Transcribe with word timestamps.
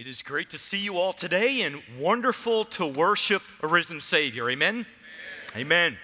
It 0.00 0.06
is 0.06 0.22
great 0.22 0.48
to 0.48 0.56
see 0.56 0.78
you 0.78 0.96
all 0.96 1.12
today 1.12 1.60
and 1.60 1.82
wonderful 1.98 2.64
to 2.64 2.86
worship 2.86 3.42
a 3.62 3.66
risen 3.66 4.00
Savior. 4.00 4.48
Amen? 4.48 4.86
Amen? 5.54 5.66
Amen. 5.92 5.98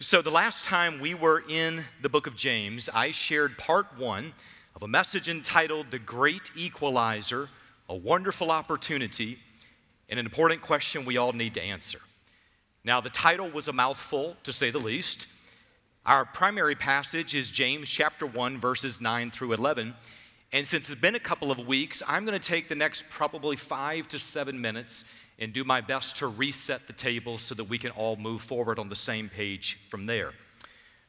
So, 0.00 0.20
the 0.20 0.30
last 0.32 0.64
time 0.64 0.98
we 0.98 1.14
were 1.14 1.44
in 1.48 1.84
the 2.02 2.08
book 2.08 2.26
of 2.26 2.34
James, 2.34 2.88
I 2.92 3.12
shared 3.12 3.56
part 3.56 3.96
one 3.96 4.32
of 4.74 4.82
a 4.82 4.88
message 4.88 5.28
entitled 5.28 5.92
The 5.92 6.00
Great 6.00 6.50
Equalizer, 6.56 7.48
a 7.88 7.94
wonderful 7.94 8.50
opportunity, 8.50 9.38
and 10.08 10.18
an 10.18 10.26
important 10.26 10.60
question 10.60 11.04
we 11.04 11.16
all 11.16 11.32
need 11.32 11.54
to 11.54 11.62
answer. 11.62 12.00
Now, 12.82 13.00
the 13.00 13.08
title 13.08 13.48
was 13.48 13.68
a 13.68 13.72
mouthful, 13.72 14.36
to 14.42 14.52
say 14.52 14.72
the 14.72 14.80
least. 14.80 15.28
Our 16.04 16.24
primary 16.24 16.74
passage 16.74 17.36
is 17.36 17.52
James 17.52 17.88
chapter 17.88 18.26
1, 18.26 18.58
verses 18.58 19.00
9 19.00 19.30
through 19.30 19.52
11. 19.52 19.94
And 20.52 20.66
since 20.66 20.90
it's 20.90 21.00
been 21.00 21.14
a 21.14 21.20
couple 21.20 21.50
of 21.50 21.66
weeks, 21.66 22.02
I'm 22.06 22.24
going 22.24 22.38
to 22.38 22.46
take 22.46 22.68
the 22.68 22.74
next 22.74 23.08
probably 23.10 23.56
five 23.56 24.08
to 24.08 24.18
seven 24.18 24.60
minutes 24.60 25.04
and 25.38 25.52
do 25.52 25.62
my 25.62 25.80
best 25.80 26.16
to 26.18 26.26
reset 26.26 26.86
the 26.86 26.92
table 26.92 27.38
so 27.38 27.54
that 27.54 27.64
we 27.64 27.78
can 27.78 27.90
all 27.90 28.16
move 28.16 28.40
forward 28.40 28.78
on 28.78 28.88
the 28.88 28.96
same 28.96 29.28
page 29.28 29.78
from 29.88 30.06
there. 30.06 30.32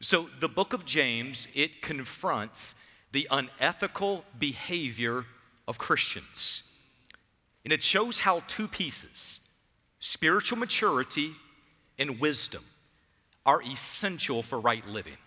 So, 0.01 0.29
the 0.39 0.49
book 0.49 0.73
of 0.73 0.85
James, 0.85 1.47
it 1.53 1.81
confronts 1.81 2.75
the 3.11 3.27
unethical 3.31 4.23
behavior 4.37 5.25
of 5.67 5.77
Christians. 5.77 6.63
And 7.63 7.73
it 7.73 7.83
shows 7.83 8.19
how 8.19 8.43
two 8.47 8.67
pieces, 8.67 9.49
spiritual 9.99 10.57
maturity 10.57 11.31
and 11.97 12.19
wisdom, 12.19 12.63
are 13.45 13.61
essential 13.61 14.41
for 14.41 14.59
right 14.59 14.87
living. 14.87 15.17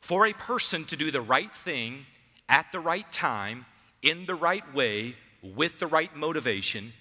For 0.00 0.26
a 0.26 0.32
person 0.32 0.84
to 0.86 0.96
do 0.96 1.10
the 1.10 1.20
right 1.20 1.52
thing 1.52 2.06
at 2.48 2.70
the 2.72 2.80
right 2.80 3.10
time, 3.12 3.66
in 4.02 4.26
the 4.26 4.34
right 4.34 4.74
way, 4.74 5.16
with 5.42 5.78
the 5.78 5.86
right 5.86 6.14
motivation, 6.16 6.92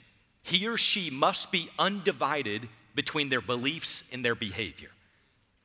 he 0.43 0.67
or 0.67 0.77
she 0.77 1.09
must 1.09 1.51
be 1.51 1.69
undivided 1.77 2.69
between 2.95 3.29
their 3.29 3.41
beliefs 3.41 4.03
and 4.11 4.23
their 4.23 4.35
behavior. 4.35 4.89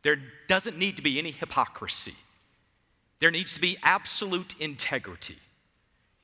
There 0.03 0.19
doesn't 0.49 0.77
need 0.77 0.97
to 0.97 1.03
be 1.03 1.19
any 1.19 1.31
hypocrisy. 1.31 2.15
There 3.21 3.31
needs 3.31 3.55
to 3.55 3.61
be 3.61 3.77
absolute 3.83 4.55
integrity. 4.59 5.37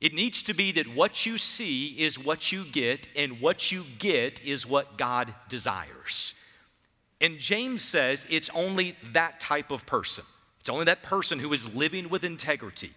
It 0.01 0.15
needs 0.15 0.43
to 0.45 0.55
be 0.55 0.73
that 0.73 0.89
what 0.89 1.27
you 1.27 1.39
see 1.39 1.89
is 2.01 2.19
what 2.19 2.53
you 2.53 2.65
get, 2.65 3.09
and 3.17 3.41
what 3.41 3.73
you 3.73 3.85
get 3.99 4.43
is 4.45 4.67
what 4.67 4.97
God 4.97 5.35
desires. 5.49 6.35
And 7.21 7.39
James 7.39 7.83
says 7.83 8.27
it's 8.31 8.51
only 8.55 8.97
that 9.13 9.41
type 9.41 9.71
of 9.71 9.87
person. 9.87 10.25
It's 10.61 10.69
only 10.69 10.85
that 10.85 11.03
person 11.03 11.39
who 11.39 11.53
is 11.53 11.75
living 11.75 12.09
with 12.09 12.23
integrity 12.23 12.93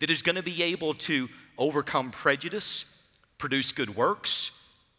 that 0.00 0.10
is 0.10 0.22
going 0.22 0.36
to 0.36 0.42
be 0.42 0.62
able 0.62 0.94
to 0.94 1.28
overcome 1.56 2.10
prejudice, 2.10 2.84
produce 3.36 3.72
good 3.72 3.96
works, 3.96 4.50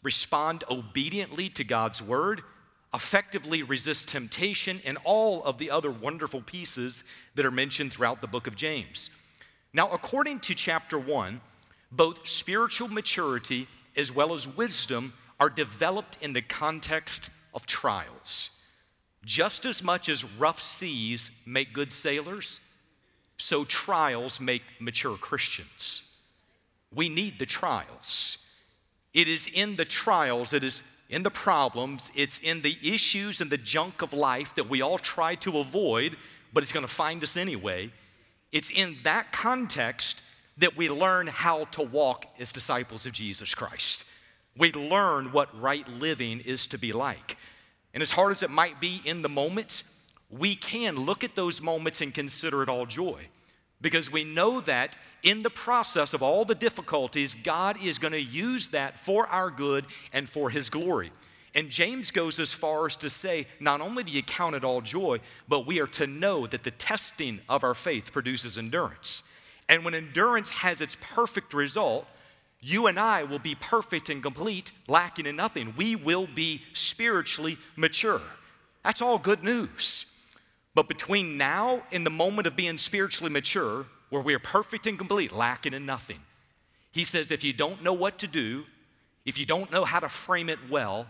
respond 0.03 0.63
obediently 0.69 1.49
to 1.49 1.63
God's 1.63 2.01
word, 2.01 2.41
effectively 2.93 3.63
resist 3.63 4.07
temptation, 4.07 4.81
and 4.85 4.97
all 5.03 5.43
of 5.43 5.57
the 5.57 5.69
other 5.69 5.91
wonderful 5.91 6.41
pieces 6.41 7.03
that 7.35 7.45
are 7.45 7.51
mentioned 7.51 7.93
throughout 7.93 8.21
the 8.21 8.27
book 8.27 8.47
of 8.47 8.55
James. 8.55 9.09
Now, 9.73 9.89
according 9.91 10.39
to 10.41 10.55
chapter 10.55 10.97
one, 10.97 11.41
both 11.91 12.27
spiritual 12.27 12.87
maturity 12.87 13.67
as 13.95 14.11
well 14.11 14.33
as 14.33 14.47
wisdom 14.47 15.13
are 15.39 15.49
developed 15.49 16.17
in 16.21 16.33
the 16.33 16.41
context 16.41 17.29
of 17.53 17.65
trials. 17.65 18.49
Just 19.25 19.65
as 19.65 19.83
much 19.83 20.09
as 20.09 20.23
rough 20.23 20.61
seas 20.61 21.31
make 21.45 21.73
good 21.73 21.91
sailors, 21.91 22.59
so 23.39 23.63
trials 23.63 24.39
make 24.39 24.61
mature 24.79 25.15
Christians. 25.15 26.15
We 26.93 27.09
need 27.09 27.39
the 27.39 27.45
trials. 27.45 28.37
It 29.13 29.27
is 29.27 29.49
in 29.51 29.77
the 29.77 29.85
trials, 29.85 30.53
it 30.53 30.63
is 30.63 30.83
in 31.09 31.23
the 31.23 31.31
problems, 31.31 32.11
it's 32.15 32.39
in 32.39 32.61
the 32.61 32.77
issues 32.83 33.41
and 33.41 33.49
the 33.49 33.57
junk 33.57 34.01
of 34.01 34.13
life 34.13 34.53
that 34.55 34.69
we 34.69 34.81
all 34.81 34.99
try 34.99 35.35
to 35.35 35.57
avoid, 35.57 36.15
but 36.53 36.61
it's 36.61 36.71
going 36.71 36.85
to 36.85 36.91
find 36.91 37.23
us 37.23 37.35
anyway. 37.35 37.91
It's 38.51 38.69
in 38.69 38.97
that 39.03 39.31
context 39.31 40.21
that 40.57 40.75
we 40.75 40.89
learn 40.89 41.27
how 41.27 41.65
to 41.65 41.81
walk 41.81 42.25
as 42.39 42.51
disciples 42.51 43.05
of 43.05 43.13
Jesus 43.13 43.55
Christ. 43.55 44.03
We 44.57 44.73
learn 44.73 45.31
what 45.31 45.59
right 45.59 45.87
living 45.87 46.41
is 46.41 46.67
to 46.67 46.77
be 46.77 46.91
like. 46.91 47.37
And 47.93 48.03
as 48.03 48.11
hard 48.11 48.31
as 48.31 48.43
it 48.43 48.49
might 48.49 48.81
be 48.81 49.01
in 49.05 49.21
the 49.21 49.29
moment, 49.29 49.83
we 50.29 50.55
can 50.55 50.95
look 50.95 51.23
at 51.23 51.35
those 51.35 51.61
moments 51.61 52.01
and 52.01 52.13
consider 52.13 52.61
it 52.61 52.69
all 52.69 52.85
joy 52.85 53.27
because 53.81 54.11
we 54.11 54.23
know 54.23 54.61
that 54.61 54.97
in 55.23 55.43
the 55.43 55.49
process 55.49 56.13
of 56.13 56.23
all 56.23 56.45
the 56.45 56.55
difficulties, 56.55 57.35
God 57.35 57.77
is 57.83 57.97
going 57.97 58.13
to 58.13 58.21
use 58.21 58.69
that 58.69 58.99
for 58.99 59.27
our 59.27 59.49
good 59.49 59.85
and 60.13 60.29
for 60.29 60.49
His 60.49 60.69
glory. 60.69 61.11
And 61.55 61.69
James 61.69 62.11
goes 62.11 62.39
as 62.39 62.53
far 62.53 62.85
as 62.85 62.95
to 62.97 63.09
say, 63.09 63.47
not 63.59 63.81
only 63.81 64.03
do 64.03 64.11
you 64.11 64.21
count 64.21 64.55
it 64.55 64.63
all 64.63 64.81
joy, 64.81 65.19
but 65.47 65.65
we 65.65 65.79
are 65.79 65.87
to 65.87 66.05
know 66.05 66.45
that 66.47 66.63
the 66.63 66.71
testing 66.71 67.39
of 67.49 67.63
our 67.63 67.73
faith 67.73 68.11
produces 68.11 68.57
endurance. 68.57 69.23
And 69.67 69.83
when 69.83 69.95
endurance 69.95 70.51
has 70.51 70.81
its 70.81 70.95
perfect 70.99 71.53
result, 71.53 72.07
you 72.61 72.87
and 72.87 72.99
I 72.99 73.23
will 73.23 73.39
be 73.39 73.55
perfect 73.55 74.09
and 74.09 74.21
complete, 74.21 74.71
lacking 74.87 75.25
in 75.25 75.35
nothing. 75.35 75.73
We 75.75 75.95
will 75.95 76.27
be 76.27 76.61
spiritually 76.73 77.57
mature. 77.75 78.21
That's 78.83 79.01
all 79.01 79.17
good 79.17 79.43
news. 79.43 80.05
But 80.79 80.87
between 80.87 81.37
now 81.37 81.83
and 81.91 82.05
the 82.05 82.09
moment 82.09 82.47
of 82.47 82.55
being 82.55 82.77
spiritually 82.77 83.29
mature, 83.29 83.85
where 84.11 84.21
we 84.21 84.33
are 84.33 84.39
perfect 84.39 84.87
and 84.87 84.97
complete, 84.97 85.33
lacking 85.33 85.73
in 85.73 85.85
nothing, 85.85 86.19
he 86.93 87.03
says, 87.03 87.31
if 87.31 87.43
you 87.43 87.51
don't 87.51 87.83
know 87.83 87.91
what 87.91 88.17
to 88.19 88.27
do, 88.27 88.63
if 89.25 89.37
you 89.37 89.45
don't 89.45 89.73
know 89.73 89.83
how 89.83 89.99
to 89.99 90.07
frame 90.07 90.47
it 90.47 90.57
well, 90.69 91.07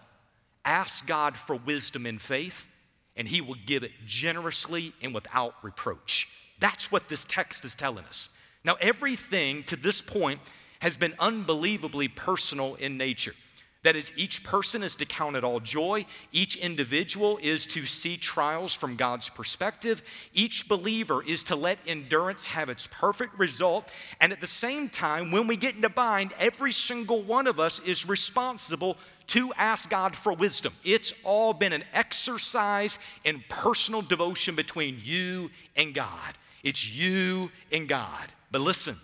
ask 0.66 1.06
God 1.06 1.38
for 1.38 1.56
wisdom 1.56 2.08
and 2.08 2.20
faith, 2.20 2.68
and 3.16 3.28
he 3.28 3.42
will 3.42 3.58
give 3.68 3.84
it 3.84 3.92
generously 4.08 4.92
and 5.04 5.14
without 5.14 5.54
reproach. 5.62 6.28
That's 6.60 6.92
what 6.92 7.08
this 7.08 7.24
text 7.24 7.64
is 7.64 7.76
telling 7.76 8.06
us. 8.06 8.30
Now, 8.64 8.76
everything 8.82 9.62
to 9.66 9.76
this 9.76 10.02
point 10.02 10.40
has 10.80 10.98
been 10.98 11.14
unbelievably 11.20 12.08
personal 12.08 12.74
in 12.74 12.98
nature. 12.98 13.36
That 13.84 13.96
is, 13.96 14.12
each 14.18 14.44
person 14.44 14.84
is 14.84 14.96
to 14.96 15.06
count 15.06 15.38
it 15.38 15.46
all 15.46 15.62
joy. 15.62 16.06
Each 16.34 16.58
individual 16.58 17.40
is 17.42 17.66
to 17.68 17.86
see 17.86 18.18
trials 18.18 18.74
from 18.74 18.98
God's 18.98 19.30
perspective. 19.30 20.02
Each 20.34 20.68
believer 20.68 21.24
is 21.24 21.46
to 21.46 21.56
let 21.56 21.80
endurance 21.88 22.44
have 22.46 22.68
its 22.68 22.88
perfect 22.88 23.40
result. 23.40 23.90
And 24.20 24.34
at 24.34 24.42
the 24.42 24.48
same 24.48 24.90
time, 24.90 25.32
when 25.32 25.48
we 25.48 25.56
get 25.56 25.76
into 25.76 25.88
bind, 25.88 26.34
every 26.38 26.74
single 26.74 27.22
one 27.22 27.48
of 27.48 27.58
us 27.58 27.80
is 27.80 28.06
responsible 28.06 28.98
to 29.28 29.54
ask 29.54 29.90
God 29.90 30.14
for 30.14 30.34
wisdom. 30.34 30.74
It's 30.84 31.14
all 31.24 31.54
been 31.54 31.72
an 31.72 31.86
exercise 31.94 33.00
in 33.24 33.44
personal 33.48 34.02
devotion 34.02 34.56
between 34.56 35.00
you 35.02 35.52
and 35.78 35.94
God. 35.94 36.34
It's 36.64 36.92
you 36.92 37.50
and 37.72 37.88
God. 37.88 38.34
But 38.52 38.60
listen, 38.60 38.98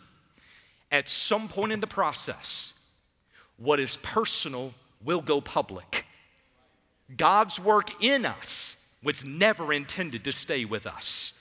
at 0.92 1.08
some 1.08 1.48
point 1.48 1.72
in 1.72 1.80
the 1.80 1.88
process, 1.88 2.75
what 3.58 3.80
is 3.80 3.98
personal 3.98 4.74
will 5.04 5.22
go 5.22 5.42
public. 5.42 6.06
God's 7.16 7.60
work 7.60 8.04
in 8.04 8.26
us 8.26 8.84
was 9.04 9.26
never 9.26 9.72
intended 9.72 10.24
to 10.26 10.34
stay 10.34 10.66
with 10.66 10.88
us. 10.88 11.34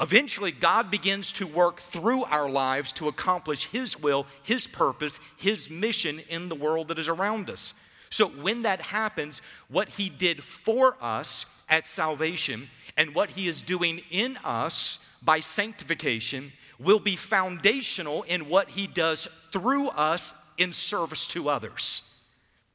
Eventually, 0.00 0.52
God 0.52 0.90
begins 0.90 1.32
to 1.34 1.46
work 1.46 1.80
through 1.80 2.24
our 2.24 2.48
lives 2.48 2.92
to 2.94 3.08
accomplish 3.08 3.66
His 3.66 4.00
will, 4.00 4.26
His 4.42 4.66
purpose, 4.66 5.20
His 5.36 5.68
mission 5.68 6.20
in 6.28 6.48
the 6.48 6.54
world 6.54 6.88
that 6.88 6.98
is 6.98 7.08
around 7.08 7.50
us. 7.50 7.74
So, 8.08 8.28
when 8.28 8.62
that 8.62 8.80
happens, 8.80 9.42
what 9.68 9.90
He 9.90 10.08
did 10.08 10.42
for 10.42 10.96
us 11.00 11.46
at 11.68 11.86
salvation 11.86 12.68
and 12.96 13.14
what 13.14 13.30
He 13.30 13.48
is 13.48 13.62
doing 13.62 14.00
in 14.10 14.38
us 14.44 14.98
by 15.22 15.40
sanctification 15.40 16.52
will 16.78 16.98
be 16.98 17.16
foundational 17.16 18.22
in 18.22 18.48
what 18.48 18.70
He 18.70 18.86
does 18.86 19.28
through 19.52 19.88
us 19.88 20.34
in 20.58 20.72
service 20.72 21.26
to 21.28 21.48
others. 21.48 22.02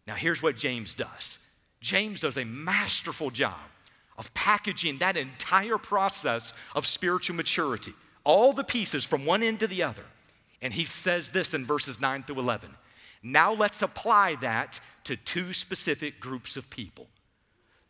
Now, 0.05 0.15
here's 0.15 0.41
what 0.41 0.55
James 0.55 0.93
does 0.93 1.39
James 1.81 2.19
does 2.19 2.37
a 2.37 2.45
masterful 2.45 3.29
job 3.29 3.59
of 4.17 4.33
packaging 4.33 4.97
that 4.97 5.15
entire 5.15 5.77
process 5.77 6.53
of 6.75 6.87
spiritual 6.87 7.35
maturity, 7.35 7.93
all 8.23 8.51
the 8.51 8.63
pieces 8.63 9.05
from 9.05 9.25
one 9.25 9.43
end 9.43 9.59
to 9.59 9.67
the 9.67 9.83
other. 9.83 10.05
And 10.61 10.73
he 10.73 10.85
says 10.85 11.31
this 11.31 11.53
in 11.53 11.65
verses 11.65 12.01
9 12.01 12.23
through 12.23 12.39
11. 12.39 12.71
Now 13.21 13.53
let's 13.53 13.81
apply 13.81 14.35
that 14.41 14.79
to 15.03 15.15
two 15.15 15.53
specific 15.53 16.19
groups 16.19 16.57
of 16.57 16.69
people 16.69 17.07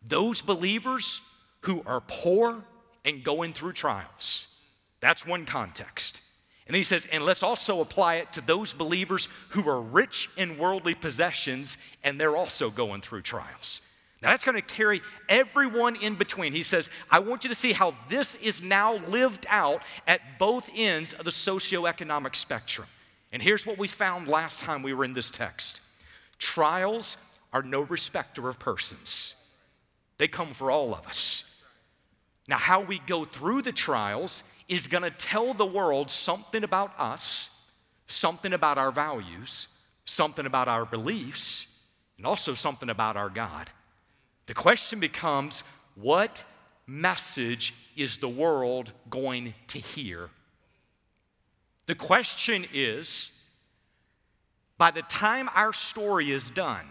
those 0.06 0.42
believers 0.42 1.22
who 1.62 1.81
are 1.86 2.01
poor 2.01 2.63
and 3.04 3.24
going 3.24 3.51
through 3.51 3.74
trials. 3.74 4.56
That's 5.00 5.25
one 5.25 5.45
context. 5.45 6.22
And 6.68 6.75
he 6.75 6.84
says, 6.84 7.08
and 7.12 7.24
let's 7.24 7.44
also 7.44 7.80
apply 7.80 8.16
it 8.16 8.34
to 8.34 8.42
those 8.42 8.74
believers 8.74 9.30
who 9.50 9.68
are 9.69 9.81
rich 9.81 10.30
in 10.38 10.58
worldly 10.58 10.96
possessions 10.96 11.78
and 12.04 12.19
they're 12.19 12.36
also 12.36 12.69
going 12.69 13.02
through 13.02 13.22
trials. 13.22 13.81
Now 14.22 14.30
that's 14.30 14.44
going 14.44 14.56
to 14.56 14.62
carry 14.62 15.02
everyone 15.30 15.96
in 15.96 16.16
between. 16.16 16.52
He 16.52 16.64
says, 16.64 16.90
I 17.10 17.19
want 17.19 17.44
you 17.44 17.50
to 17.50 17.56
see 17.56 17.72
how 17.72 17.96
this 18.10 18.36
is 18.36 18.62
now 18.62 18.96
lived 19.08 19.46
out 19.50 19.84
at 20.06 20.40
both 20.40 20.69
ends 20.75 21.14
of 21.14 21.24
the 21.24 21.31
socioeconomic 21.31 22.36
spectrum. 22.36 22.88
And 23.31 23.42
here's 23.42 23.66
what 23.66 23.78
we 23.78 23.88
found 23.88 24.28
last 24.28 24.62
time 24.62 24.81
we 24.81 24.94
were 24.94 25.06
in 25.06 25.14
this 25.14 25.30
text 25.30 25.81
trials 26.40 27.18
are 27.54 27.64
no 27.64 27.81
respecter 27.81 28.50
of 28.50 28.60
persons, 28.60 29.36
they 30.18 30.28
come 30.28 30.54
for 30.54 30.69
all 30.69 30.94
of 30.94 31.08
us. 31.08 31.44
Now, 32.50 32.58
how 32.58 32.80
we 32.80 33.00
go 33.00 33.25
through 33.25 33.64
the 33.64 33.74
trials 33.74 34.44
is 34.68 34.88
going 34.88 35.04
to 35.04 35.12
tell 35.12 35.54
the 35.54 35.66
world 35.66 36.12
something 36.12 36.64
about 36.64 36.94
us, 37.00 37.62
something 38.08 38.54
about 38.54 38.78
our 38.78 38.92
values, 38.92 39.68
something 40.06 40.46
about 40.46 40.68
our 40.68 40.86
beliefs, 40.86 41.80
and 42.18 42.25
also 42.25 42.54
something 42.54 42.90
about 42.90 43.16
our 43.16 43.30
God. 43.30 43.69
The 44.48 44.54
question 44.54 45.00
becomes 45.00 45.64
what 45.96 46.44
message 46.86 47.74
is 47.96 48.18
the 48.18 48.30
world 48.30 48.92
going 49.10 49.54
to 49.68 49.80
hear? 49.80 50.30
The 51.86 51.96
question 51.96 52.66
is 52.74 53.31
by 54.78 54.92
the 54.92 55.02
time 55.04 55.50
our 55.56 55.74
story 55.74 56.31
is 56.31 56.50
done, 56.50 56.86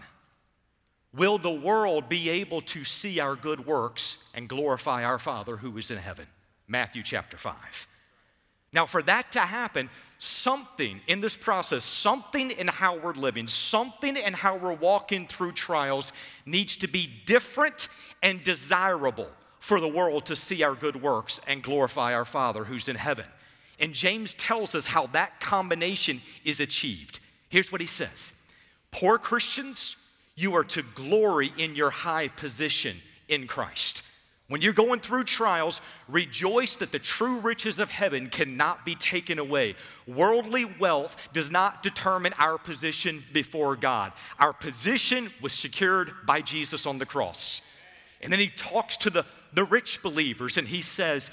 will 1.13 1.37
the 1.37 1.51
world 1.51 2.09
be 2.09 2.29
able 2.29 2.61
to 2.61 2.83
see 2.83 3.19
our 3.19 3.35
good 3.35 3.65
works 3.65 4.17
and 4.33 4.49
glorify 4.49 5.03
our 5.03 5.19
Father 5.19 5.57
who 5.57 5.77
is 5.77 5.89
in 5.89 5.97
heaven? 5.97 6.27
Matthew 6.67 7.03
chapter 7.03 7.37
5. 7.37 7.87
Now, 8.73 8.85
for 8.85 9.01
that 9.03 9.31
to 9.33 9.39
happen, 9.39 9.89
something 10.19 10.99
in 11.07 11.21
this 11.21 11.37
process, 11.37 11.83
something 11.83 12.51
in 12.51 12.67
how 12.67 12.97
we're 12.97 13.13
living, 13.13 13.47
something 13.47 14.17
in 14.17 14.33
how 14.33 14.57
we're 14.57 14.73
walking 14.73 15.27
through 15.27 15.53
trials 15.53 16.11
needs 16.45 16.75
to 16.77 16.87
be 16.87 17.09
different 17.25 17.87
and 18.21 18.43
desirable 18.43 19.29
for 19.59 19.79
the 19.79 19.87
world 19.87 20.25
to 20.25 20.35
see 20.35 20.63
our 20.63 20.75
good 20.75 21.01
works 21.01 21.39
and 21.47 21.63
glorify 21.63 22.13
our 22.13 22.25
Father 22.25 22.63
who's 22.63 22.87
in 22.87 22.95
heaven. 22.95 23.25
And 23.79 23.93
James 23.93 24.33
tells 24.33 24.75
us 24.75 24.87
how 24.87 25.07
that 25.07 25.39
combination 25.39 26.21
is 26.43 26.59
achieved. 26.59 27.19
Here's 27.49 27.71
what 27.71 27.81
he 27.81 27.87
says 27.87 28.33
Poor 28.91 29.17
Christians, 29.17 29.95
you 30.35 30.55
are 30.55 30.63
to 30.65 30.83
glory 30.83 31.53
in 31.57 31.75
your 31.75 31.89
high 31.89 32.27
position 32.27 32.97
in 33.27 33.47
Christ. 33.47 34.01
When 34.49 34.61
you're 34.61 34.71
going 34.71 35.01
through 35.01 35.25
trials, 35.25 35.81
rejoice 36.07 36.77
that 36.77 36.93
the 36.93 36.99
true 36.99 37.39
riches 37.39 37.79
of 37.79 37.89
heaven 37.89 38.27
cannot 38.27 38.85
be 38.85 38.95
taken 38.95 39.39
away. 39.39 39.75
Worldly 40.07 40.63
wealth 40.63 41.17
does 41.33 41.51
not 41.51 41.83
determine 41.83 42.33
our 42.37 42.57
position 42.57 43.23
before 43.33 43.75
God. 43.75 44.13
Our 44.39 44.53
position 44.53 45.31
was 45.41 45.51
secured 45.51 46.13
by 46.25 46.39
Jesus 46.39 46.85
on 46.85 46.97
the 46.97 47.05
cross. 47.05 47.61
And 48.21 48.31
then 48.31 48.39
he 48.39 48.47
talks 48.47 48.95
to 48.97 49.09
the, 49.09 49.25
the 49.51 49.65
rich 49.65 50.01
believers 50.01 50.57
and 50.57 50.67
he 50.67 50.81
says, 50.81 51.29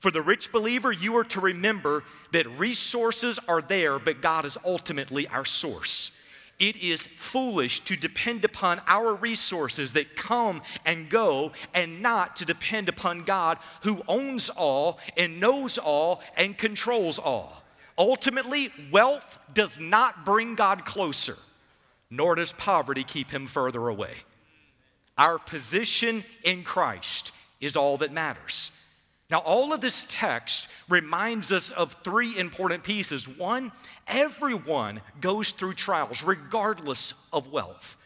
For 0.00 0.10
the 0.10 0.22
rich 0.22 0.52
believer, 0.52 0.92
you 0.92 1.16
are 1.16 1.24
to 1.24 1.40
remember 1.40 2.04
that 2.32 2.46
resources 2.58 3.38
are 3.48 3.62
there, 3.62 3.98
but 3.98 4.20
God 4.20 4.44
is 4.44 4.58
ultimately 4.62 5.26
our 5.28 5.46
source 5.46 6.12
it 6.58 6.76
is 6.76 7.06
foolish 7.06 7.80
to 7.80 7.96
depend 7.96 8.44
upon 8.44 8.80
our 8.86 9.14
resources 9.14 9.92
that 9.92 10.16
come 10.16 10.62
and 10.84 11.08
go 11.08 11.52
and 11.72 12.02
not 12.02 12.36
to 12.36 12.44
depend 12.44 12.88
upon 12.88 13.22
God 13.22 13.58
who 13.82 14.02
owns 14.08 14.50
all 14.50 14.98
and 15.16 15.40
knows 15.40 15.78
all 15.78 16.20
and 16.36 16.58
controls 16.58 17.18
all. 17.18 17.62
Ultimately, 17.96 18.72
wealth 18.90 19.38
does 19.54 19.78
not 19.78 20.24
bring 20.24 20.54
God 20.54 20.84
closer, 20.84 21.36
nor 22.10 22.34
does 22.34 22.52
poverty 22.52 23.04
keep 23.04 23.30
him 23.30 23.46
further 23.46 23.88
away. 23.88 24.14
Our 25.16 25.38
position 25.38 26.24
in 26.44 26.62
Christ 26.62 27.32
is 27.60 27.76
all 27.76 27.98
that 27.98 28.12
matters. 28.12 28.70
Now, 29.30 29.38
all 29.40 29.74
of 29.74 29.82
this 29.82 30.06
text 30.08 30.68
reminds 30.88 31.52
us 31.52 31.70
of 31.70 31.96
three 32.02 32.38
important 32.38 32.82
pieces. 32.82 33.28
One, 33.28 33.72
everyone 34.06 35.02
goes 35.20 35.50
through 35.50 35.74
trials, 35.74 36.22
regardless 36.22 37.12
of 37.32 37.52
wealth. 37.52 37.96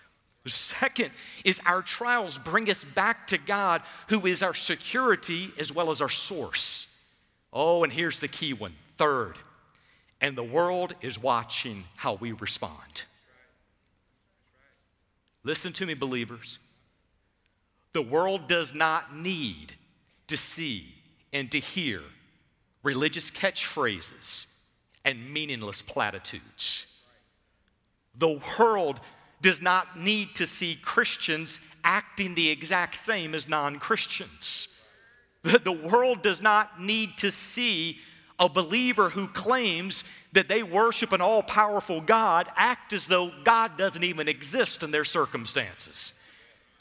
The 0.42 0.50
second 0.50 1.10
is 1.44 1.60
our 1.64 1.82
trials 1.82 2.38
bring 2.38 2.68
us 2.68 2.82
back 2.82 3.28
to 3.28 3.38
God, 3.38 3.82
who 4.08 4.26
is 4.26 4.42
our 4.42 4.54
security 4.54 5.52
as 5.58 5.72
well 5.72 5.92
as 5.92 6.00
our 6.00 6.08
source. 6.08 6.88
Oh, 7.52 7.84
and 7.84 7.92
here's 7.92 8.18
the 8.18 8.26
key 8.26 8.52
one. 8.52 8.74
Third, 8.98 9.36
and 10.20 10.36
the 10.36 10.42
world 10.42 10.94
is 11.00 11.22
watching 11.22 11.84
how 11.94 12.14
we 12.14 12.32
respond. 12.32 13.04
Listen 15.44 15.72
to 15.74 15.86
me, 15.86 15.94
believers. 15.94 16.58
The 17.92 18.02
world 18.02 18.48
does 18.48 18.74
not 18.74 19.16
need 19.16 19.74
to 20.26 20.36
see 20.36 20.94
and 21.32 21.50
to 21.52 21.58
hear 21.58 22.00
religious 22.82 23.30
catchphrases 23.30 24.46
and 25.04 25.32
meaningless 25.32 25.82
platitudes. 25.82 27.00
The 28.16 28.40
world 28.58 29.00
does 29.40 29.62
not 29.62 29.98
need 29.98 30.34
to 30.36 30.46
see 30.46 30.78
Christians 30.80 31.60
acting 31.84 32.34
the 32.34 32.48
exact 32.50 32.94
same 32.96 33.34
as 33.34 33.48
non 33.48 33.78
Christians. 33.78 34.68
The 35.42 35.72
world 35.72 36.22
does 36.22 36.40
not 36.40 36.80
need 36.80 37.18
to 37.18 37.32
see 37.32 37.98
a 38.38 38.48
believer 38.48 39.08
who 39.10 39.26
claims 39.26 40.04
that 40.32 40.48
they 40.48 40.62
worship 40.62 41.12
an 41.12 41.20
all 41.20 41.42
powerful 41.42 42.00
God 42.00 42.48
act 42.56 42.92
as 42.92 43.06
though 43.06 43.32
God 43.42 43.76
doesn't 43.76 44.04
even 44.04 44.28
exist 44.28 44.82
in 44.82 44.92
their 44.92 45.04
circumstances. 45.04 46.14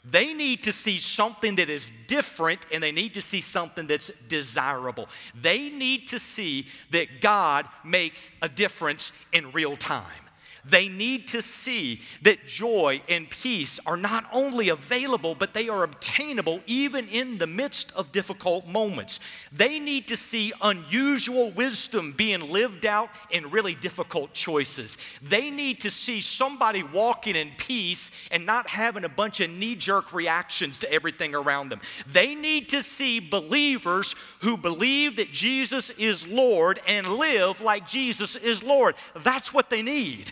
They 0.04 0.34
need 0.34 0.64
to 0.64 0.72
see 0.72 0.98
something 0.98 1.56
that 1.56 1.70
is 1.70 1.92
different 2.08 2.66
and 2.72 2.82
they 2.82 2.90
need 2.90 3.14
to 3.14 3.22
see 3.22 3.40
something 3.40 3.86
that's 3.86 4.08
desirable. 4.28 5.08
They 5.40 5.68
need 5.68 6.08
to 6.08 6.18
see 6.18 6.66
that 6.90 7.20
God 7.20 7.66
makes 7.84 8.32
a 8.42 8.48
difference 8.48 9.12
in 9.32 9.52
real 9.52 9.76
time. 9.76 10.21
They 10.64 10.88
need 10.88 11.28
to 11.28 11.42
see 11.42 12.02
that 12.22 12.46
joy 12.46 13.02
and 13.08 13.28
peace 13.28 13.80
are 13.84 13.96
not 13.96 14.26
only 14.32 14.68
available, 14.68 15.34
but 15.34 15.54
they 15.54 15.68
are 15.68 15.82
obtainable 15.82 16.60
even 16.66 17.08
in 17.08 17.38
the 17.38 17.48
midst 17.48 17.90
of 17.92 18.12
difficult 18.12 18.66
moments. 18.66 19.18
They 19.50 19.80
need 19.80 20.06
to 20.08 20.16
see 20.16 20.52
unusual 20.62 21.50
wisdom 21.50 22.12
being 22.12 22.52
lived 22.52 22.86
out 22.86 23.10
in 23.30 23.50
really 23.50 23.74
difficult 23.74 24.34
choices. 24.34 24.98
They 25.20 25.50
need 25.50 25.80
to 25.80 25.90
see 25.90 26.20
somebody 26.20 26.84
walking 26.84 27.34
in 27.34 27.50
peace 27.56 28.12
and 28.30 28.46
not 28.46 28.68
having 28.68 29.04
a 29.04 29.08
bunch 29.08 29.40
of 29.40 29.50
knee 29.50 29.74
jerk 29.74 30.12
reactions 30.12 30.78
to 30.80 30.92
everything 30.92 31.34
around 31.34 31.70
them. 31.70 31.80
They 32.06 32.36
need 32.36 32.68
to 32.68 32.82
see 32.82 33.18
believers 33.18 34.14
who 34.40 34.56
believe 34.56 35.16
that 35.16 35.32
Jesus 35.32 35.90
is 35.90 36.26
Lord 36.26 36.80
and 36.86 37.06
live 37.14 37.60
like 37.60 37.86
Jesus 37.86 38.36
is 38.36 38.62
Lord. 38.62 38.94
That's 39.16 39.52
what 39.52 39.68
they 39.68 39.82
need. 39.82 40.30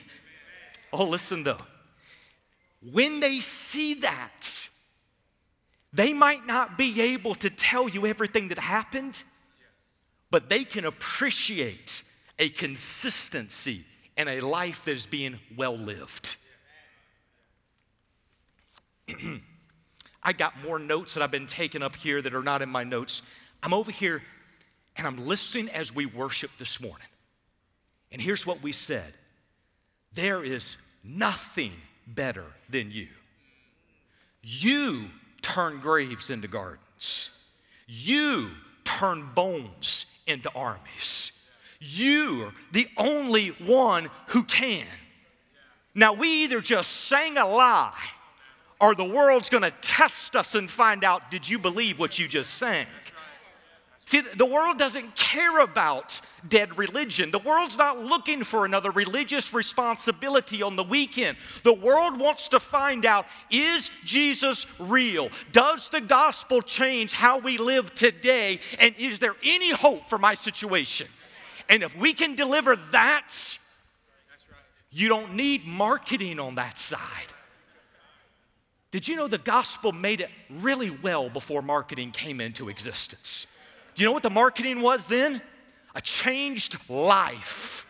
Oh, 0.92 1.04
listen 1.04 1.44
though. 1.44 1.60
When 2.82 3.20
they 3.20 3.40
see 3.40 3.94
that, 3.94 4.68
they 5.92 6.12
might 6.12 6.46
not 6.46 6.78
be 6.78 7.00
able 7.00 7.34
to 7.36 7.50
tell 7.50 7.88
you 7.88 8.06
everything 8.06 8.48
that 8.48 8.58
happened, 8.58 9.22
but 10.30 10.48
they 10.48 10.64
can 10.64 10.84
appreciate 10.84 12.02
a 12.38 12.48
consistency 12.48 13.84
and 14.16 14.28
a 14.28 14.40
life 14.40 14.84
that 14.84 14.92
is 14.92 15.06
being 15.06 15.38
well 15.56 15.76
lived. 15.76 16.36
I 20.22 20.32
got 20.32 20.62
more 20.62 20.78
notes 20.78 21.14
that 21.14 21.22
I've 21.22 21.30
been 21.30 21.46
taking 21.46 21.82
up 21.82 21.96
here 21.96 22.20
that 22.22 22.34
are 22.34 22.42
not 22.42 22.62
in 22.62 22.68
my 22.68 22.84
notes. 22.84 23.22
I'm 23.62 23.74
over 23.74 23.90
here 23.90 24.22
and 24.96 25.06
I'm 25.06 25.26
listening 25.26 25.68
as 25.70 25.94
we 25.94 26.06
worship 26.06 26.50
this 26.58 26.80
morning. 26.80 27.06
And 28.12 28.20
here's 28.20 28.46
what 28.46 28.62
we 28.62 28.72
said 28.72 29.12
there 30.14 30.42
is 30.42 30.76
nothing 31.04 31.72
better 32.06 32.44
than 32.68 32.90
you. 32.90 33.08
You 34.42 35.06
turn 35.42 35.80
graves 35.80 36.30
into 36.30 36.48
gardens. 36.48 37.30
You 37.86 38.50
turn 38.84 39.30
bones 39.34 40.06
into 40.26 40.50
armies. 40.54 41.32
You're 41.80 42.52
the 42.72 42.88
only 42.96 43.48
one 43.48 44.10
who 44.28 44.42
can. 44.44 44.86
Now, 45.94 46.12
we 46.12 46.44
either 46.44 46.60
just 46.60 46.90
sang 46.92 47.36
a 47.38 47.46
lie 47.46 47.98
or 48.80 48.94
the 48.94 49.04
world's 49.04 49.50
gonna 49.50 49.72
test 49.82 50.36
us 50.36 50.54
and 50.54 50.70
find 50.70 51.04
out 51.04 51.30
did 51.30 51.48
you 51.48 51.58
believe 51.58 51.98
what 51.98 52.18
you 52.18 52.28
just 52.28 52.54
sang? 52.54 52.86
See, 54.10 54.22
the 54.22 54.44
world 54.44 54.76
doesn't 54.76 55.14
care 55.14 55.60
about 55.60 56.20
dead 56.48 56.76
religion. 56.76 57.30
The 57.30 57.38
world's 57.38 57.78
not 57.78 58.00
looking 58.00 58.42
for 58.42 58.64
another 58.64 58.90
religious 58.90 59.54
responsibility 59.54 60.64
on 60.64 60.74
the 60.74 60.82
weekend. 60.82 61.38
The 61.62 61.72
world 61.72 62.18
wants 62.18 62.48
to 62.48 62.58
find 62.58 63.06
out 63.06 63.26
is 63.52 63.88
Jesus 64.04 64.66
real? 64.80 65.28
Does 65.52 65.90
the 65.90 66.00
gospel 66.00 66.60
change 66.60 67.12
how 67.12 67.38
we 67.38 67.56
live 67.56 67.94
today? 67.94 68.58
And 68.80 68.96
is 68.98 69.20
there 69.20 69.36
any 69.44 69.70
hope 69.70 70.08
for 70.08 70.18
my 70.18 70.34
situation? 70.34 71.06
And 71.68 71.84
if 71.84 71.96
we 71.96 72.12
can 72.12 72.34
deliver 72.34 72.74
that, 72.90 73.58
you 74.90 75.08
don't 75.08 75.34
need 75.36 75.64
marketing 75.64 76.40
on 76.40 76.56
that 76.56 76.80
side. 76.80 77.00
Did 78.90 79.06
you 79.06 79.14
know 79.14 79.28
the 79.28 79.38
gospel 79.38 79.92
made 79.92 80.20
it 80.20 80.30
really 80.50 80.90
well 80.90 81.30
before 81.30 81.62
marketing 81.62 82.10
came 82.10 82.40
into 82.40 82.68
existence? 82.68 83.46
You 84.00 84.06
know 84.06 84.12
what 84.12 84.22
the 84.22 84.30
marketing 84.30 84.80
was 84.80 85.04
then? 85.04 85.42
A 85.94 86.00
changed 86.00 86.78
life. 86.88 87.86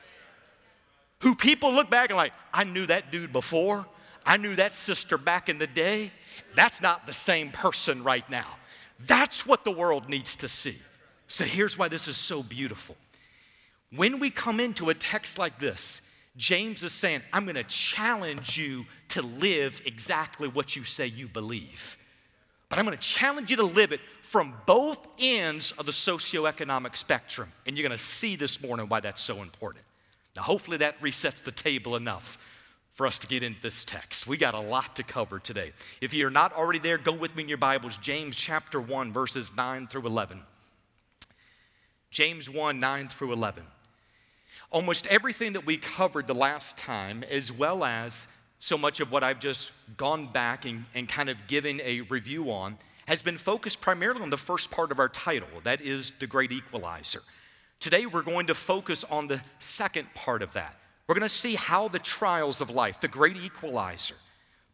who 1.20 1.34
people 1.34 1.72
look 1.72 1.90
back 1.90 2.10
and 2.10 2.16
like, 2.16 2.32
I 2.52 2.64
knew 2.64 2.86
that 2.86 3.12
dude 3.12 3.32
before. 3.32 3.86
I 4.26 4.36
knew 4.38 4.56
that 4.56 4.74
sister 4.74 5.18
back 5.18 5.48
in 5.48 5.58
the 5.58 5.66
day. 5.66 6.10
That's 6.54 6.80
not 6.80 7.06
the 7.06 7.12
same 7.12 7.50
person 7.50 8.02
right 8.02 8.28
now. 8.28 8.46
That's 9.06 9.46
what 9.46 9.64
the 9.64 9.70
world 9.70 10.08
needs 10.08 10.34
to 10.36 10.48
see. 10.48 10.76
So 11.28 11.44
here's 11.44 11.78
why 11.78 11.88
this 11.88 12.08
is 12.08 12.16
so 12.16 12.42
beautiful. 12.42 12.96
When 13.94 14.18
we 14.18 14.30
come 14.30 14.60
into 14.60 14.90
a 14.90 14.94
text 14.94 15.38
like 15.38 15.58
this, 15.58 16.02
James 16.36 16.82
is 16.82 16.92
saying, 16.92 17.20
I'm 17.32 17.44
going 17.44 17.54
to 17.56 17.64
challenge 17.64 18.56
you 18.56 18.86
to 19.08 19.22
live 19.22 19.82
exactly 19.84 20.48
what 20.48 20.74
you 20.74 20.84
say 20.84 21.06
you 21.06 21.28
believe. 21.28 21.96
But 22.70 22.78
I'm 22.78 22.86
going 22.86 22.96
to 22.96 23.02
challenge 23.02 23.50
you 23.50 23.56
to 23.58 23.64
live 23.64 23.92
it 23.92 24.00
from 24.22 24.54
both 24.64 25.06
ends 25.18 25.72
of 25.72 25.86
the 25.86 25.92
socioeconomic 25.92 26.96
spectrum. 26.96 27.52
And 27.66 27.76
you're 27.76 27.86
going 27.86 27.98
to 27.98 28.02
see 28.02 28.36
this 28.36 28.62
morning 28.62 28.88
why 28.88 29.00
that's 29.00 29.20
so 29.20 29.42
important. 29.42 29.84
Now, 30.36 30.42
hopefully, 30.42 30.78
that 30.78 30.98
resets 31.02 31.42
the 31.42 31.50
table 31.50 31.96
enough 31.96 32.38
for 32.94 33.08
us 33.08 33.18
to 33.18 33.26
get 33.26 33.42
into 33.42 33.60
this 33.60 33.84
text. 33.84 34.28
We 34.28 34.36
got 34.36 34.54
a 34.54 34.60
lot 34.60 34.94
to 34.96 35.02
cover 35.02 35.40
today. 35.40 35.72
If 36.00 36.14
you're 36.14 36.30
not 36.30 36.52
already 36.52 36.78
there, 36.78 36.96
go 36.96 37.12
with 37.12 37.34
me 37.34 37.42
in 37.42 37.48
your 37.48 37.58
Bibles, 37.58 37.96
James 37.96 38.36
chapter 38.36 38.80
1, 38.80 39.12
verses 39.12 39.56
9 39.56 39.88
through 39.88 40.06
11. 40.06 40.40
James 42.10 42.48
1, 42.48 42.78
9 42.78 43.08
through 43.08 43.32
11. 43.32 43.64
Almost 44.70 45.08
everything 45.08 45.54
that 45.54 45.66
we 45.66 45.76
covered 45.76 46.28
the 46.28 46.34
last 46.34 46.78
time, 46.78 47.24
as 47.28 47.50
well 47.50 47.82
as 47.82 48.28
so 48.60 48.78
much 48.78 49.00
of 49.00 49.10
what 49.10 49.24
I've 49.24 49.40
just 49.40 49.72
gone 49.96 50.30
back 50.30 50.66
and, 50.66 50.84
and 50.94 51.08
kind 51.08 51.28
of 51.28 51.46
given 51.48 51.80
a 51.82 52.02
review 52.02 52.52
on, 52.52 52.78
has 53.06 53.22
been 53.22 53.38
focused 53.38 53.80
primarily 53.80 54.20
on 54.20 54.30
the 54.30 54.36
first 54.36 54.70
part 54.70 54.92
of 54.92 55.00
our 55.00 55.08
title 55.08 55.48
that 55.64 55.80
is, 55.80 56.12
the 56.20 56.26
great 56.26 56.52
equalizer. 56.52 57.22
Today, 57.80 58.04
we're 58.04 58.22
going 58.22 58.46
to 58.46 58.54
focus 58.54 59.02
on 59.04 59.26
the 59.26 59.40
second 59.58 60.12
part 60.14 60.42
of 60.42 60.52
that. 60.52 60.76
We're 61.08 61.14
going 61.14 61.22
to 61.22 61.34
see 61.34 61.54
how 61.54 61.88
the 61.88 61.98
trials 61.98 62.60
of 62.60 62.68
life, 62.68 63.00
the 63.00 63.08
great 63.08 63.38
equalizer, 63.38 64.14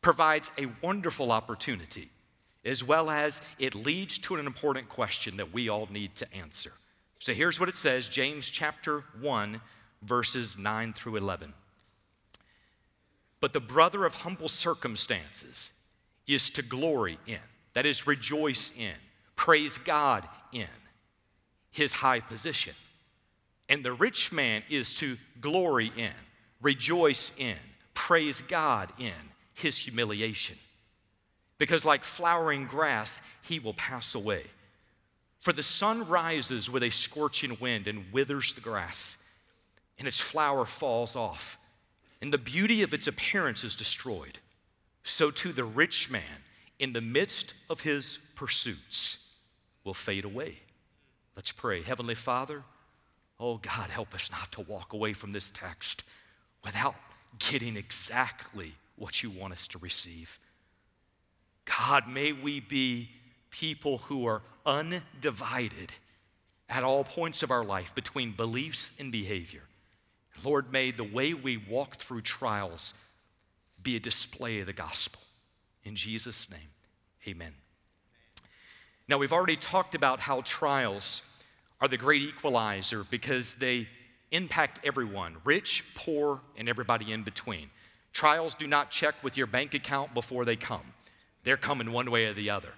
provides 0.02 0.50
a 0.58 0.66
wonderful 0.82 1.30
opportunity, 1.30 2.10
as 2.64 2.82
well 2.82 3.08
as 3.08 3.40
it 3.60 3.76
leads 3.76 4.18
to 4.18 4.34
an 4.34 4.44
important 4.44 4.88
question 4.88 5.36
that 5.36 5.54
we 5.54 5.68
all 5.68 5.86
need 5.90 6.16
to 6.16 6.34
answer. 6.34 6.72
So 7.20 7.32
here's 7.32 7.60
what 7.60 7.68
it 7.68 7.76
says 7.76 8.08
James 8.08 8.48
chapter 8.48 9.04
1, 9.20 9.60
verses 10.02 10.58
9 10.58 10.92
through 10.92 11.16
11. 11.16 11.54
But 13.40 13.52
the 13.52 13.60
brother 13.60 14.04
of 14.04 14.14
humble 14.14 14.48
circumstances 14.48 15.72
is 16.26 16.50
to 16.50 16.62
glory 16.62 17.18
in, 17.26 17.38
that 17.74 17.86
is, 17.86 18.06
rejoice 18.06 18.72
in, 18.76 18.94
praise 19.36 19.78
God 19.78 20.26
in 20.52 20.66
his 21.70 21.92
high 21.92 22.20
position 22.20 22.74
and 23.68 23.84
the 23.84 23.92
rich 23.92 24.32
man 24.32 24.62
is 24.68 24.94
to 24.94 25.16
glory 25.40 25.92
in, 25.96 26.12
rejoice 26.60 27.32
in, 27.36 27.56
praise 27.94 28.40
God 28.40 28.92
in 28.98 29.12
his 29.54 29.78
humiliation. 29.78 30.56
Because, 31.58 31.84
like 31.84 32.04
flowering 32.04 32.66
grass, 32.66 33.22
he 33.42 33.58
will 33.58 33.74
pass 33.74 34.14
away. 34.14 34.44
For 35.38 35.52
the 35.52 35.62
sun 35.62 36.06
rises 36.06 36.70
with 36.70 36.82
a 36.82 36.90
scorching 36.90 37.56
wind 37.60 37.88
and 37.88 38.04
withers 38.12 38.52
the 38.52 38.60
grass, 38.60 39.18
and 39.98 40.06
its 40.06 40.20
flower 40.20 40.64
falls 40.64 41.16
off, 41.16 41.58
and 42.20 42.32
the 42.32 42.38
beauty 42.38 42.82
of 42.82 42.94
its 42.94 43.06
appearance 43.06 43.64
is 43.64 43.76
destroyed. 43.76 44.38
So, 45.04 45.30
too, 45.30 45.52
the 45.52 45.64
rich 45.64 46.11
man, 46.11 46.42
in 46.78 46.92
the 46.92 47.00
midst 47.00 47.54
of 47.70 47.82
his 47.82 48.18
pursuits, 48.35 49.35
will 49.85 49.94
fade 49.94 50.25
away. 50.25 50.58
Let's 51.37 51.52
pray. 51.52 51.82
Heavenly 51.82 52.14
Father, 52.14 52.64
Oh, 53.38 53.58
God, 53.58 53.90
help 53.90 54.14
us 54.14 54.30
not 54.30 54.50
to 54.52 54.62
walk 54.62 54.92
away 54.92 55.12
from 55.12 55.32
this 55.32 55.50
text 55.50 56.04
without 56.64 56.94
getting 57.38 57.76
exactly 57.76 58.75
what 58.96 59.23
you 59.23 59.30
want 59.30 59.52
us 59.52 59.66
to 59.68 59.78
receive. 59.78 60.38
God, 61.66 62.08
may 62.08 62.32
we 62.32 62.61
be 62.61 63.11
people 63.50 63.99
who 63.99 64.26
are 64.26 64.42
undivided 64.64 65.92
at 66.68 66.82
all 66.82 67.04
points 67.04 67.42
of 67.42 67.50
our 67.50 67.64
life 67.64 67.94
between 67.94 68.32
beliefs 68.32 68.92
and 68.99 69.12
behavior. 69.12 69.62
Lord, 70.44 70.72
may 70.72 70.90
the 70.90 71.04
way 71.04 71.34
we 71.34 71.56
walk 71.56 71.96
through 71.96 72.22
trials 72.22 72.94
be 73.82 73.96
a 73.96 74.00
display 74.00 74.60
of 74.60 74.66
the 74.66 74.72
gospel. 74.72 75.20
In 75.84 75.96
Jesus' 75.96 76.50
name, 76.50 76.70
amen. 77.26 77.54
Now, 79.08 79.18
we've 79.18 79.32
already 79.32 79.56
talked 79.56 79.94
about 79.94 80.20
how 80.20 80.40
trials 80.40 81.22
are 81.80 81.88
the 81.88 81.96
great 81.96 82.22
equalizer 82.22 83.04
because 83.04 83.54
they 83.56 83.86
impact 84.32 84.80
everyone 84.84 85.36
rich, 85.44 85.84
poor, 85.94 86.40
and 86.56 86.68
everybody 86.68 87.12
in 87.12 87.22
between. 87.22 87.70
Trials 88.12 88.54
do 88.54 88.66
not 88.66 88.90
check 88.90 89.14
with 89.22 89.36
your 89.36 89.46
bank 89.46 89.74
account 89.74 90.14
before 90.14 90.44
they 90.44 90.56
come, 90.56 90.94
they're 91.44 91.56
coming 91.56 91.92
one 91.92 92.10
way 92.10 92.26
or 92.26 92.34
the 92.34 92.50
other. 92.50 92.70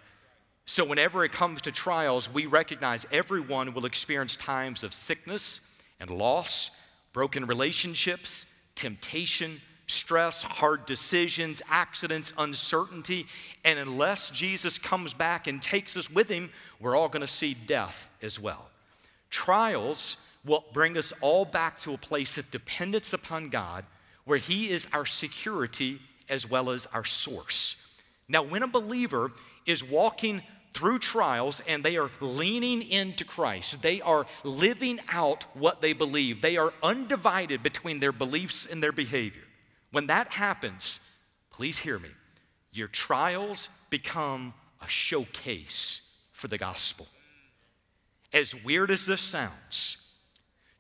So, 0.67 0.85
whenever 0.85 1.25
it 1.25 1.33
comes 1.33 1.63
to 1.63 1.73
trials, 1.73 2.31
we 2.31 2.45
recognize 2.45 3.07
everyone 3.11 3.73
will 3.73 3.87
experience 3.87 4.37
times 4.37 4.85
of 4.85 4.93
sickness 4.93 5.61
and 5.99 6.11
loss, 6.11 6.71
broken 7.13 7.47
relationships, 7.47 8.47
temptation, 8.75 9.61
stress, 9.87 10.43
hard 10.43 10.87
decisions, 10.87 11.63
accidents, 11.69 12.33
uncertainty. 12.39 13.27
And 13.65 13.79
unless 13.79 14.31
Jesus 14.31 14.79
comes 14.79 15.15
back 15.15 15.47
and 15.47 15.61
takes 15.61 15.97
us 15.97 16.11
with 16.11 16.29
him, 16.29 16.51
we're 16.81 16.97
all 16.97 17.09
going 17.09 17.23
to 17.23 17.27
see 17.27 17.55
death 17.55 18.09
as 18.23 18.39
well. 18.39 18.69
Trials 19.31 20.17
will 20.45 20.65
bring 20.73 20.97
us 20.97 21.13
all 21.21 21.45
back 21.45 21.81
to 21.81 21.93
a 21.93 21.99
place 21.99 22.39
of 22.39 22.51
dependence 22.51 23.13
upon 23.13 23.49
God 23.49 23.85
where 24.25 24.39
He 24.39 24.71
is 24.71 24.87
our 24.93 25.07
security 25.07 25.99
as 26.29 26.49
well 26.49 26.71
as 26.71 26.87
our 26.93 27.05
source. 27.05 27.89
Now, 28.29 28.43
when 28.43 28.63
a 28.63 28.69
believer 28.69 29.33
is 29.65 29.83
walking 29.83 30.43
through 30.79 31.01
trials 31.01 31.61
and 31.67 31.83
they 31.83 31.97
are 31.97 32.09
leaning 32.21 32.83
into 32.83 33.25
Christ, 33.25 33.83
they 33.83 34.01
are 34.01 34.27
living 34.45 35.01
out 35.09 35.45
what 35.55 35.83
they 35.83 35.93
believe, 35.93 36.41
they 36.41 36.57
are 36.57 36.73
undivided 36.85 37.65
between 37.65 37.99
their 37.99 38.13
beliefs 38.13 38.65
and 38.65 38.81
their 38.81 38.93
behavior. 38.93 39.43
When 39.91 40.07
that 40.07 40.29
happens, 40.29 41.01
please 41.51 41.79
hear 41.79 41.99
me, 41.99 42.11
your 42.71 42.87
trials 42.87 43.69
become 43.91 44.55
a 44.81 44.89
showcase 44.89 46.17
for 46.33 46.47
the 46.47 46.59
gospel. 46.59 47.09
As 48.33 48.55
weird 48.55 48.93
as 48.93 49.05
this 49.05 49.21
sounds, 49.21 50.13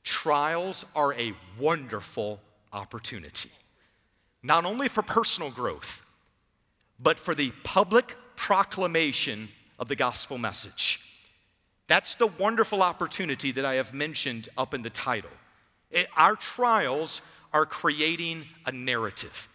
trials 0.05 0.85
are 0.95 1.13
a 1.15 1.35
wonderful 1.59 2.39
opportunity, 2.73 3.51
not 4.45 4.65
only 4.65 4.87
for 4.87 5.03
personal 5.03 5.51
growth, 5.51 6.07
but 7.01 7.19
for 7.19 7.35
the 7.35 7.51
public 7.65 8.15
proclamation 8.37 9.49
of 9.79 9.89
the 9.89 9.97
gospel 9.97 10.39
message. 10.39 11.01
That's 11.87 12.15
the 12.17 12.27
wonderful 12.27 12.83
opportunity 12.83 13.53
that 13.53 13.65
I 13.65 13.75
have 13.75 13.95
mentioned 13.95 14.49
up 14.59 14.75
in 14.75 14.83
the 14.83 14.91
title. 14.91 15.31
It, 15.91 16.09
our 16.17 16.37
trials 16.37 17.23
are 17.53 17.65
creating 17.65 18.45
a 18.67 18.73
narrative. 18.73 19.49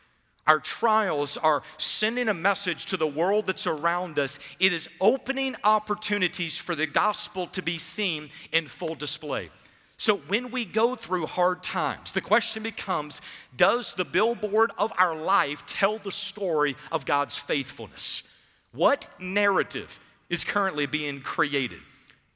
Our 0.46 0.60
trials 0.60 1.38
are 1.38 1.64
sending 1.78 2.28
a 2.28 2.34
message 2.34 2.88
to 2.88 2.98
the 2.98 3.08
world 3.08 3.46
that's 3.46 3.68
around 3.68 4.20
us. 4.20 4.40
It 4.60 4.74
is 4.74 4.90
opening 5.00 5.56
opportunities 5.64 6.58
for 6.58 6.76
the 6.76 6.88
gospel 6.88 7.48
to 7.48 7.62
be 7.62 7.78
seen 7.78 8.30
in 8.52 8.68
full 8.68 8.96
display. 8.96 9.52
So, 9.96 10.18
when 10.18 10.52
we 10.52 10.66
go 10.66 10.96
through 10.96 11.28
hard 11.28 11.64
times, 11.64 12.12
the 12.12 12.20
question 12.20 12.64
becomes 12.64 13.22
Does 13.56 13.94
the 13.94 14.04
billboard 14.04 14.72
of 14.78 14.92
our 14.98 15.16
life 15.16 15.66
tell 15.66 15.98
the 15.98 16.12
story 16.12 16.76
of 16.92 17.06
God's 17.06 17.38
faithfulness? 17.38 18.24
What 18.74 19.08
narrative 19.20 20.00
is 20.34 20.44
currently 20.44 20.86
being 20.86 21.22
created? 21.22 21.80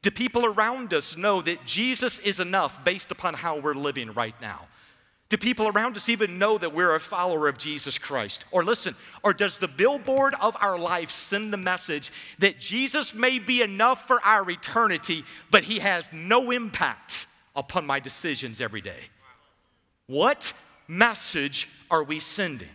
Do 0.02 0.12
people 0.12 0.46
around 0.46 0.94
us 0.94 1.18
know 1.18 1.42
that 1.42 1.66
Jesus 1.66 2.20
is 2.20 2.40
enough 2.40 2.84
based 2.86 3.12
upon 3.12 3.34
how 3.34 3.60
we're 3.60 3.74
living 3.74 4.14
right 4.14 4.40
now? 4.40 4.68
Do 5.30 5.36
people 5.36 5.68
around 5.68 5.98
us 5.98 6.08
even 6.08 6.40
know 6.40 6.58
that 6.58 6.74
we're 6.74 6.96
a 6.96 7.00
follower 7.00 7.50
of 7.50 7.58
Jesus 7.58 7.98
Christ? 7.98 8.46
Or 8.52 8.64
listen, 8.64 8.96
or 9.24 9.34
does 9.34 9.58
the 9.58 9.68
billboard 9.68 10.36
of 10.40 10.56
our 10.62 10.80
life 10.80 11.12
send 11.12 11.52
the 11.52 11.58
message 11.58 12.12
that 12.40 12.60
Jesus 12.60 13.14
may 13.14 13.38
be 13.38 13.62
enough 13.62 14.08
for 14.08 14.24
our 14.24 14.50
eternity, 14.50 15.26
but 15.52 15.66
he 15.66 15.80
has 15.80 16.14
no 16.14 16.52
impact 16.52 17.28
upon 17.56 17.86
my 17.86 18.00
decisions 18.00 18.62
every 18.62 18.80
day? 18.80 19.00
What 20.06 20.54
message 20.88 21.68
are 21.92 22.04
we 22.04 22.22
sending? 22.22 22.70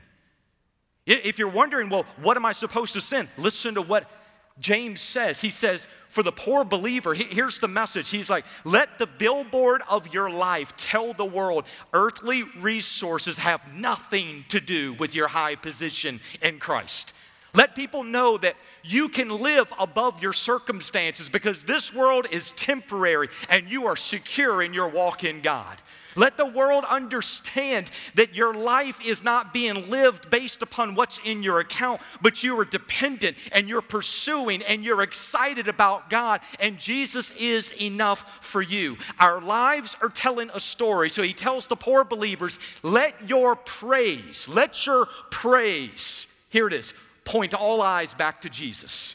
If 1.07 1.39
you're 1.39 1.49
wondering, 1.49 1.89
well, 1.89 2.05
what 2.21 2.37
am 2.37 2.45
I 2.45 2.53
supposed 2.53 2.93
to 2.93 3.01
send? 3.01 3.29
Listen 3.39 3.75
to 3.77 3.83
what 3.83 4.11
James 4.59 5.01
says. 5.01 5.41
He 5.41 5.51
says, 5.51 5.89
for 6.09 6.23
the 6.23 6.33
poor 6.33 6.65
believer, 6.65 7.15
here's 7.15 7.59
the 7.59 7.69
message. 7.69 8.11
He's 8.11 8.29
like, 8.29 8.45
let 8.65 8.99
the 8.99 9.07
billboard 9.07 9.83
of 9.89 10.13
your 10.13 10.31
life 10.31 10.77
tell 10.77 11.15
the 11.15 11.25
world 11.25 11.65
earthly 11.93 12.43
resources 12.61 13.39
have 13.39 13.61
nothing 13.75 14.45
to 14.51 14.61
do 14.61 14.93
with 14.95 15.15
your 15.15 15.29
high 15.29 15.55
position 15.55 16.21
in 16.43 16.59
Christ. 16.59 17.15
Let 17.55 17.75
people 17.75 18.03
know 18.03 18.39
that 18.39 18.57
you 18.83 19.09
can 19.09 19.29
live 19.29 19.73
above 19.79 20.23
your 20.23 20.33
circumstances 20.33 21.29
because 21.29 21.65
this 21.65 21.95
world 21.95 22.27
is 22.31 22.51
temporary 22.53 23.29
and 23.49 23.69
you 23.69 23.87
are 23.87 23.97
secure 23.97 24.63
in 24.63 24.73
your 24.73 24.89
walk 24.89 25.25
in 25.25 25.43
God. 25.43 25.79
Let 26.15 26.37
the 26.37 26.47
world 26.47 26.85
understand 26.89 27.91
that 28.15 28.35
your 28.35 28.55
life 28.55 29.05
is 29.05 29.25
not 29.25 29.53
being 29.53 29.89
lived 29.89 30.31
based 30.31 30.63
upon 30.63 30.95
what's 30.95 31.19
in 31.25 31.43
your 31.43 31.61
account, 31.61 32.01
but 32.21 32.43
you 32.43 32.59
are 32.59 32.65
dependent 32.65 33.37
and 33.53 33.69
you're 33.69 33.83
pursuing 33.83 34.63
and 34.63 34.85
you're 34.85 35.03
excited 35.03 35.69
about 35.69 36.11
God, 36.11 36.41
and 36.61 36.79
Jesus 36.79 37.31
is 37.33 37.73
enough 37.81 38.45
for 38.45 38.63
you. 38.63 38.97
Our 39.19 39.41
lives 39.41 39.97
are 40.03 40.09
telling 40.09 40.51
a 40.53 40.61
story. 40.61 41.11
So 41.11 41.23
he 41.23 41.33
tells 41.33 41.67
the 41.67 41.77
poor 41.77 42.05
believers, 42.05 42.59
let 42.83 43.29
your 43.29 43.57
praise, 43.57 44.49
let 44.49 44.87
your 44.87 45.07
praise, 45.31 46.27
here 46.51 46.67
it 46.67 46.73
is, 46.73 46.95
point 47.25 47.55
all 47.55 47.81
eyes 47.81 48.15
back 48.15 48.41
to 48.43 48.49
Jesus. 48.49 49.15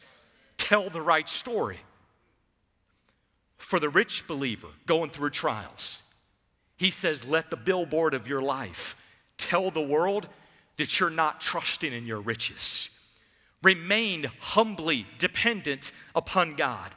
Tell 0.58 0.90
the 0.90 1.02
right 1.02 1.30
story. 1.30 1.80
For 3.58 3.80
the 3.80 3.90
rich 3.90 4.28
believer 4.28 4.70
going 4.86 5.10
through 5.10 5.32
trials, 5.32 6.04
he 6.78 6.92
says, 6.92 7.26
Let 7.26 7.50
the 7.50 7.58
billboard 7.58 8.14
of 8.14 8.28
your 8.28 8.42
life 8.42 8.96
tell 9.38 9.70
the 9.72 9.82
world 9.82 10.28
that 10.78 11.00
you're 11.00 11.10
not 11.10 11.42
trusting 11.42 11.92
in 11.92 12.06
your 12.06 12.22
riches. 12.22 12.90
Remain 13.64 14.30
humbly 14.40 15.08
dependent 15.18 15.92
upon 16.16 16.56
God. 16.56 16.92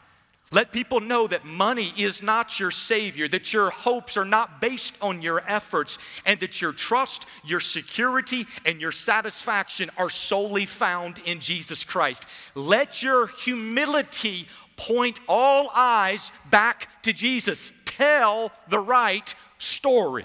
Let 0.52 0.72
people 0.72 0.98
know 0.98 1.28
that 1.28 1.44
money 1.44 1.92
is 1.96 2.22
not 2.22 2.58
your 2.58 2.72
Savior, 2.72 3.28
that 3.28 3.52
your 3.52 3.70
hopes 3.70 4.16
are 4.16 4.24
not 4.24 4.60
based 4.60 4.96
on 5.00 5.22
your 5.22 5.42
efforts, 5.48 5.96
and 6.26 6.40
that 6.40 6.60
your 6.60 6.72
trust, 6.72 7.24
your 7.44 7.60
security, 7.60 8.46
and 8.66 8.80
your 8.80 8.90
satisfaction 8.90 9.90
are 9.96 10.10
solely 10.10 10.66
found 10.66 11.20
in 11.20 11.38
Jesus 11.38 11.84
Christ. 11.84 12.26
Let 12.56 13.00
your 13.00 13.28
humility 13.28 14.48
point 14.76 15.20
all 15.28 15.70
eyes 15.72 16.32
back 16.50 16.88
to 17.04 17.12
Jesus. 17.12 17.72
Tell 18.00 18.50
the 18.68 18.78
right 18.78 19.34
story. 19.58 20.24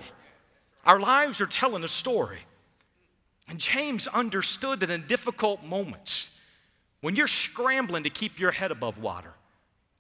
Our 0.86 0.98
lives 0.98 1.42
are 1.42 1.46
telling 1.46 1.84
a 1.84 1.90
story. 1.90 2.40
And 3.50 3.60
James 3.60 4.08
understood 4.08 4.80
that 4.80 4.90
in 4.90 5.06
difficult 5.08 5.62
moments, 5.62 6.40
when 7.02 7.18
you're 7.18 7.28
scrambling 7.28 8.04
to 8.04 8.10
keep 8.10 8.40
your 8.40 8.52
head 8.52 8.72
above 8.72 8.98
water, 8.98 9.34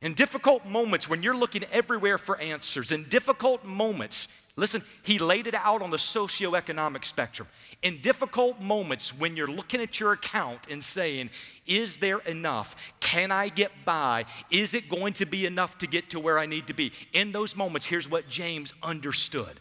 in 0.05 0.13
difficult 0.13 0.63
moments 0.67 1.09
when 1.09 1.23
you're 1.23 1.35
looking 1.35 1.63
everywhere 1.71 2.19
for 2.19 2.39
answers, 2.39 2.91
in 2.91 3.09
difficult 3.09 3.65
moments, 3.65 4.27
listen, 4.55 4.83
he 5.01 5.17
laid 5.17 5.47
it 5.47 5.55
out 5.55 5.81
on 5.81 5.89
the 5.89 5.97
socioeconomic 5.97 7.03
spectrum. 7.03 7.47
In 7.81 7.99
difficult 8.01 8.61
moments 8.61 9.17
when 9.17 9.35
you're 9.35 9.47
looking 9.47 9.81
at 9.81 9.99
your 9.99 10.11
account 10.11 10.67
and 10.69 10.83
saying, 10.83 11.31
is 11.65 11.97
there 11.97 12.19
enough? 12.19 12.75
Can 12.99 13.31
I 13.31 13.49
get 13.49 13.71
by? 13.83 14.25
Is 14.51 14.75
it 14.75 14.89
going 14.89 15.13
to 15.13 15.25
be 15.25 15.47
enough 15.47 15.79
to 15.79 15.87
get 15.87 16.11
to 16.11 16.19
where 16.19 16.37
I 16.37 16.45
need 16.45 16.67
to 16.67 16.75
be? 16.75 16.91
In 17.13 17.31
those 17.31 17.55
moments, 17.55 17.87
here's 17.87 18.07
what 18.07 18.29
James 18.29 18.75
understood 18.83 19.59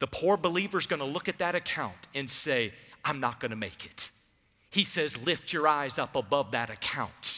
the 0.00 0.08
poor 0.08 0.36
believer 0.36 0.78
is 0.78 0.86
going 0.86 0.98
to 0.98 1.06
look 1.06 1.28
at 1.28 1.38
that 1.38 1.54
account 1.54 2.08
and 2.12 2.28
say, 2.28 2.74
I'm 3.04 3.20
not 3.20 3.38
going 3.38 3.50
to 3.50 3.56
make 3.56 3.86
it. 3.86 4.10
He 4.68 4.82
says, 4.82 5.24
lift 5.24 5.52
your 5.52 5.68
eyes 5.68 5.96
up 5.96 6.16
above 6.16 6.50
that 6.50 6.70
account. 6.70 7.35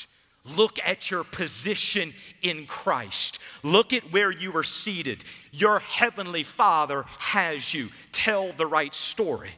Look 0.56 0.78
at 0.84 1.10
your 1.10 1.24
position 1.24 2.12
in 2.42 2.66
Christ. 2.66 3.38
Look 3.62 3.92
at 3.92 4.12
where 4.12 4.30
you 4.30 4.56
are 4.56 4.62
seated. 4.62 5.24
Your 5.52 5.80
heavenly 5.80 6.42
Father 6.42 7.04
has 7.18 7.74
you. 7.74 7.88
Tell 8.12 8.52
the 8.52 8.66
right 8.66 8.94
story. 8.94 9.50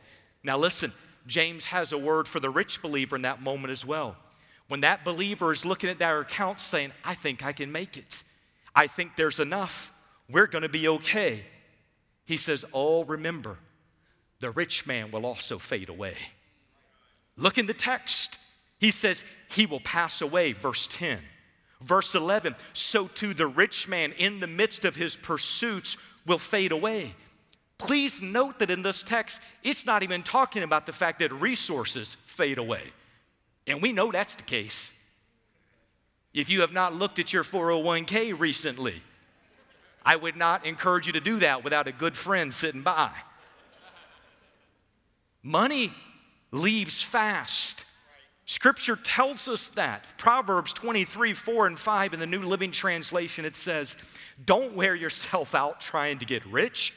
Now, 0.42 0.56
listen, 0.58 0.92
James 1.26 1.66
has 1.66 1.92
a 1.92 1.98
word 1.98 2.26
for 2.26 2.40
the 2.40 2.50
rich 2.50 2.82
believer 2.82 3.16
in 3.16 3.22
that 3.22 3.42
moment 3.42 3.70
as 3.70 3.84
well. 3.84 4.16
When 4.68 4.80
that 4.82 5.04
believer 5.04 5.52
is 5.52 5.64
looking 5.64 5.90
at 5.90 5.98
their 5.98 6.20
account 6.20 6.60
saying, 6.60 6.92
I 7.04 7.14
think 7.14 7.44
I 7.44 7.52
can 7.52 7.72
make 7.72 7.96
it, 7.96 8.22
I 8.74 8.86
think 8.86 9.16
there's 9.16 9.40
enough, 9.40 9.92
we're 10.28 10.46
going 10.46 10.62
to 10.62 10.68
be 10.68 10.88
okay. 10.88 11.44
He 12.24 12.36
says, 12.36 12.64
Oh, 12.72 13.04
remember, 13.04 13.58
the 14.38 14.50
rich 14.50 14.86
man 14.86 15.10
will 15.10 15.26
also 15.26 15.58
fade 15.58 15.88
away. 15.88 16.14
Look 17.36 17.58
in 17.58 17.66
the 17.66 17.74
text. 17.74 18.36
He 18.80 18.90
says, 18.90 19.24
He 19.48 19.66
will 19.66 19.80
pass 19.80 20.20
away, 20.20 20.52
verse 20.52 20.88
10. 20.88 21.18
Verse 21.82 22.14
11, 22.14 22.56
so 22.74 23.06
too 23.08 23.32
the 23.32 23.46
rich 23.46 23.88
man 23.88 24.12
in 24.12 24.40
the 24.40 24.46
midst 24.46 24.84
of 24.84 24.96
his 24.96 25.16
pursuits 25.16 25.96
will 26.26 26.38
fade 26.38 26.72
away. 26.72 27.14
Please 27.78 28.20
note 28.20 28.58
that 28.58 28.70
in 28.70 28.82
this 28.82 29.02
text, 29.02 29.40
it's 29.64 29.86
not 29.86 30.02
even 30.02 30.22
talking 30.22 30.62
about 30.62 30.84
the 30.84 30.92
fact 30.92 31.20
that 31.20 31.32
resources 31.32 32.14
fade 32.14 32.58
away. 32.58 32.82
And 33.66 33.80
we 33.80 33.92
know 33.92 34.12
that's 34.12 34.34
the 34.34 34.42
case. 34.42 35.02
If 36.34 36.50
you 36.50 36.60
have 36.60 36.72
not 36.72 36.94
looked 36.94 37.18
at 37.18 37.32
your 37.32 37.44
401k 37.44 38.38
recently, 38.38 39.00
I 40.04 40.16
would 40.16 40.36
not 40.36 40.66
encourage 40.66 41.06
you 41.06 41.14
to 41.14 41.20
do 41.20 41.38
that 41.38 41.64
without 41.64 41.88
a 41.88 41.92
good 41.92 42.16
friend 42.16 42.52
sitting 42.52 42.82
by. 42.82 43.10
Money 45.42 45.94
leaves 46.50 47.02
fast. 47.02 47.86
Scripture 48.50 48.96
tells 48.96 49.46
us 49.46 49.68
that. 49.68 50.04
Proverbs 50.18 50.72
23, 50.72 51.34
4 51.34 51.68
and 51.68 51.78
5 51.78 52.14
in 52.14 52.18
the 52.18 52.26
New 52.26 52.42
Living 52.42 52.72
Translation, 52.72 53.44
it 53.44 53.54
says, 53.54 53.96
Don't 54.44 54.74
wear 54.74 54.96
yourself 54.96 55.54
out 55.54 55.80
trying 55.80 56.18
to 56.18 56.24
get 56.24 56.44
rich. 56.46 56.92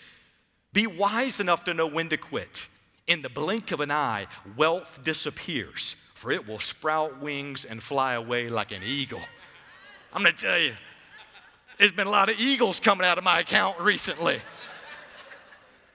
Be 0.74 0.88
wise 0.88 1.40
enough 1.40 1.64
to 1.66 1.76
know 1.76 1.86
when 1.86 2.10
to 2.10 2.18
quit. 2.18 2.68
In 3.06 3.22
the 3.22 3.30
blink 3.30 3.72
of 3.72 3.82
an 3.82 3.92
eye, 3.92 4.26
wealth 4.58 5.02
disappears, 5.04 5.96
for 6.16 6.32
it 6.32 6.48
will 6.48 6.58
sprout 6.58 7.22
wings 7.22 7.66
and 7.66 7.84
fly 7.84 8.16
away 8.16 8.50
like 8.50 8.72
an 8.72 8.82
eagle. 8.84 9.22
I'm 10.12 10.24
gonna 10.24 10.36
tell 10.36 10.58
you, 10.58 10.74
there's 11.78 11.92
been 11.92 12.08
a 12.08 12.12
lot 12.12 12.30
of 12.30 12.40
eagles 12.40 12.80
coming 12.80 13.06
out 13.06 13.20
of 13.20 13.24
my 13.24 13.42
account 13.42 13.80
recently. 13.80 14.42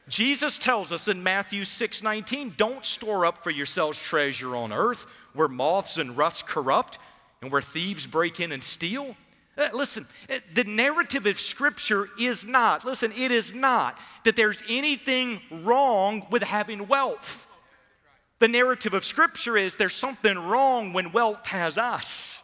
Jesus 0.08 0.56
tells 0.56 0.92
us 0.92 1.08
in 1.08 1.20
Matthew 1.20 1.64
6 1.64 2.04
19, 2.04 2.54
don't 2.56 2.84
store 2.84 3.26
up 3.26 3.38
for 3.42 3.50
yourselves 3.50 4.00
treasure 4.00 4.54
on 4.54 4.72
earth 4.72 5.04
where 5.38 5.48
moths 5.48 5.98
and 5.98 6.16
rust 6.16 6.46
corrupt 6.46 6.98
and 7.40 7.52
where 7.52 7.62
thieves 7.62 8.06
break 8.06 8.40
in 8.40 8.50
and 8.50 8.62
steal. 8.62 9.16
Uh, 9.56 9.68
listen, 9.72 10.06
uh, 10.28 10.38
the 10.54 10.64
narrative 10.64 11.26
of 11.26 11.38
Scripture 11.38 12.08
is 12.18 12.44
not, 12.44 12.84
listen, 12.84 13.12
it 13.16 13.30
is 13.30 13.54
not 13.54 13.96
that 14.24 14.34
there's 14.34 14.62
anything 14.68 15.40
wrong 15.50 16.26
with 16.30 16.42
having 16.42 16.88
wealth. 16.88 17.46
The 18.40 18.48
narrative 18.48 18.94
of 18.94 19.04
Scripture 19.04 19.56
is 19.56 19.76
there's 19.76 19.94
something 19.94 20.36
wrong 20.36 20.92
when 20.92 21.12
wealth 21.12 21.46
has 21.46 21.78
us. 21.78 22.42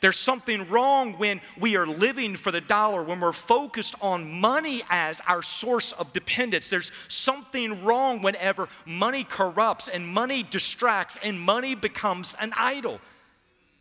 There's 0.00 0.18
something 0.18 0.68
wrong 0.68 1.14
when 1.14 1.40
we 1.58 1.76
are 1.76 1.86
living 1.86 2.36
for 2.36 2.50
the 2.50 2.60
dollar, 2.60 3.02
when 3.02 3.20
we're 3.20 3.32
focused 3.32 3.94
on 4.02 4.40
money 4.40 4.82
as 4.90 5.22
our 5.26 5.42
source 5.42 5.92
of 5.92 6.12
dependence. 6.12 6.68
There's 6.68 6.92
something 7.08 7.84
wrong 7.84 8.20
whenever 8.20 8.68
money 8.84 9.24
corrupts 9.24 9.88
and 9.88 10.06
money 10.06 10.42
distracts 10.42 11.16
and 11.22 11.40
money 11.40 11.74
becomes 11.74 12.34
an 12.38 12.52
idol. 12.56 13.00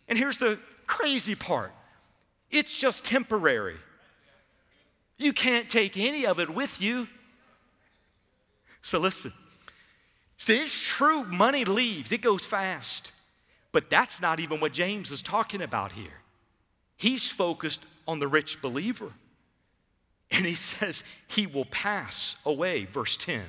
And 0.08 0.18
here's 0.18 0.38
the 0.38 0.60
crazy 0.88 1.36
part 1.36 1.72
it's 2.52 2.78
just 2.78 3.04
temporary. 3.04 3.78
You 5.18 5.34
can't 5.34 5.70
take 5.70 5.98
any 5.98 6.26
of 6.26 6.40
it 6.40 6.50
with 6.50 6.82
you. 6.82 7.08
So 8.82 9.00
listen. 9.00 9.34
See, 10.38 10.58
it's 10.58 10.86
true, 10.86 11.24
money 11.24 11.64
leaves, 11.64 12.12
it 12.12 12.22
goes 12.22 12.46
fast. 12.46 13.12
But 13.74 13.90
that's 13.90 14.22
not 14.22 14.40
even 14.40 14.62
what 14.62 14.72
James 14.72 15.12
is 15.12 15.22
talking 15.22 15.62
about 15.62 15.92
here. 15.92 16.22
He's 16.96 17.30
focused 17.30 17.84
on 18.08 18.20
the 18.20 18.28
rich 18.30 18.62
believer. 18.62 19.12
And 20.32 20.46
he 20.46 20.56
says, 20.56 21.04
He 21.28 21.46
will 21.46 21.66
pass 21.66 22.38
away, 22.46 22.86
verse 22.86 23.18
10. 23.18 23.44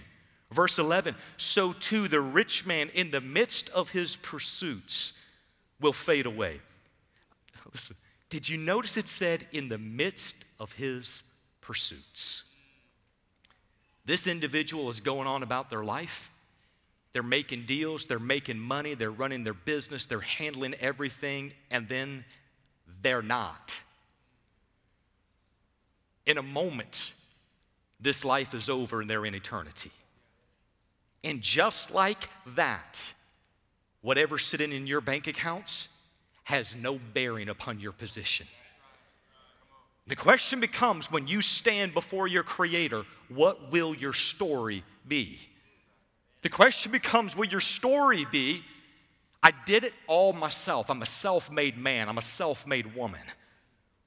Verse 0.51 0.79
11, 0.79 1.17
so 1.37 1.73
too 1.73 2.07
the 2.07 2.21
rich 2.21 2.65
man 2.65 2.89
in 2.95 3.11
the 3.11 3.21
midst 3.21 3.69
of 3.71 3.91
his 3.91 4.15
pursuits 4.15 5.13
will 5.81 5.93
fade 5.93 6.27
away. 6.27 6.61
Listen, 7.73 7.97
did 8.29 8.49
you 8.49 8.57
notice 8.57 8.97
it 8.97 9.09
said 9.09 9.47
in 9.51 9.69
the 9.69 9.79
midst 9.79 10.45
of 10.61 10.73
his 10.75 11.25
pursuits? 11.61 12.45
This 14.05 14.29
individual 14.29 14.89
is 14.91 15.01
going 15.01 15.27
on 15.27 15.43
about 15.43 15.71
their 15.71 15.83
life. 15.83 16.31
They're 17.15 17.23
making 17.23 17.65
deals, 17.67 18.07
they're 18.07 18.19
making 18.19 18.59
money, 18.59 18.95
they're 18.95 19.11
running 19.11 19.45
their 19.45 19.55
business, 19.55 20.05
they're 20.05 20.19
handling 20.21 20.75
everything, 20.81 21.53
and 21.71 21.89
then 21.89 22.25
they're 23.03 23.23
not. 23.23 23.81
In 26.27 26.39
a 26.39 26.43
moment, 26.43 27.15
this 28.01 28.25
life 28.25 28.53
is 28.53 28.69
over 28.69 29.01
and 29.01 29.09
they're 29.09 29.25
in 29.25 29.35
eternity. 29.35 29.93
And 31.23 31.41
just 31.41 31.93
like 31.93 32.29
that, 32.49 33.13
whatever's 34.03 34.45
sitting 34.45 34.73
in 34.73 34.89
your 34.89 35.01
bank 35.01 35.29
accounts 35.29 35.89
has 36.43 36.75
no 36.75 36.99
bearing 36.99 37.49
upon 37.49 37.79
your 37.79 37.93
position. 37.93 38.49
The 40.09 40.17
question 40.17 40.59
becomes 40.59 41.13
when 41.13 41.29
you 41.29 41.41
stand 41.41 41.95
before 41.95 42.27
your 42.27 42.43
Creator, 42.43 43.05
what 43.29 43.71
will 43.71 43.95
your 43.95 44.13
story 44.13 44.83
be? 45.07 45.39
The 46.45 46.51
question 46.51 46.93
becomes 46.93 47.35
will 47.35 47.47
your 47.47 47.59
story 47.59 48.27
be, 48.31 48.63
I 49.43 49.51
did 49.65 49.83
it 49.83 49.95
all 50.07 50.35
myself. 50.35 50.91
I'm 50.91 51.01
a 51.01 51.07
self 51.07 51.51
made 51.51 51.79
man, 51.79 52.07
I'm 52.07 52.19
a 52.19 52.23
self 52.23 52.67
made 52.67 52.95
woman. 52.95 53.23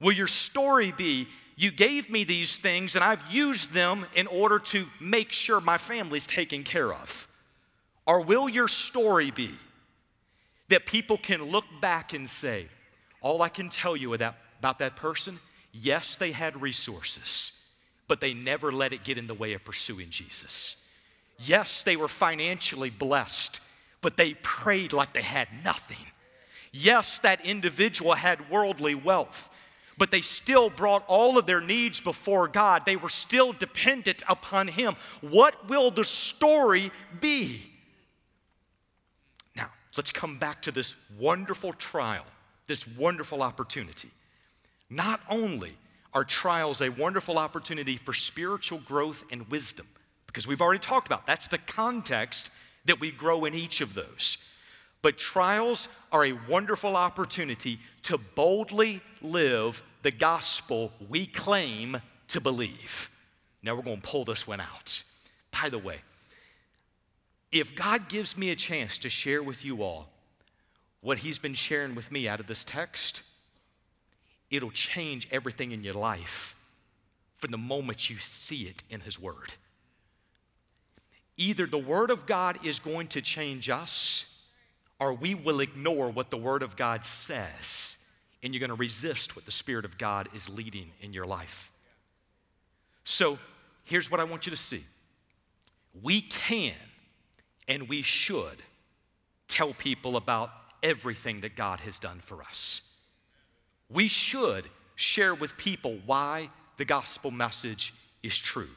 Will 0.00 0.12
your 0.12 0.28
story 0.28 0.92
be, 0.92 1.26
you 1.56 1.72
gave 1.72 2.08
me 2.08 2.22
these 2.22 2.56
things 2.58 2.94
and 2.94 3.04
I've 3.04 3.24
used 3.28 3.72
them 3.72 4.06
in 4.14 4.28
order 4.28 4.60
to 4.60 4.86
make 5.00 5.32
sure 5.32 5.60
my 5.60 5.78
family's 5.78 6.26
taken 6.26 6.62
care 6.62 6.94
of? 6.94 7.26
Or 8.06 8.20
will 8.20 8.48
your 8.48 8.68
story 8.68 9.32
be 9.32 9.50
that 10.68 10.86
people 10.86 11.18
can 11.18 11.42
look 11.42 11.64
back 11.80 12.12
and 12.12 12.28
say, 12.28 12.68
all 13.20 13.42
I 13.42 13.48
can 13.48 13.68
tell 13.68 13.96
you 13.96 14.14
about, 14.14 14.36
about 14.60 14.78
that 14.78 14.94
person, 14.94 15.40
yes, 15.72 16.14
they 16.14 16.30
had 16.30 16.62
resources, 16.62 17.66
but 18.06 18.20
they 18.20 18.32
never 18.32 18.70
let 18.70 18.92
it 18.92 19.02
get 19.02 19.18
in 19.18 19.26
the 19.26 19.34
way 19.34 19.54
of 19.54 19.64
pursuing 19.64 20.10
Jesus. 20.10 20.77
Yes, 21.38 21.82
they 21.82 21.96
were 21.96 22.08
financially 22.08 22.90
blessed, 22.90 23.60
but 24.00 24.16
they 24.16 24.34
prayed 24.34 24.92
like 24.92 25.12
they 25.12 25.22
had 25.22 25.48
nothing. 25.64 26.04
Yes, 26.72 27.18
that 27.20 27.44
individual 27.46 28.14
had 28.14 28.50
worldly 28.50 28.94
wealth, 28.94 29.48
but 29.96 30.10
they 30.10 30.20
still 30.20 30.68
brought 30.68 31.04
all 31.06 31.38
of 31.38 31.46
their 31.46 31.60
needs 31.60 32.00
before 32.00 32.48
God. 32.48 32.84
They 32.84 32.96
were 32.96 33.08
still 33.08 33.52
dependent 33.52 34.22
upon 34.28 34.68
Him. 34.68 34.96
What 35.20 35.68
will 35.68 35.90
the 35.90 36.04
story 36.04 36.90
be? 37.20 37.62
Now, 39.56 39.70
let's 39.96 40.12
come 40.12 40.38
back 40.38 40.62
to 40.62 40.72
this 40.72 40.94
wonderful 41.18 41.72
trial, 41.72 42.26
this 42.66 42.86
wonderful 42.86 43.42
opportunity. 43.42 44.10
Not 44.90 45.20
only 45.28 45.76
are 46.12 46.24
trials 46.24 46.80
a 46.80 46.88
wonderful 46.88 47.38
opportunity 47.38 47.96
for 47.96 48.14
spiritual 48.14 48.78
growth 48.78 49.24
and 49.30 49.48
wisdom, 49.48 49.86
because 50.28 50.46
we've 50.46 50.60
already 50.60 50.78
talked 50.78 51.08
about 51.08 51.26
that's 51.26 51.48
the 51.48 51.58
context 51.58 52.50
that 52.84 53.00
we 53.00 53.10
grow 53.10 53.44
in 53.44 53.54
each 53.54 53.80
of 53.80 53.94
those. 53.94 54.38
But 55.02 55.18
trials 55.18 55.88
are 56.12 56.24
a 56.24 56.38
wonderful 56.48 56.96
opportunity 56.96 57.78
to 58.04 58.18
boldly 58.18 59.00
live 59.20 59.82
the 60.02 60.10
gospel 60.10 60.92
we 61.08 61.26
claim 61.26 62.00
to 62.28 62.40
believe. 62.40 63.10
Now 63.62 63.74
we're 63.74 63.82
going 63.82 64.00
to 64.00 64.06
pull 64.06 64.24
this 64.24 64.46
one 64.46 64.60
out. 64.60 65.02
By 65.50 65.68
the 65.68 65.78
way, 65.78 65.98
if 67.50 67.74
God 67.74 68.08
gives 68.08 68.36
me 68.36 68.50
a 68.50 68.56
chance 68.56 68.98
to 68.98 69.10
share 69.10 69.42
with 69.42 69.64
you 69.64 69.82
all 69.82 70.08
what 71.00 71.18
He's 71.18 71.38
been 71.38 71.54
sharing 71.54 71.94
with 71.94 72.12
me 72.12 72.28
out 72.28 72.40
of 72.40 72.46
this 72.46 72.64
text, 72.64 73.22
it'll 74.50 74.70
change 74.70 75.26
everything 75.30 75.72
in 75.72 75.82
your 75.82 75.94
life 75.94 76.54
from 77.36 77.50
the 77.50 77.58
moment 77.58 78.10
you 78.10 78.18
see 78.18 78.62
it 78.64 78.82
in 78.90 79.00
His 79.00 79.18
Word. 79.18 79.54
Either 81.38 81.66
the 81.66 81.78
Word 81.78 82.10
of 82.10 82.26
God 82.26 82.58
is 82.66 82.80
going 82.80 83.06
to 83.08 83.22
change 83.22 83.70
us, 83.70 84.38
or 85.00 85.14
we 85.14 85.34
will 85.34 85.60
ignore 85.60 86.10
what 86.10 86.30
the 86.30 86.36
Word 86.36 86.62
of 86.62 86.76
God 86.76 87.04
says, 87.04 87.96
and 88.42 88.52
you're 88.52 88.60
going 88.60 88.68
to 88.70 88.74
resist 88.74 89.36
what 89.36 89.46
the 89.46 89.52
Spirit 89.52 89.84
of 89.84 89.96
God 89.96 90.28
is 90.34 90.48
leading 90.48 90.90
in 91.00 91.12
your 91.12 91.26
life. 91.26 91.70
So, 93.04 93.38
here's 93.84 94.10
what 94.10 94.20
I 94.20 94.24
want 94.24 94.44
you 94.44 94.50
to 94.50 94.56
see 94.56 94.82
we 96.02 96.20
can 96.20 96.74
and 97.68 97.88
we 97.88 98.02
should 98.02 98.62
tell 99.46 99.72
people 99.72 100.16
about 100.16 100.50
everything 100.82 101.40
that 101.42 101.56
God 101.56 101.80
has 101.80 101.98
done 101.98 102.18
for 102.18 102.42
us. 102.42 102.82
We 103.88 104.08
should 104.08 104.64
share 104.96 105.34
with 105.34 105.56
people 105.56 105.98
why 106.04 106.50
the 106.76 106.84
gospel 106.84 107.30
message 107.30 107.94
is 108.22 108.36
true. 108.36 108.68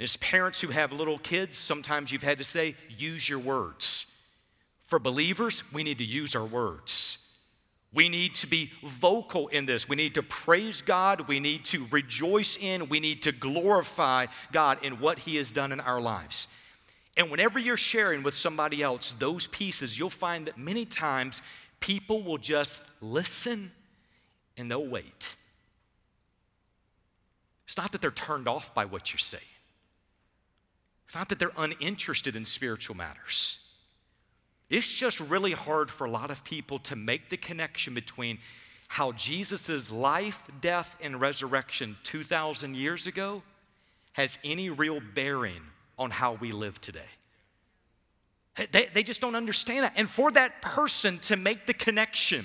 As 0.00 0.16
parents 0.16 0.60
who 0.60 0.68
have 0.68 0.92
little 0.92 1.18
kids, 1.18 1.58
sometimes 1.58 2.12
you've 2.12 2.22
had 2.22 2.38
to 2.38 2.44
say, 2.44 2.76
use 2.88 3.28
your 3.28 3.40
words. 3.40 4.06
For 4.84 4.98
believers, 4.98 5.64
we 5.72 5.82
need 5.82 5.98
to 5.98 6.04
use 6.04 6.36
our 6.36 6.44
words. 6.44 7.18
We 7.92 8.08
need 8.08 8.34
to 8.36 8.46
be 8.46 8.70
vocal 8.84 9.48
in 9.48 9.66
this. 9.66 9.88
We 9.88 9.96
need 9.96 10.14
to 10.14 10.22
praise 10.22 10.82
God. 10.82 11.26
We 11.26 11.40
need 11.40 11.64
to 11.66 11.86
rejoice 11.90 12.56
in. 12.56 12.88
We 12.88 13.00
need 13.00 13.22
to 13.22 13.32
glorify 13.32 14.26
God 14.52 14.84
in 14.84 15.00
what 15.00 15.20
He 15.20 15.36
has 15.36 15.50
done 15.50 15.72
in 15.72 15.80
our 15.80 16.00
lives. 16.00 16.46
And 17.16 17.30
whenever 17.30 17.58
you're 17.58 17.76
sharing 17.76 18.22
with 18.22 18.34
somebody 18.34 18.82
else 18.82 19.12
those 19.18 19.46
pieces, 19.48 19.98
you'll 19.98 20.10
find 20.10 20.46
that 20.46 20.56
many 20.56 20.84
times 20.84 21.42
people 21.80 22.22
will 22.22 22.38
just 22.38 22.80
listen 23.00 23.72
and 24.56 24.70
they'll 24.70 24.86
wait. 24.86 25.34
It's 27.66 27.76
not 27.76 27.92
that 27.92 28.00
they're 28.00 28.10
turned 28.10 28.46
off 28.46 28.72
by 28.74 28.84
what 28.84 29.12
you're 29.12 29.18
saying. 29.18 29.42
It's 31.08 31.16
not 31.16 31.30
that 31.30 31.38
they're 31.38 31.52
uninterested 31.56 32.36
in 32.36 32.44
spiritual 32.44 32.94
matters. 32.94 33.72
It's 34.68 34.92
just 34.92 35.20
really 35.20 35.52
hard 35.52 35.90
for 35.90 36.04
a 36.04 36.10
lot 36.10 36.30
of 36.30 36.44
people 36.44 36.80
to 36.80 36.96
make 36.96 37.30
the 37.30 37.38
connection 37.38 37.94
between 37.94 38.36
how 38.88 39.12
Jesus' 39.12 39.90
life, 39.90 40.42
death, 40.60 40.96
and 41.00 41.18
resurrection 41.18 41.96
2,000 42.02 42.76
years 42.76 43.06
ago 43.06 43.42
has 44.12 44.38
any 44.44 44.68
real 44.68 45.00
bearing 45.14 45.62
on 45.98 46.10
how 46.10 46.34
we 46.34 46.52
live 46.52 46.78
today. 46.78 47.00
They, 48.70 48.90
they 48.92 49.02
just 49.02 49.22
don't 49.22 49.34
understand 49.34 49.84
that. 49.84 49.94
And 49.96 50.10
for 50.10 50.30
that 50.32 50.60
person 50.60 51.20
to 51.20 51.36
make 51.36 51.64
the 51.64 51.72
connection, 51.72 52.44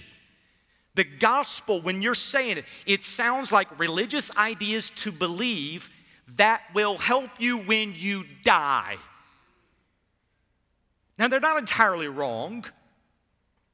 the 0.95 1.04
gospel, 1.04 1.82
when 1.82 2.02
you're 2.02 2.15
saying 2.15 2.60
it, 2.60 2.65
it 2.86 3.04
sounds 3.04 3.52
like 3.52 3.78
religious 3.78 4.34
ideas 4.38 4.89
to 4.91 5.12
believe 5.12 5.89
that 6.36 6.62
will 6.73 6.97
help 6.97 7.39
you 7.39 7.57
when 7.57 7.93
you 7.95 8.25
die. 8.43 8.97
Now, 11.17 11.27
they're 11.27 11.39
not 11.39 11.59
entirely 11.59 12.07
wrong 12.07 12.65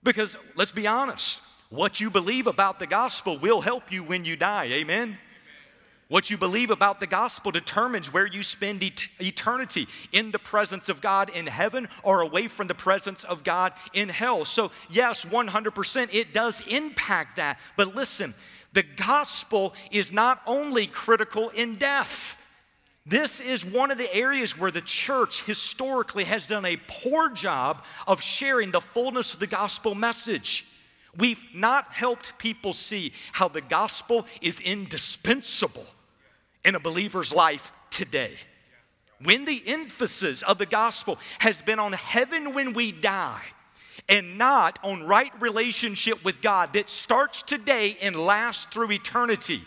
because 0.04 0.36
let's 0.56 0.72
be 0.72 0.88
honest, 0.88 1.42
what 1.70 2.00
you 2.00 2.10
believe 2.10 2.48
about 2.48 2.80
the 2.80 2.88
gospel 2.88 3.38
will 3.38 3.62
help 3.62 3.92
you 3.92 4.04
when 4.04 4.26
you 4.26 4.36
die. 4.36 4.66
Amen? 4.66 5.18
What 6.10 6.32
you 6.32 6.38
believe 6.38 6.72
about 6.72 7.00
the 7.00 7.06
gospel 7.06 7.52
determines 7.52 8.12
where 8.12 8.26
you 8.26 8.42
spend 8.42 8.82
et- 8.82 9.08
eternity 9.20 9.88
in 10.12 10.32
the 10.32 10.40
presence 10.40 10.90
of 10.90 11.02
God 11.02 11.30
in 11.30 11.46
heaven 11.46 11.88
or 12.02 12.22
away 12.22 12.48
from 12.48 12.66
the 12.66 12.74
presence 12.74 13.24
of 13.24 13.44
God 13.44 13.74
in 13.94 14.10
hell. 14.10 14.44
So, 14.44 14.72
yes, 14.90 15.24
100%, 15.24 16.10
it 16.12 16.34
does 16.34 16.62
impact 16.68 17.36
that. 17.36 17.60
But 17.78 17.96
listen, 17.96 18.34
the 18.74 18.82
gospel 18.82 19.76
is 19.92 20.12
not 20.12 20.42
only 20.48 20.88
critical 20.88 21.50
in 21.50 21.76
death. 21.76 22.39
This 23.10 23.40
is 23.40 23.66
one 23.66 23.90
of 23.90 23.98
the 23.98 24.14
areas 24.14 24.56
where 24.56 24.70
the 24.70 24.82
church 24.82 25.42
historically 25.44 26.26
has 26.26 26.46
done 26.46 26.64
a 26.64 26.78
poor 26.88 27.32
job 27.32 27.84
of 28.06 28.22
sharing 28.22 28.70
the 28.70 28.82
fullness 28.82 29.34
of 29.34 29.40
the 29.40 29.48
gospel 29.48 29.96
message. 29.96 30.64
We've 31.18 31.44
not 31.52 31.92
helped 31.92 32.38
people 32.38 32.72
see 32.72 33.14
how 33.32 33.48
the 33.48 33.62
gospel 33.62 34.28
is 34.42 34.62
indispensable 34.62 35.88
in 36.64 36.76
a 36.76 36.80
believer's 36.80 37.34
life 37.34 37.72
today. 37.90 38.34
When 39.24 39.46
the 39.46 39.64
emphasis 39.66 40.44
of 40.44 40.60
the 40.60 40.68
gospel 40.68 41.18
has 41.40 41.64
been 41.64 41.80
on 41.80 41.94
heaven 41.94 42.54
when 42.54 42.74
we 42.74 42.92
die, 42.92 43.42
and 44.08 44.38
not 44.38 44.78
on 44.84 45.08
right 45.08 45.32
relationship 45.42 46.24
with 46.24 46.42
God 46.42 46.74
that 46.74 46.90
starts 46.90 47.42
today 47.42 47.98
and 48.02 48.16
lasts 48.16 48.66
through 48.66 48.92
eternity 48.92 49.62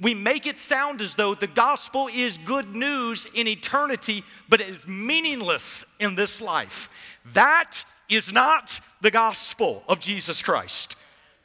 we 0.00 0.14
make 0.14 0.46
it 0.46 0.58
sound 0.58 1.00
as 1.00 1.14
though 1.14 1.34
the 1.34 1.46
gospel 1.46 2.08
is 2.12 2.38
good 2.38 2.74
news 2.74 3.26
in 3.34 3.46
eternity, 3.46 4.24
but 4.48 4.60
it 4.60 4.68
is 4.68 4.86
meaningless 4.86 5.84
in 6.00 6.14
this 6.14 6.40
life. 6.40 6.88
That 7.32 7.84
is 8.08 8.32
not 8.32 8.80
the 9.00 9.10
gospel 9.10 9.82
of 9.88 10.00
Jesus 10.00 10.42
Christ. 10.42 10.96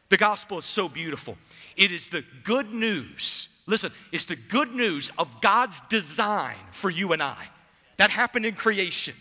The 0.09 0.17
gospel 0.17 0.57
is 0.57 0.65
so 0.65 0.89
beautiful. 0.89 1.37
It 1.77 1.91
is 1.91 2.09
the 2.09 2.23
good 2.43 2.73
news. 2.73 3.49
Listen, 3.67 3.91
it's 4.11 4.25
the 4.25 4.35
good 4.35 4.73
news 4.73 5.11
of 5.17 5.41
God's 5.41 5.81
design 5.81 6.57
for 6.71 6.89
you 6.89 7.13
and 7.13 7.21
I. 7.21 7.45
That 7.97 8.09
happened 8.09 8.45
in 8.45 8.55
creation. 8.55 9.13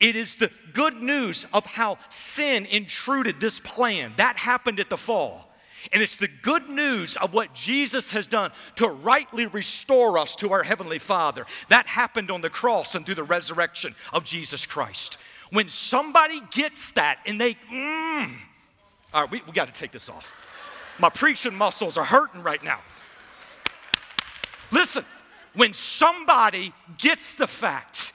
It 0.00 0.16
is 0.16 0.36
the 0.36 0.50
good 0.72 1.00
news 1.00 1.46
of 1.52 1.66
how 1.66 1.98
sin 2.08 2.66
intruded 2.66 3.38
this 3.38 3.60
plan. 3.60 4.14
That 4.16 4.36
happened 4.38 4.80
at 4.80 4.90
the 4.90 4.96
fall. 4.96 5.49
And 5.92 6.02
it's 6.02 6.16
the 6.16 6.28
good 6.28 6.68
news 6.68 7.16
of 7.16 7.32
what 7.32 7.54
Jesus 7.54 8.12
has 8.12 8.26
done 8.26 8.52
to 8.76 8.88
rightly 8.88 9.46
restore 9.46 10.18
us 10.18 10.36
to 10.36 10.52
our 10.52 10.62
Heavenly 10.62 10.98
Father. 10.98 11.46
That 11.68 11.86
happened 11.86 12.30
on 12.30 12.40
the 12.40 12.50
cross 12.50 12.94
and 12.94 13.04
through 13.04 13.14
the 13.16 13.22
resurrection 13.22 13.94
of 14.12 14.24
Jesus 14.24 14.66
Christ. 14.66 15.18
When 15.50 15.68
somebody 15.68 16.40
gets 16.50 16.92
that 16.92 17.18
and 17.26 17.40
they, 17.40 17.54
mm, 17.54 18.32
all 19.12 19.22
right, 19.22 19.30
we, 19.30 19.42
we 19.46 19.52
got 19.52 19.72
to 19.72 19.78
take 19.78 19.90
this 19.90 20.08
off. 20.08 20.34
My 20.98 21.08
preaching 21.08 21.54
muscles 21.54 21.96
are 21.96 22.04
hurting 22.04 22.42
right 22.42 22.62
now. 22.62 22.80
Listen, 24.70 25.04
when 25.54 25.72
somebody 25.72 26.72
gets 26.98 27.34
the 27.34 27.46
fact 27.46 28.12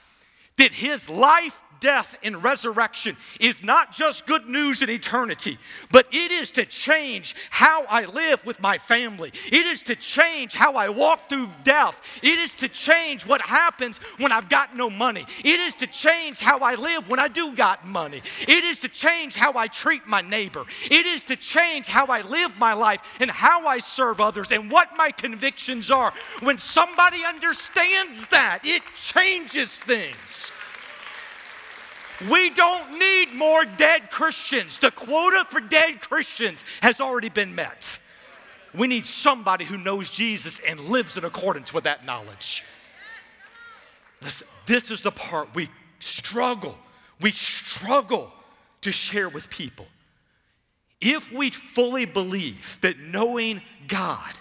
that 0.57 0.71
his 0.71 1.09
life, 1.09 1.61
death, 1.85 2.17
and 2.23 2.43
resurrection 2.43 3.15
is 3.39 3.63
not 3.63 3.91
just 3.91 4.25
good 4.25 4.49
news 4.49 4.81
in 4.81 4.89
eternity, 4.89 5.59
but 5.91 6.07
it 6.11 6.31
is 6.31 6.49
to 6.49 6.65
change 6.65 7.35
how 7.51 7.83
I 7.83 8.05
live 8.05 8.43
with 8.43 8.59
my 8.59 8.79
family. 8.79 9.31
It 9.51 9.67
is 9.67 9.83
to 9.83 9.95
change 9.95 10.55
how 10.55 10.73
I 10.73 10.89
walk 10.89 11.29
through 11.29 11.47
death. 11.63 12.01
It 12.23 12.39
is 12.39 12.55
to 12.55 12.67
change 12.69 13.27
what 13.27 13.39
happens 13.39 13.99
when 14.17 14.31
I've 14.31 14.49
got 14.49 14.75
no 14.75 14.89
money. 14.89 15.27
It 15.43 15.59
is 15.59 15.75
to 15.75 15.85
change 15.85 16.39
how 16.39 16.57
I 16.57 16.73
live 16.73 17.07
when 17.07 17.19
I 17.19 17.27
do 17.27 17.55
got 17.55 17.85
money. 17.85 18.23
It 18.47 18.63
is 18.63 18.79
to 18.79 18.89
change 18.89 19.35
how 19.35 19.53
I 19.55 19.67
treat 19.67 20.07
my 20.07 20.21
neighbor. 20.21 20.65
It 20.89 21.05
is 21.05 21.23
to 21.25 21.35
change 21.35 21.87
how 21.87 22.07
I 22.07 22.21
live 22.21 22.57
my 22.57 22.73
life 22.73 23.01
and 23.19 23.29
how 23.29 23.67
I 23.67 23.77
serve 23.77 24.19
others 24.19 24.51
and 24.51 24.71
what 24.71 24.97
my 24.97 25.11
convictions 25.11 25.91
are. 25.91 26.13
When 26.39 26.57
somebody 26.57 27.23
understands 27.23 28.25
that, 28.29 28.61
it 28.63 28.81
changes 28.95 29.77
things. 29.77 30.51
We 32.29 32.49
don't 32.49 32.97
need 32.97 33.33
more 33.33 33.65
dead 33.65 34.09
Christians. 34.09 34.77
The 34.77 34.91
quota 34.91 35.45
for 35.49 35.59
dead 35.59 35.99
Christians 36.01 36.63
has 36.81 37.01
already 37.01 37.29
been 37.29 37.55
met. 37.55 37.99
We 38.73 38.87
need 38.87 39.07
somebody 39.07 39.65
who 39.65 39.77
knows 39.77 40.09
Jesus 40.09 40.59
and 40.59 40.79
lives 40.79 41.17
in 41.17 41.25
accordance 41.25 41.73
with 41.73 41.85
that 41.85 42.05
knowledge. 42.05 42.63
Listen, 44.21 44.47
this 44.65 44.91
is 44.91 45.01
the 45.01 45.11
part 45.11 45.53
we 45.53 45.69
struggle. 45.99 46.77
We 47.21 47.31
struggle 47.31 48.31
to 48.81 48.91
share 48.91 49.29
with 49.29 49.49
people. 49.49 49.87
If 51.01 51.31
we 51.31 51.49
fully 51.49 52.05
believe 52.05 52.79
that 52.81 52.99
knowing 52.99 53.61
God 53.87 54.33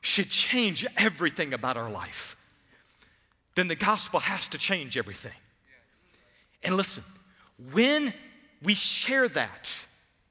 should 0.00 0.30
change 0.30 0.86
everything 0.96 1.54
about 1.54 1.76
our 1.76 1.90
life, 1.90 2.36
then 3.54 3.68
the 3.68 3.74
gospel 3.74 4.20
has 4.20 4.48
to 4.48 4.58
change 4.58 4.96
everything. 4.96 5.32
And 6.62 6.76
listen, 6.76 7.02
when 7.70 8.12
we 8.62 8.74
share 8.74 9.28
that, 9.28 9.84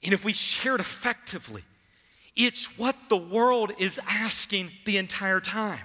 and 0.03 0.13
if 0.13 0.25
we 0.25 0.33
share 0.33 0.75
it 0.75 0.81
effectively, 0.81 1.63
it's 2.35 2.77
what 2.77 2.95
the 3.09 3.17
world 3.17 3.73
is 3.77 3.99
asking 4.07 4.71
the 4.85 4.97
entire 4.97 5.39
time. 5.39 5.79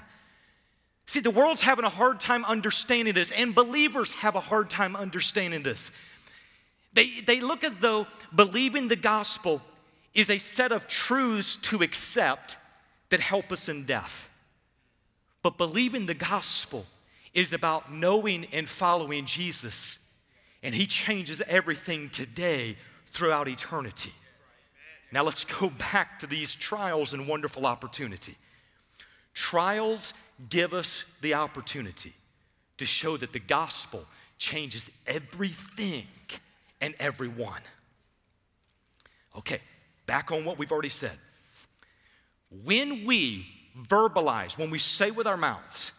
See, 1.07 1.21
the 1.21 1.31
world's 1.31 1.63
having 1.63 1.85
a 1.85 1.91
hard 1.91 2.21
time 2.21 2.45
understanding 2.45 3.15
this, 3.15 3.31
and 3.31 3.55
believers 3.55 4.13
have 4.13 4.35
a 4.35 4.41
hard 4.41 4.71
time 4.71 4.97
understanding 4.97 5.63
this. 5.63 5.91
They, 6.93 7.21
they 7.21 7.41
look 7.41 7.63
as 7.63 7.77
though 7.77 8.07
believing 8.35 8.89
the 8.89 8.97
gospel 8.97 9.63
is 10.15 10.31
a 10.31 10.39
set 10.39 10.73
of 10.73 10.89
truths 10.89 11.57
to 11.57 11.83
accept 11.83 12.57
that 13.11 13.21
help 13.21 13.53
us 13.53 13.69
in 13.69 13.85
death. 13.85 14.29
But 15.43 15.59
believing 15.59 16.07
the 16.07 16.15
gospel 16.15 16.87
is 17.35 17.53
about 17.53 17.93
knowing 17.93 18.47
and 18.53 18.69
following 18.69 19.27
Jesus 19.27 19.99
and 20.63 20.75
He 20.75 20.87
changes 20.87 21.43
everything 21.47 22.09
today 22.09 22.77
throughout 23.13 23.49
eternity. 23.49 24.13
Now 25.13 25.23
let's 25.23 25.45
go 25.45 25.71
back 25.93 26.19
to 26.21 26.27
these 26.27 26.55
trials 26.55 27.13
and 27.13 27.29
wonderful 27.29 27.67
opportunity. 27.67 28.37
Trials 29.35 30.15
give 30.49 30.73
us 30.73 31.05
the 31.21 31.35
opportunity 31.35 32.13
to 32.79 32.87
show 32.87 33.17
that 33.17 33.33
the 33.33 33.39
gospel 33.39 34.05
changes 34.39 34.91
everything 35.07 36.07
and 36.81 36.95
everyone. 36.99 37.61
Okay, 39.37 39.61
back 40.07 40.33
on 40.33 40.45
what 40.45 40.59
we've 40.59 40.73
already 40.73 40.89
said. 40.89 41.19
When 42.65 43.05
we 43.05 43.47
verbalize, 43.89 44.57
when 44.57 44.71
we 44.71 44.79
say 44.79 45.11
with 45.11 45.27
our 45.27 45.37
mouths, 45.37 45.93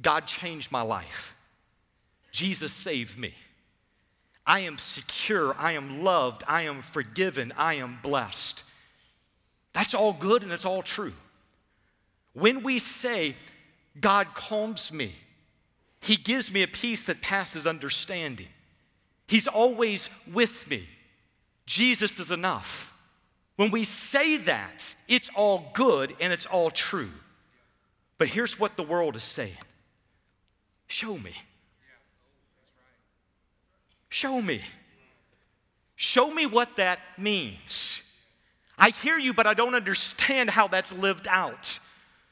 God 0.00 0.26
changed 0.26 0.72
my 0.72 0.82
life, 0.82 1.36
Jesus 2.32 2.72
saved 2.72 3.16
me, 3.16 3.34
I 4.46 4.60
am 4.60 4.78
secure, 4.78 5.54
I 5.58 5.72
am 5.72 6.04
loved, 6.04 6.44
I 6.46 6.62
am 6.62 6.82
forgiven, 6.82 7.52
I 7.56 7.74
am 7.74 7.98
blessed. 8.02 8.64
That's 9.72 9.94
all 9.94 10.12
good 10.12 10.42
and 10.42 10.52
it's 10.52 10.66
all 10.66 10.82
true. 10.82 11.14
When 12.34 12.62
we 12.62 12.78
say, 12.78 13.36
God 14.00 14.34
calms 14.34 14.92
me, 14.92 15.14
He 16.00 16.16
gives 16.16 16.52
me 16.52 16.62
a 16.62 16.68
peace 16.68 17.04
that 17.04 17.22
passes 17.22 17.66
understanding, 17.66 18.48
He's 19.26 19.46
always 19.46 20.10
with 20.32 20.68
me, 20.68 20.88
Jesus 21.66 22.20
is 22.20 22.30
enough. 22.30 22.90
When 23.56 23.70
we 23.70 23.84
say 23.84 24.36
that, 24.36 24.94
it's 25.06 25.30
all 25.34 25.70
good 25.74 26.14
and 26.20 26.32
it's 26.32 26.46
all 26.46 26.70
true. 26.70 27.10
But 28.18 28.28
here's 28.28 28.58
what 28.58 28.76
the 28.76 28.82
world 28.82 29.16
is 29.16 29.22
saying 29.22 29.56
Show 30.86 31.16
me. 31.18 31.32
Show 34.14 34.40
me. 34.40 34.60
Show 35.96 36.32
me 36.32 36.46
what 36.46 36.76
that 36.76 37.00
means. 37.18 38.00
I 38.78 38.90
hear 38.90 39.18
you, 39.18 39.34
but 39.34 39.48
I 39.48 39.54
don't 39.54 39.74
understand 39.74 40.50
how 40.50 40.68
that's 40.68 40.92
lived 40.92 41.26
out. 41.28 41.80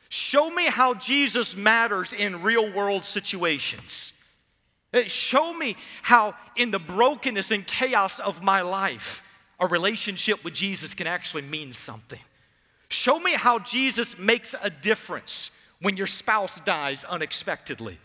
Show 0.09 0.49
me 0.49 0.69
how 0.69 0.95
Jesus 0.95 1.57
matters 1.57 2.13
in 2.13 2.41
real 2.43 2.73
world 2.73 3.05
situations. 3.05 4.13
Uh, 4.95 5.09
show 5.09 5.53
me 5.53 5.75
how, 6.03 6.37
in 6.55 6.71
the 6.71 6.79
brokenness 6.79 7.51
and 7.51 7.67
chaos 7.67 8.21
of 8.21 8.45
my 8.45 8.61
life, 8.61 9.25
a 9.59 9.67
relationship 9.67 10.45
with 10.45 10.55
Jesus 10.55 10.95
can 10.95 11.09
actually 11.09 11.43
mean 11.43 11.73
something. 11.73 12.21
Show 12.91 13.19
me 13.19 13.35
how 13.35 13.59
Jesus 13.59 14.17
makes 14.17 14.55
a 14.63 14.71
difference 14.71 15.51
when 15.81 15.97
your 15.97 16.07
spouse 16.07 16.61
dies 16.61 17.03
unexpectedly. 17.03 17.99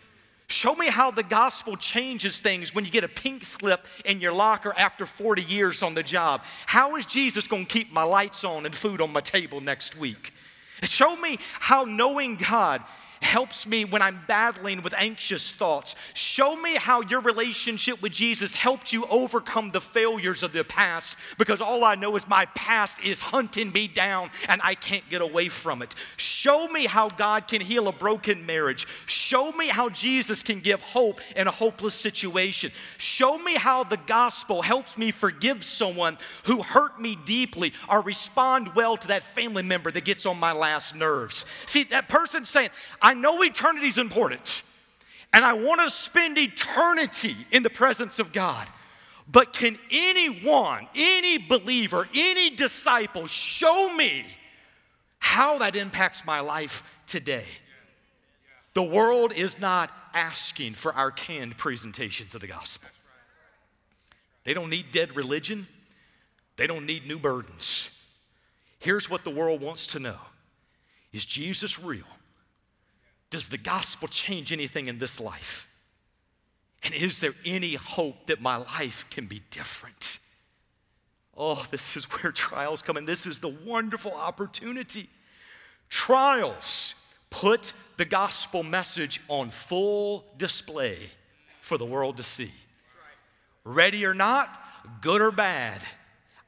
Show 0.49 0.75
me 0.75 0.87
how 0.87 1.11
the 1.11 1.23
gospel 1.23 1.75
changes 1.75 2.39
things 2.39 2.73
when 2.73 2.85
you 2.85 2.91
get 2.91 3.03
a 3.03 3.09
pink 3.09 3.43
slip 3.43 3.85
in 4.05 4.21
your 4.21 4.31
locker 4.31 4.73
after 4.77 5.05
40 5.05 5.41
years 5.41 5.83
on 5.83 5.93
the 5.93 6.03
job. 6.03 6.41
How 6.65 6.95
is 6.95 7.05
Jesus 7.05 7.47
going 7.47 7.65
to 7.65 7.71
keep 7.71 7.91
my 7.91 8.03
lights 8.03 8.45
on 8.45 8.65
and 8.65 8.73
food 8.73 9.01
on 9.01 9.11
my 9.11 9.19
table 9.19 9.59
next 9.59 9.97
week? 9.97 10.33
Show 10.83 11.17
me 11.17 11.37
how 11.59 11.83
knowing 11.83 12.37
God 12.37 12.81
helps 13.21 13.67
me 13.67 13.85
when 13.85 14.01
I'm 14.01 14.21
battling 14.27 14.81
with 14.81 14.93
anxious 14.97 15.51
thoughts. 15.51 15.95
Show 16.13 16.55
me 16.55 16.75
how 16.75 17.01
your 17.01 17.21
relationship 17.21 18.01
with 18.01 18.13
Jesus 18.13 18.55
helped 18.55 18.93
you 18.93 19.05
overcome 19.09 19.71
the 19.71 19.81
failures 19.81 20.43
of 20.43 20.53
the 20.53 20.63
past 20.63 21.17
because 21.37 21.61
all 21.61 21.83
I 21.83 21.95
know 21.95 22.15
is 22.15 22.27
my 22.27 22.45
past 22.47 22.99
is 23.03 23.21
hunting 23.21 23.71
me 23.71 23.87
down 23.87 24.29
and 24.47 24.61
I 24.63 24.75
can't 24.75 25.07
get 25.09 25.21
away 25.21 25.49
from 25.49 25.81
it. 25.81 25.93
Show 26.17 26.67
me 26.67 26.85
how 26.85 27.09
God 27.09 27.47
can 27.47 27.61
heal 27.61 27.87
a 27.87 27.91
broken 27.91 28.45
marriage. 28.45 28.87
Show 29.05 29.51
me 29.51 29.67
how 29.67 29.89
Jesus 29.89 30.43
can 30.43 30.59
give 30.59 30.81
hope 30.81 31.21
in 31.35 31.47
a 31.47 31.51
hopeless 31.51 31.95
situation. 31.95 32.71
Show 32.97 33.37
me 33.37 33.55
how 33.55 33.83
the 33.83 33.97
gospel 33.97 34.61
helps 34.61 34.97
me 34.97 35.11
forgive 35.11 35.63
someone 35.63 36.17
who 36.43 36.61
hurt 36.63 36.99
me 36.99 37.17
deeply 37.25 37.73
or 37.89 38.01
respond 38.01 38.75
well 38.75 38.97
to 38.97 39.07
that 39.09 39.23
family 39.23 39.63
member 39.63 39.91
that 39.91 40.05
gets 40.05 40.25
on 40.25 40.39
my 40.39 40.51
last 40.51 40.95
nerves. 40.95 41.45
See, 41.65 41.83
that 41.85 42.09
person 42.09 42.45
saying, 42.45 42.69
I 43.07 43.13
know 43.13 43.41
eternity 43.41 43.87
is 43.87 43.97
important, 43.97 44.63
and 45.31 45.45
I 45.45 45.53
want 45.53 45.79
to 45.79 45.89
spend 45.89 46.37
eternity 46.37 47.37
in 47.51 47.63
the 47.63 47.69
presence 47.69 48.19
of 48.19 48.33
God. 48.33 48.67
But 49.31 49.53
can 49.53 49.79
anyone, 49.89 50.89
any 50.93 51.37
believer, 51.37 52.09
any 52.13 52.49
disciple 52.49 53.25
show 53.27 53.93
me 53.95 54.25
how 55.19 55.59
that 55.59 55.77
impacts 55.77 56.25
my 56.25 56.41
life 56.41 56.83
today? 57.05 57.45
The 58.73 58.83
world 58.83 59.31
is 59.31 59.57
not 59.57 59.89
asking 60.13 60.73
for 60.73 60.91
our 60.91 61.09
canned 61.09 61.55
presentations 61.55 62.35
of 62.35 62.41
the 62.41 62.47
gospel. 62.47 62.89
They 64.43 64.53
don't 64.53 64.69
need 64.69 64.91
dead 64.91 65.15
religion, 65.15 65.65
they 66.57 66.67
don't 66.67 66.85
need 66.85 67.07
new 67.07 67.19
burdens. 67.19 68.03
Here's 68.79 69.09
what 69.09 69.23
the 69.23 69.31
world 69.31 69.61
wants 69.61 69.87
to 69.87 69.99
know 69.99 70.19
Is 71.13 71.23
Jesus 71.23 71.81
real? 71.81 72.03
Does 73.29 73.49
the 73.49 73.57
gospel 73.57 74.07
change 74.07 74.51
anything 74.51 74.87
in 74.87 74.99
this 74.99 75.19
life? 75.19 75.69
And 76.83 76.93
is 76.93 77.19
there 77.19 77.33
any 77.45 77.75
hope 77.75 78.27
that 78.27 78.41
my 78.41 78.57
life 78.57 79.05
can 79.09 79.25
be 79.25 79.41
different? 79.51 80.19
Oh, 81.35 81.65
this 81.69 81.97
is 81.97 82.05
where 82.05 82.31
trials 82.31 82.81
come 82.81 82.97
in. 82.97 83.05
This 83.05 83.25
is 83.25 83.39
the 83.39 83.49
wonderful 83.49 84.13
opportunity. 84.13 85.09
Trials 85.89 86.95
put 87.29 87.73
the 87.97 88.05
gospel 88.05 88.63
message 88.63 89.21
on 89.27 89.51
full 89.51 90.25
display 90.37 90.97
for 91.61 91.77
the 91.77 91.85
world 91.85 92.17
to 92.17 92.23
see. 92.23 92.51
Ready 93.63 94.05
or 94.05 94.13
not, 94.13 94.59
good 95.01 95.21
or 95.21 95.31
bad, 95.31 95.81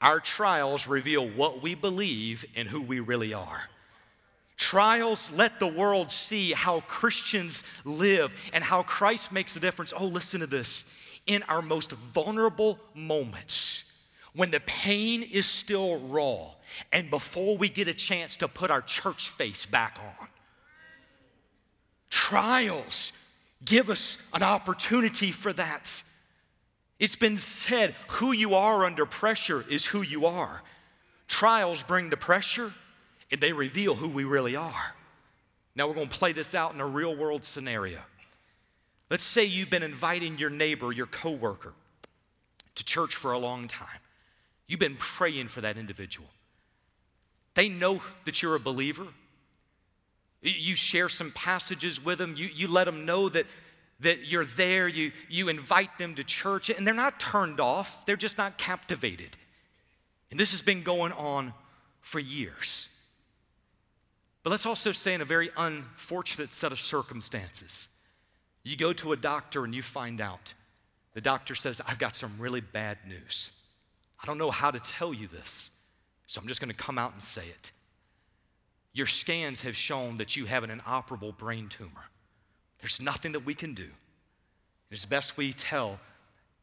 our 0.01 0.19
trials 0.19 0.87
reveal 0.87 1.27
what 1.27 1.61
we 1.61 1.75
believe 1.75 2.45
and 2.55 2.67
who 2.67 2.81
we 2.81 2.99
really 3.01 3.33
are. 3.33 3.69
Trials 4.59 5.31
let 5.31 5.57
the 5.57 5.67
world 5.67 6.11
see 6.11 6.51
how 6.51 6.81
Christians 6.81 7.63
live 7.85 8.33
and 8.51 8.61
how 8.61 8.83
Christ 8.83 9.31
makes 9.31 9.55
a 9.55 9.59
difference. 9.61 9.93
Oh, 9.97 10.05
listen 10.05 10.41
to 10.41 10.47
this. 10.47 10.85
In 11.25 11.43
our 11.43 11.61
most 11.61 11.93
vulnerable 11.93 12.77
moments, 12.93 13.89
when 14.33 14.51
the 14.51 14.59
pain 14.59 15.23
is 15.23 15.45
still 15.45 15.99
raw, 16.01 16.49
and 16.91 17.09
before 17.09 17.57
we 17.57 17.69
get 17.69 17.87
a 17.87 17.93
chance 17.93 18.35
to 18.37 18.49
put 18.49 18.69
our 18.69 18.81
church 18.81 19.29
face 19.29 19.65
back 19.65 19.97
on, 19.97 20.27
trials 22.09 23.13
give 23.63 23.89
us 23.89 24.17
an 24.33 24.43
opportunity 24.43 25.31
for 25.31 25.53
that. 25.53 26.03
It's 26.99 27.15
been 27.15 27.37
said 27.37 27.95
who 28.09 28.33
you 28.33 28.55
are 28.55 28.83
under 28.83 29.05
pressure 29.05 29.63
is 29.69 29.85
who 29.85 30.01
you 30.01 30.25
are. 30.25 30.63
Trials 31.29 31.81
bring 31.81 32.09
the 32.09 32.17
pressure 32.17 32.73
they 33.37 33.53
reveal 33.53 33.95
who 33.95 34.09
we 34.09 34.23
really 34.23 34.55
are. 34.55 34.95
Now 35.75 35.87
we're 35.87 35.93
going 35.93 36.09
to 36.09 36.17
play 36.17 36.33
this 36.33 36.55
out 36.55 36.73
in 36.73 36.81
a 36.81 36.85
real 36.85 37.15
world 37.15 37.45
scenario. 37.45 37.99
Let's 39.09 39.23
say 39.23 39.45
you've 39.45 39.69
been 39.69 39.83
inviting 39.83 40.37
your 40.37 40.49
neighbor, 40.49 40.91
your 40.91 41.05
coworker, 41.05 41.73
to 42.75 42.85
church 42.85 43.15
for 43.15 43.31
a 43.31 43.39
long 43.39 43.67
time. 43.67 43.87
You've 44.67 44.79
been 44.79 44.97
praying 44.97 45.47
for 45.47 45.61
that 45.61 45.77
individual. 45.77 46.27
They 47.55 47.69
know 47.69 48.01
that 48.25 48.41
you're 48.41 48.55
a 48.55 48.59
believer. 48.59 49.07
You 50.41 50.75
share 50.75 51.09
some 51.09 51.31
passages 51.31 52.03
with 52.03 52.19
them. 52.19 52.35
You, 52.37 52.49
you 52.53 52.67
let 52.67 52.85
them 52.85 53.05
know 53.05 53.29
that, 53.29 53.45
that 53.99 54.27
you're 54.27 54.45
there. 54.45 54.87
You, 54.87 55.11
you 55.27 55.49
invite 55.49 55.97
them 55.97 56.15
to 56.15 56.23
church, 56.23 56.69
and 56.69 56.85
they're 56.85 56.93
not 56.93 57.19
turned 57.19 57.59
off. 57.59 58.05
They're 58.05 58.15
just 58.15 58.37
not 58.37 58.57
captivated. 58.57 59.35
And 60.31 60.39
this 60.39 60.51
has 60.51 60.61
been 60.61 60.83
going 60.83 61.11
on 61.13 61.53
for 62.01 62.19
years. 62.19 62.87
But 64.43 64.51
let's 64.51 64.65
also 64.65 64.91
say, 64.91 65.13
in 65.13 65.21
a 65.21 65.25
very 65.25 65.49
unfortunate 65.57 66.53
set 66.53 66.71
of 66.71 66.79
circumstances, 66.79 67.89
you 68.63 68.77
go 68.77 68.93
to 68.93 69.11
a 69.11 69.17
doctor 69.17 69.63
and 69.63 69.75
you 69.75 69.81
find 69.81 70.21
out. 70.21 70.53
The 71.13 71.21
doctor 71.21 71.55
says, 71.55 71.81
I've 71.87 71.99
got 71.99 72.15
some 72.15 72.33
really 72.39 72.61
bad 72.61 72.99
news. 73.07 73.51
I 74.21 74.25
don't 74.25 74.37
know 74.37 74.51
how 74.51 74.71
to 74.71 74.79
tell 74.79 75.13
you 75.13 75.27
this, 75.27 75.71
so 76.27 76.39
I'm 76.41 76.47
just 76.47 76.61
going 76.61 76.71
to 76.71 76.75
come 76.75 76.97
out 76.97 77.13
and 77.13 77.23
say 77.23 77.43
it. 77.43 77.71
Your 78.93 79.07
scans 79.07 79.61
have 79.61 79.75
shown 79.75 80.15
that 80.15 80.35
you 80.35 80.45
have 80.45 80.63
an 80.63 80.69
inoperable 80.69 81.31
brain 81.31 81.67
tumor. 81.69 82.09
There's 82.79 83.01
nothing 83.01 83.33
that 83.33 83.45
we 83.45 83.53
can 83.53 83.73
do. 83.73 83.87
As 84.91 85.05
best 85.05 85.37
we 85.37 85.53
tell, 85.53 85.99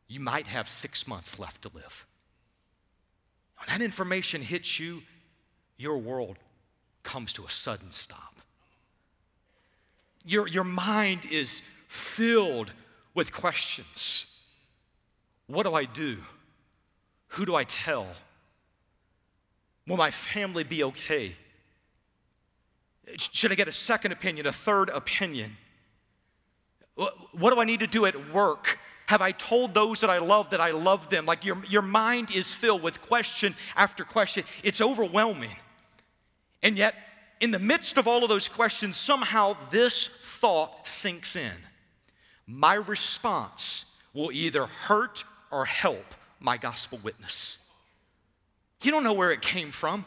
you 0.09 0.21
might 0.21 0.47
have 0.47 0.69
six 0.69 1.07
months 1.07 1.39
left 1.39 1.63
to 1.63 1.71
live. 1.75 2.07
When 3.59 3.69
that 3.69 3.85
information 3.85 4.43
hits 4.43 4.79
you, 4.79 5.03
your 5.77 5.99
world 5.99 6.37
comes 7.07 7.33
to 7.33 7.45
a 7.45 7.49
sudden 7.49 7.93
stop. 7.93 8.35
Your, 10.25 10.49
your 10.49 10.65
mind 10.65 11.25
is 11.31 11.63
filled 11.87 12.73
with 13.15 13.33
questions. 13.33 14.39
What 15.47 15.63
do 15.63 15.73
I 15.73 15.85
do? 15.85 16.19
Who 17.29 17.47
do 17.47 17.55
I 17.55 17.63
tell? 17.65 18.09
Will 19.87 19.97
my 19.97 20.11
family 20.11 20.65
be 20.65 20.83
okay? 20.83 21.37
Should 23.17 23.53
I 23.53 23.55
get 23.55 23.69
a 23.69 23.73
second 23.73 24.11
opinion, 24.11 24.49
a 24.49 24.53
third 24.53 24.89
opinion? 24.89 25.57
What 26.97 27.55
do 27.55 27.61
I 27.61 27.65
need 27.65 27.81
to 27.81 27.87
do 27.87 28.05
at 28.05 28.35
work? 28.35 28.81
Have 29.07 29.23
I 29.23 29.31
told 29.31 29.75
those 29.75 30.01
that 30.01 30.11
I 30.11 30.19
love 30.19 30.51
that 30.51 30.61
I 30.61 30.73
love 30.73 31.09
them? 31.09 31.25
Like 31.25 31.45
your, 31.45 31.65
your 31.67 31.83
mind 31.83 32.35
is 32.35 32.53
filled 32.53 32.83
with 32.83 33.01
question 33.01 33.55
after 33.77 34.03
question. 34.03 34.43
It's 34.65 34.81
overwhelming. 34.81 35.55
And 36.67 36.77
yet, 36.77 36.97
in 37.39 37.53
the 37.53 37.61
midst 37.61 37.97
of 37.97 38.09
all 38.09 38.25
of 38.25 38.29
those 38.29 38.49
questions, 38.49 38.97
somehow 38.97 39.57
this 39.71 40.09
thought 40.09 40.89
sinks 40.89 41.37
in. 41.37 41.53
My 42.45 42.75
response 42.75 43.97
will 44.13 44.33
either 44.33 44.67
hurt 44.67 45.23
or 45.53 45.65
help 45.65 46.13
my 46.41 46.57
gospel 46.57 46.99
witness. 47.05 47.59
You 48.83 48.91
don't 48.91 49.05
know 49.05 49.13
where 49.13 49.31
it 49.31 49.43
came 49.43 49.71
from, 49.71 50.07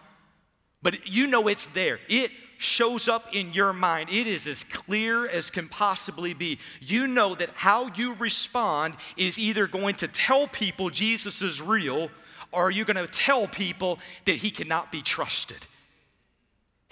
but 0.82 1.08
you 1.08 1.28
know 1.28 1.48
it's 1.48 1.68
there. 1.68 2.02
It 2.10 2.32
shows 2.58 3.08
up 3.08 3.34
in 3.34 3.54
your 3.54 3.72
mind. 3.72 4.10
It 4.10 4.28
is 4.28 4.46
as 4.46 4.66
clear 4.66 5.26
as 5.30 5.50
can 5.50 5.70
possibly 5.70 6.34
be. 6.34 6.60
You 6.82 7.08
know 7.08 7.36
that 7.36 7.52
how 7.56 7.90
you 7.96 8.16
respond 8.16 8.96
is 9.16 9.40
either 9.40 9.66
going 9.66 9.96
to 9.96 10.10
tell 10.10 10.46
people 10.46 10.90
Jesus 10.90 11.42
is 11.42 11.62
real 11.62 12.12
or 12.52 12.70
you're 12.70 12.84
going 12.84 12.98
to 12.98 13.08
tell 13.08 13.48
people 13.48 13.98
that 14.26 14.36
he 14.36 14.52
cannot 14.52 14.92
be 14.92 15.02
trusted. 15.02 15.66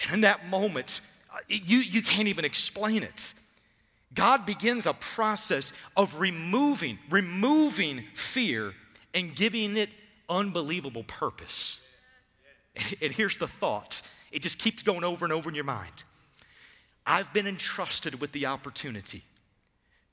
And 0.01 0.13
in 0.13 0.21
that 0.21 0.47
moment, 0.47 1.01
uh, 1.33 1.37
you, 1.47 1.79
you 1.79 2.01
can't 2.01 2.27
even 2.27 2.45
explain 2.45 3.03
it. 3.03 3.33
God 4.13 4.45
begins 4.45 4.85
a 4.85 4.93
process 4.93 5.73
of 5.95 6.19
removing, 6.19 6.97
removing 7.09 8.03
fear 8.13 8.73
and 9.13 9.35
giving 9.35 9.77
it 9.77 9.89
unbelievable 10.29 11.03
purpose. 11.03 11.83
And 13.01 13.11
here's 13.11 13.37
the 13.37 13.47
thought 13.47 14.01
it 14.31 14.41
just 14.41 14.59
keeps 14.59 14.83
going 14.83 15.03
over 15.03 15.25
and 15.25 15.33
over 15.33 15.49
in 15.49 15.55
your 15.55 15.63
mind. 15.63 16.03
I've 17.05 17.31
been 17.33 17.47
entrusted 17.47 18.19
with 18.19 18.33
the 18.33 18.47
opportunity 18.47 19.23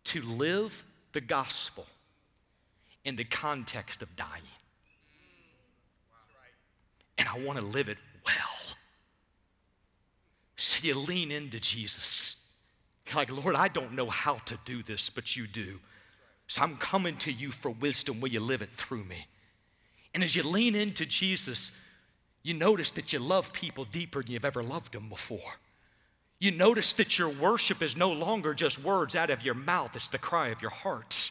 to 0.04 0.22
live 0.22 0.84
the 1.12 1.20
gospel 1.20 1.86
in 3.04 3.16
the 3.16 3.24
context 3.24 4.02
of 4.02 4.14
dying. 4.16 4.42
And 7.18 7.28
I 7.28 7.38
want 7.38 7.58
to 7.58 7.64
live 7.64 7.88
it 7.88 7.98
well. 8.24 8.76
So 10.56 10.78
you 10.82 10.94
lean 10.94 11.30
into 11.30 11.60
Jesus. 11.60 12.36
You're 13.06 13.16
like, 13.16 13.30
Lord, 13.30 13.54
I 13.56 13.68
don't 13.68 13.92
know 13.92 14.08
how 14.08 14.36
to 14.46 14.58
do 14.64 14.82
this, 14.82 15.10
but 15.10 15.36
you 15.36 15.46
do. 15.46 15.80
So 16.46 16.62
I'm 16.62 16.76
coming 16.76 17.16
to 17.18 17.32
you 17.32 17.50
for 17.50 17.70
wisdom. 17.70 18.20
Will 18.20 18.28
you 18.28 18.40
live 18.40 18.62
it 18.62 18.70
through 18.70 19.04
me? 19.04 19.26
And 20.14 20.22
as 20.22 20.36
you 20.36 20.42
lean 20.42 20.74
into 20.74 21.04
Jesus, 21.04 21.72
you 22.42 22.54
notice 22.54 22.90
that 22.92 23.12
you 23.12 23.18
love 23.18 23.52
people 23.52 23.84
deeper 23.84 24.22
than 24.22 24.32
you've 24.32 24.44
ever 24.44 24.62
loved 24.62 24.92
them 24.92 25.08
before. 25.08 25.58
You 26.38 26.50
notice 26.50 26.92
that 26.94 27.18
your 27.18 27.30
worship 27.30 27.82
is 27.82 27.96
no 27.96 28.12
longer 28.12 28.54
just 28.54 28.82
words 28.82 29.16
out 29.16 29.30
of 29.30 29.44
your 29.44 29.54
mouth, 29.54 29.96
it's 29.96 30.08
the 30.08 30.18
cry 30.18 30.48
of 30.48 30.60
your 30.60 30.70
hearts. 30.70 31.23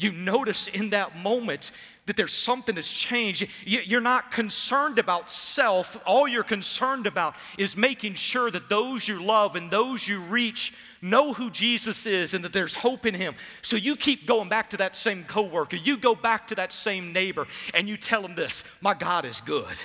You 0.00 0.12
notice 0.12 0.66
in 0.68 0.90
that 0.90 1.16
moment 1.16 1.72
that 2.06 2.16
there's 2.16 2.32
something 2.32 2.74
that's 2.74 2.90
changed. 2.90 3.46
You're 3.64 4.00
not 4.00 4.32
concerned 4.32 4.98
about 4.98 5.30
self. 5.30 5.96
All 6.06 6.26
you're 6.26 6.42
concerned 6.42 7.06
about 7.06 7.36
is 7.58 7.76
making 7.76 8.14
sure 8.14 8.50
that 8.50 8.68
those 8.68 9.06
you 9.06 9.22
love 9.22 9.54
and 9.56 9.70
those 9.70 10.08
you 10.08 10.18
reach 10.18 10.72
know 11.02 11.34
who 11.34 11.50
Jesus 11.50 12.06
is 12.06 12.34
and 12.34 12.42
that 12.44 12.52
there's 12.52 12.74
hope 12.74 13.04
in 13.04 13.14
him. 13.14 13.34
So 13.62 13.76
you 13.76 13.94
keep 13.94 14.26
going 14.26 14.48
back 14.48 14.70
to 14.70 14.78
that 14.78 14.96
same 14.96 15.24
coworker. 15.24 15.76
You 15.76 15.98
go 15.98 16.14
back 16.14 16.48
to 16.48 16.54
that 16.56 16.72
same 16.72 17.12
neighbor 17.12 17.46
and 17.74 17.88
you 17.88 17.96
tell 17.96 18.24
him 18.24 18.34
this, 18.34 18.64
"My 18.80 18.94
God 18.94 19.24
is 19.24 19.40
good." 19.40 19.78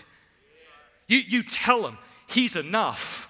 You 1.08 1.20
you 1.20 1.44
tell 1.44 1.86
him 1.86 1.98
he's 2.28 2.56
enough. 2.56 3.28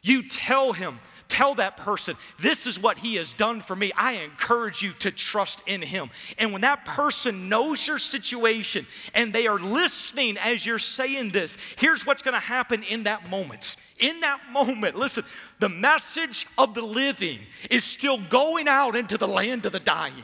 You 0.00 0.22
tell 0.22 0.72
him 0.72 1.00
Tell 1.28 1.54
that 1.56 1.76
person, 1.76 2.16
this 2.40 2.66
is 2.66 2.80
what 2.80 2.98
he 2.98 3.16
has 3.16 3.34
done 3.34 3.60
for 3.60 3.76
me. 3.76 3.92
I 3.94 4.12
encourage 4.12 4.82
you 4.82 4.92
to 5.00 5.10
trust 5.10 5.62
in 5.66 5.82
him. 5.82 6.10
And 6.38 6.52
when 6.52 6.62
that 6.62 6.86
person 6.86 7.50
knows 7.50 7.86
your 7.86 7.98
situation 7.98 8.86
and 9.12 9.32
they 9.32 9.46
are 9.46 9.58
listening 9.60 10.38
as 10.38 10.64
you're 10.64 10.78
saying 10.78 11.30
this, 11.30 11.58
here's 11.76 12.06
what's 12.06 12.22
going 12.22 12.34
to 12.34 12.40
happen 12.40 12.82
in 12.82 13.02
that 13.04 13.28
moment. 13.28 13.76
In 13.98 14.20
that 14.20 14.40
moment, 14.50 14.96
listen, 14.96 15.22
the 15.58 15.68
message 15.68 16.46
of 16.56 16.72
the 16.74 16.82
living 16.82 17.40
is 17.70 17.84
still 17.84 18.18
going 18.18 18.66
out 18.66 18.96
into 18.96 19.18
the 19.18 19.28
land 19.28 19.66
of 19.66 19.72
the 19.72 19.80
dying. 19.80 20.14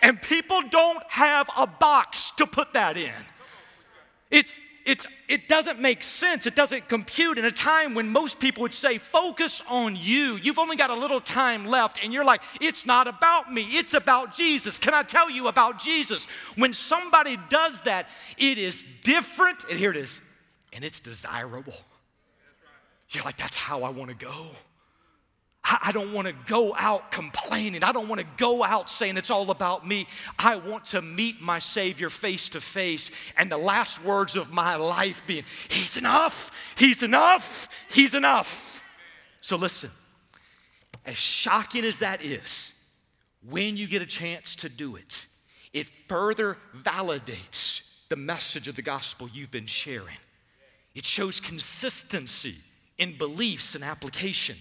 And 0.00 0.20
people 0.22 0.62
don't 0.70 1.02
have 1.08 1.50
a 1.54 1.66
box 1.66 2.30
to 2.38 2.46
put 2.46 2.72
that 2.72 2.96
in. 2.96 3.12
It's 4.30 4.58
it's, 4.90 5.06
it 5.28 5.48
doesn't 5.48 5.78
make 5.78 6.02
sense. 6.02 6.46
It 6.46 6.56
doesn't 6.56 6.88
compute 6.88 7.38
in 7.38 7.44
a 7.44 7.52
time 7.52 7.94
when 7.94 8.08
most 8.08 8.40
people 8.40 8.62
would 8.62 8.74
say, 8.74 8.98
focus 8.98 9.62
on 9.68 9.94
you. 9.94 10.34
You've 10.42 10.58
only 10.58 10.76
got 10.76 10.90
a 10.90 10.94
little 10.94 11.20
time 11.20 11.64
left, 11.64 12.02
and 12.02 12.12
you're 12.12 12.24
like, 12.24 12.42
it's 12.60 12.84
not 12.84 13.06
about 13.06 13.52
me, 13.52 13.62
it's 13.62 13.94
about 13.94 14.34
Jesus. 14.34 14.80
Can 14.80 14.92
I 14.92 15.04
tell 15.04 15.30
you 15.30 15.46
about 15.46 15.78
Jesus? 15.78 16.26
When 16.56 16.72
somebody 16.72 17.38
does 17.48 17.80
that, 17.82 18.08
it 18.36 18.58
is 18.58 18.84
different, 19.04 19.64
and 19.70 19.78
here 19.78 19.92
it 19.92 19.96
is, 19.96 20.20
and 20.72 20.84
it's 20.84 20.98
desirable. 20.98 21.74
You're 23.10 23.24
like, 23.24 23.36
that's 23.36 23.56
how 23.56 23.84
I 23.84 23.90
want 23.90 24.10
to 24.10 24.16
go. 24.16 24.48
I 25.64 25.92
don't 25.92 26.12
want 26.12 26.26
to 26.26 26.34
go 26.46 26.74
out 26.74 27.12
complaining. 27.12 27.84
I 27.84 27.92
don't 27.92 28.08
want 28.08 28.20
to 28.20 28.26
go 28.36 28.64
out 28.64 28.90
saying 28.90 29.16
it's 29.16 29.30
all 29.30 29.50
about 29.50 29.86
me. 29.86 30.06
I 30.38 30.56
want 30.56 30.86
to 30.86 31.02
meet 31.02 31.40
my 31.40 31.58
Savior 31.58 32.08
face 32.10 32.48
to 32.50 32.60
face. 32.60 33.10
And 33.36 33.52
the 33.52 33.58
last 33.58 34.02
words 34.02 34.36
of 34.36 34.52
my 34.52 34.76
life 34.76 35.22
being, 35.26 35.44
He's 35.68 35.96
enough, 35.96 36.50
He's 36.76 37.02
enough, 37.02 37.68
He's 37.90 38.14
enough. 38.14 38.82
So 39.42 39.56
listen, 39.56 39.90
as 41.04 41.18
shocking 41.18 41.84
as 41.84 41.98
that 41.98 42.24
is, 42.24 42.72
when 43.48 43.76
you 43.76 43.86
get 43.86 44.02
a 44.02 44.06
chance 44.06 44.56
to 44.56 44.68
do 44.68 44.96
it, 44.96 45.26
it 45.72 45.88
further 46.08 46.56
validates 46.82 47.86
the 48.08 48.16
message 48.16 48.66
of 48.66 48.76
the 48.76 48.82
gospel 48.82 49.28
you've 49.32 49.50
been 49.50 49.66
sharing. 49.66 50.16
It 50.94 51.04
shows 51.04 51.38
consistency 51.38 52.56
in 52.98 53.16
beliefs 53.16 53.74
and 53.74 53.84
application. 53.84 54.56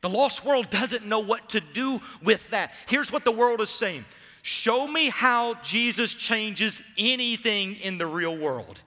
The 0.00 0.08
lost 0.08 0.44
world 0.44 0.70
doesn't 0.70 1.06
know 1.06 1.20
what 1.20 1.50
to 1.50 1.60
do 1.60 2.00
with 2.22 2.48
that. 2.50 2.72
Here's 2.86 3.12
what 3.12 3.24
the 3.24 3.32
world 3.32 3.60
is 3.60 3.70
saying 3.70 4.04
Show 4.42 4.86
me 4.86 5.10
how 5.10 5.54
Jesus 5.62 6.14
changes 6.14 6.82
anything 6.96 7.74
in 7.76 7.98
the 7.98 8.06
real 8.06 8.36
world. 8.36 8.80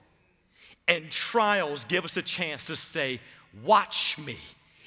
And 0.88 1.10
trials 1.10 1.84
give 1.84 2.04
us 2.04 2.16
a 2.16 2.22
chance 2.22 2.66
to 2.66 2.76
say, 2.76 3.20
Watch 3.64 4.18
me 4.18 4.36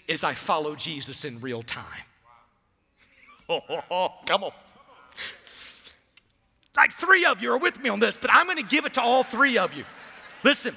as 0.10 0.24
I 0.24 0.34
follow 0.34 0.76
Jesus 0.76 1.26
in 1.26 1.40
real 1.40 1.64
time. 1.64 1.86
Oh, 3.48 3.62
oh, 3.92 4.10
come 4.26 4.44
on. 4.44 4.52
like 6.76 6.92
three 6.92 7.26
of 7.26 7.42
you 7.42 7.52
are 7.54 7.58
with 7.58 7.82
me 7.82 7.90
on 7.90 8.00
this, 8.00 8.18
but 8.18 8.32
I'm 8.34 8.48
gonna 8.48 8.64
give 8.64 8.86
it 8.86 8.96
to 8.96 9.02
all 9.02 9.24
three 9.24 9.58
of 9.58 9.74
you. 9.74 9.86
Listen, 10.44 10.76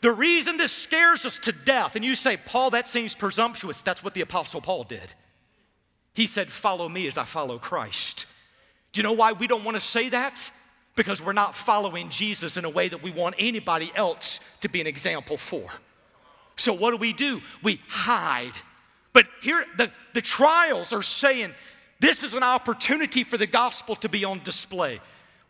the 0.00 0.12
reason 0.12 0.56
this 0.56 0.72
scares 0.72 1.26
us 1.26 1.38
to 1.40 1.52
death, 1.52 1.94
and 1.94 2.04
you 2.04 2.14
say, 2.14 2.36
Paul, 2.36 2.70
that 2.70 2.86
seems 2.86 3.14
presumptuous. 3.14 3.80
That's 3.80 4.02
what 4.02 4.14
the 4.14 4.22
Apostle 4.22 4.60
Paul 4.60 4.84
did. 4.84 5.12
He 6.14 6.26
said, 6.26 6.50
Follow 6.50 6.88
me 6.88 7.06
as 7.06 7.18
I 7.18 7.24
follow 7.24 7.58
Christ. 7.58 8.26
Do 8.92 8.98
you 8.98 9.02
know 9.02 9.12
why 9.12 9.32
we 9.32 9.46
don't 9.46 9.64
want 9.64 9.76
to 9.76 9.80
say 9.80 10.08
that? 10.08 10.50
Because 10.96 11.22
we're 11.22 11.32
not 11.32 11.54
following 11.54 12.08
Jesus 12.08 12.56
in 12.56 12.64
a 12.64 12.70
way 12.70 12.88
that 12.88 13.02
we 13.02 13.10
want 13.10 13.36
anybody 13.38 13.92
else 13.94 14.40
to 14.62 14.68
be 14.68 14.80
an 14.80 14.86
example 14.86 15.36
for. 15.36 15.68
So, 16.56 16.72
what 16.72 16.90
do 16.90 16.96
we 16.96 17.12
do? 17.12 17.40
We 17.62 17.80
hide. 17.88 18.52
But 19.12 19.26
here, 19.42 19.64
the, 19.76 19.90
the 20.14 20.20
trials 20.20 20.92
are 20.92 21.02
saying 21.02 21.54
this 22.00 22.24
is 22.24 22.34
an 22.34 22.42
opportunity 22.42 23.22
for 23.22 23.36
the 23.36 23.46
gospel 23.46 23.96
to 23.96 24.08
be 24.08 24.24
on 24.24 24.42
display 24.42 25.00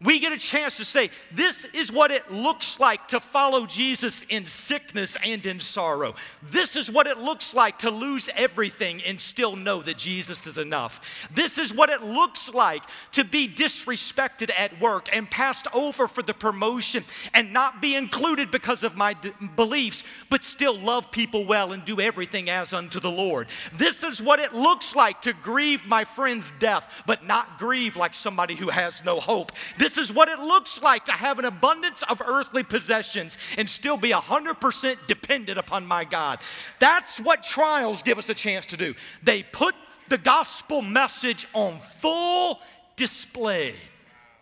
we 0.03 0.19
get 0.19 0.33
a 0.33 0.39
chance 0.39 0.79
to 0.79 0.85
say, 0.85 1.11
This 1.31 1.67
is 1.67 1.93
what 1.93 2.11
it 2.11 2.31
looks 2.31 2.81
like 2.81 3.09
to 3.09 3.21
follow 3.21 3.67
Jesus 3.67 4.23
in 4.31 4.47
sickness 4.47 5.15
and 5.23 5.45
in 5.45 5.61
sorrow. 5.61 6.15
This 6.43 6.75
is 6.75 6.91
what 6.91 7.07
it 7.07 7.19
looks 7.19 7.53
like 7.53 7.81
to 7.81 7.91
lose 7.91 8.31
everything 8.35 9.03
and 9.03 9.21
still 9.21 9.57
know 9.57 9.83
that 9.83 9.99
Jesus 9.99 10.47
is 10.47 10.57
enough. 10.57 11.03
This 11.35 11.59
is 11.59 11.75
what 11.75 11.91
it 11.91 12.03
looks 12.03 12.53
like 12.55 12.83
to 13.13 13.25
be 13.25 13.47
disrespected 13.47 14.51
at 14.57 14.81
work 14.81 15.11
and 15.13 15.31
passed 15.31 15.67
over 15.75 16.09
for 16.09 16.23
the 16.23 16.33
promotion 16.33 17.05
and 17.35 17.53
not 17.53 17.83
be 17.83 17.95
included 17.95 18.51
because 18.51 18.83
of 18.83 18.97
my 18.97 19.13
d- 19.13 19.33
beliefs, 19.55 20.03
but 20.31 20.45
still 20.45 20.79
love 20.79 21.11
people 21.11 21.45
well 21.45 21.73
and 21.73 21.85
do 21.85 22.01
everything 22.01 22.49
as 22.49 22.73
unto 22.73 23.01
the 23.01 23.11
Lord. 23.11 23.49
This 23.75 24.03
is 24.03 24.23
what 24.23 24.41
it 24.41 24.55
looks 24.55 24.97
like 24.97 25.21
to 25.23 25.35
grieve 25.35 25.85
my 25.85 26.05
friend's 26.05 26.53
death, 26.53 26.89
but 27.05 27.27
not 27.27 27.59
grieve 27.59 27.97
like 27.97 28.15
somebody 28.15 28.55
who 28.55 28.71
has 28.71 29.05
no 29.05 29.21
hope. 29.21 29.53
This 29.77 29.90
this 29.91 29.99
is 29.99 30.13
what 30.15 30.29
it 30.29 30.39
looks 30.39 30.81
like 30.83 31.07
to 31.07 31.13
have 31.13 31.41
an 31.41 31.45
abundance 31.45 32.05
of 32.05 32.23
earthly 32.25 32.63
possessions 32.63 33.37
and 33.59 33.69
still 33.69 33.97
be 33.97 34.11
100% 34.11 35.07
dependent 35.09 35.59
upon 35.59 35.85
my 35.85 36.05
God. 36.05 36.39
That's 36.79 37.19
what 37.19 37.43
trials 37.43 38.05
give 38.05 38.17
us 38.17 38.29
a 38.29 38.35
chance 38.35 38.67
to 38.67 38.77
do. 38.77 38.95
They 39.25 39.43
put 39.43 39.75
the 40.09 40.19
gospel 40.19 40.81
message 40.81 41.49
on 41.55 41.81
full 41.81 42.61
display 42.95 43.75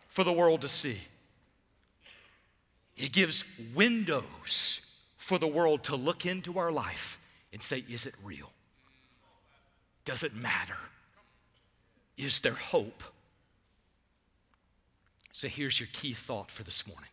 for 0.08 0.22
the 0.22 0.32
world 0.32 0.60
to 0.62 0.68
see. 0.68 0.98
It 2.94 3.12
gives 3.12 3.44
windows 3.74 4.80
for 5.16 5.38
the 5.38 5.46
world 5.46 5.84
to 5.84 5.96
look 5.96 6.26
into 6.26 6.58
our 6.58 6.70
life 6.70 7.18
and 7.54 7.62
say, 7.62 7.84
Is 7.88 8.04
it 8.04 8.14
real? 8.22 8.50
Does 10.04 10.22
it 10.22 10.34
matter? 10.34 10.76
Is 12.18 12.40
there 12.40 12.52
hope? 12.52 13.02
So 15.38 15.46
here's 15.46 15.78
your 15.78 15.88
key 15.92 16.14
thought 16.14 16.50
for 16.50 16.64
this 16.64 16.84
morning 16.84 17.10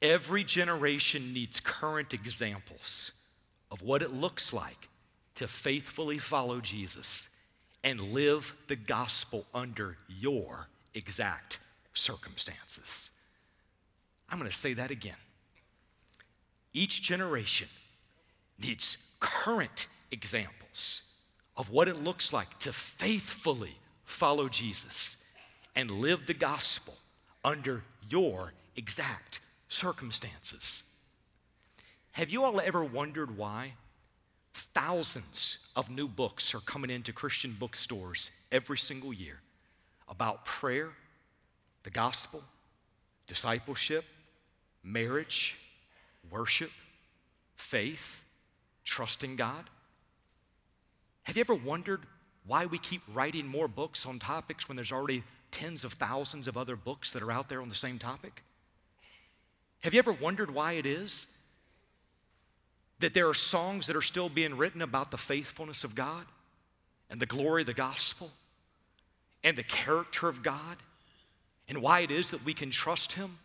every 0.00 0.44
generation 0.44 1.34
needs 1.34 1.60
current 1.60 2.14
examples 2.14 3.12
of 3.70 3.82
what 3.82 4.00
it 4.00 4.14
looks 4.14 4.50
like 4.50 4.88
to 5.34 5.46
faithfully 5.46 6.16
follow 6.16 6.60
Jesus 6.60 7.28
and 7.82 8.00
live 8.00 8.54
the 8.68 8.76
gospel 8.76 9.44
under 9.52 9.98
your 10.08 10.68
exact 10.94 11.58
circumstances. 11.92 13.10
I'm 14.30 14.38
going 14.38 14.50
to 14.50 14.56
say 14.56 14.72
that 14.72 14.90
again. 14.90 15.20
Each 16.72 17.02
generation 17.02 17.68
needs 18.58 18.96
current 19.20 19.86
examples 20.10 21.12
of 21.58 21.68
what 21.68 21.88
it 21.88 22.02
looks 22.02 22.32
like 22.32 22.58
to 22.60 22.72
faithfully 22.72 23.76
follow 24.06 24.48
Jesus 24.48 25.18
and 25.76 25.90
live 25.90 26.26
the 26.26 26.34
gospel 26.34 26.94
under 27.44 27.82
your 28.08 28.52
exact 28.76 29.40
circumstances. 29.68 30.84
Have 32.12 32.30
you 32.30 32.44
all 32.44 32.60
ever 32.60 32.84
wondered 32.84 33.36
why 33.36 33.72
thousands 34.52 35.58
of 35.74 35.90
new 35.90 36.06
books 36.06 36.54
are 36.54 36.60
coming 36.60 36.90
into 36.90 37.12
Christian 37.12 37.56
bookstores 37.58 38.30
every 38.52 38.78
single 38.78 39.12
year 39.12 39.40
about 40.08 40.44
prayer, 40.44 40.90
the 41.82 41.90
gospel, 41.90 42.42
discipleship, 43.26 44.04
marriage, 44.84 45.58
worship, 46.30 46.70
faith, 47.56 48.24
trusting 48.84 49.34
God? 49.34 49.64
Have 51.24 51.36
you 51.36 51.40
ever 51.40 51.54
wondered 51.54 52.02
why 52.46 52.66
we 52.66 52.78
keep 52.78 53.02
writing 53.12 53.46
more 53.46 53.66
books 53.66 54.06
on 54.06 54.18
topics 54.18 54.68
when 54.68 54.76
there's 54.76 54.92
already 54.92 55.24
tens 55.54 55.84
of 55.84 55.92
thousands 55.92 56.48
of 56.48 56.56
other 56.56 56.74
books 56.74 57.12
that 57.12 57.22
are 57.22 57.30
out 57.30 57.48
there 57.48 57.62
on 57.62 57.68
the 57.68 57.74
same 57.76 57.98
topic? 57.98 58.42
Have 59.80 59.94
you 59.94 59.98
ever 59.98 60.12
wondered 60.12 60.52
why 60.52 60.72
it 60.72 60.84
is 60.84 61.28
that 62.98 63.14
there 63.14 63.28
are 63.28 63.34
songs 63.34 63.86
that 63.86 63.94
are 63.94 64.02
still 64.02 64.28
being 64.28 64.56
written 64.56 64.82
about 64.82 65.12
the 65.12 65.16
faithfulness 65.16 65.84
of 65.84 65.94
God 65.94 66.24
and 67.08 67.20
the 67.20 67.26
glory 67.26 67.62
of 67.62 67.66
the 67.66 67.74
gospel 67.74 68.32
and 69.44 69.56
the 69.56 69.62
character 69.62 70.28
of 70.28 70.42
God 70.42 70.78
and 71.68 71.80
why 71.80 72.00
it 72.00 72.10
is 72.10 72.30
that 72.30 72.44
we 72.44 72.52
can 72.52 72.70
trust 72.70 73.12
Him? 73.12 73.38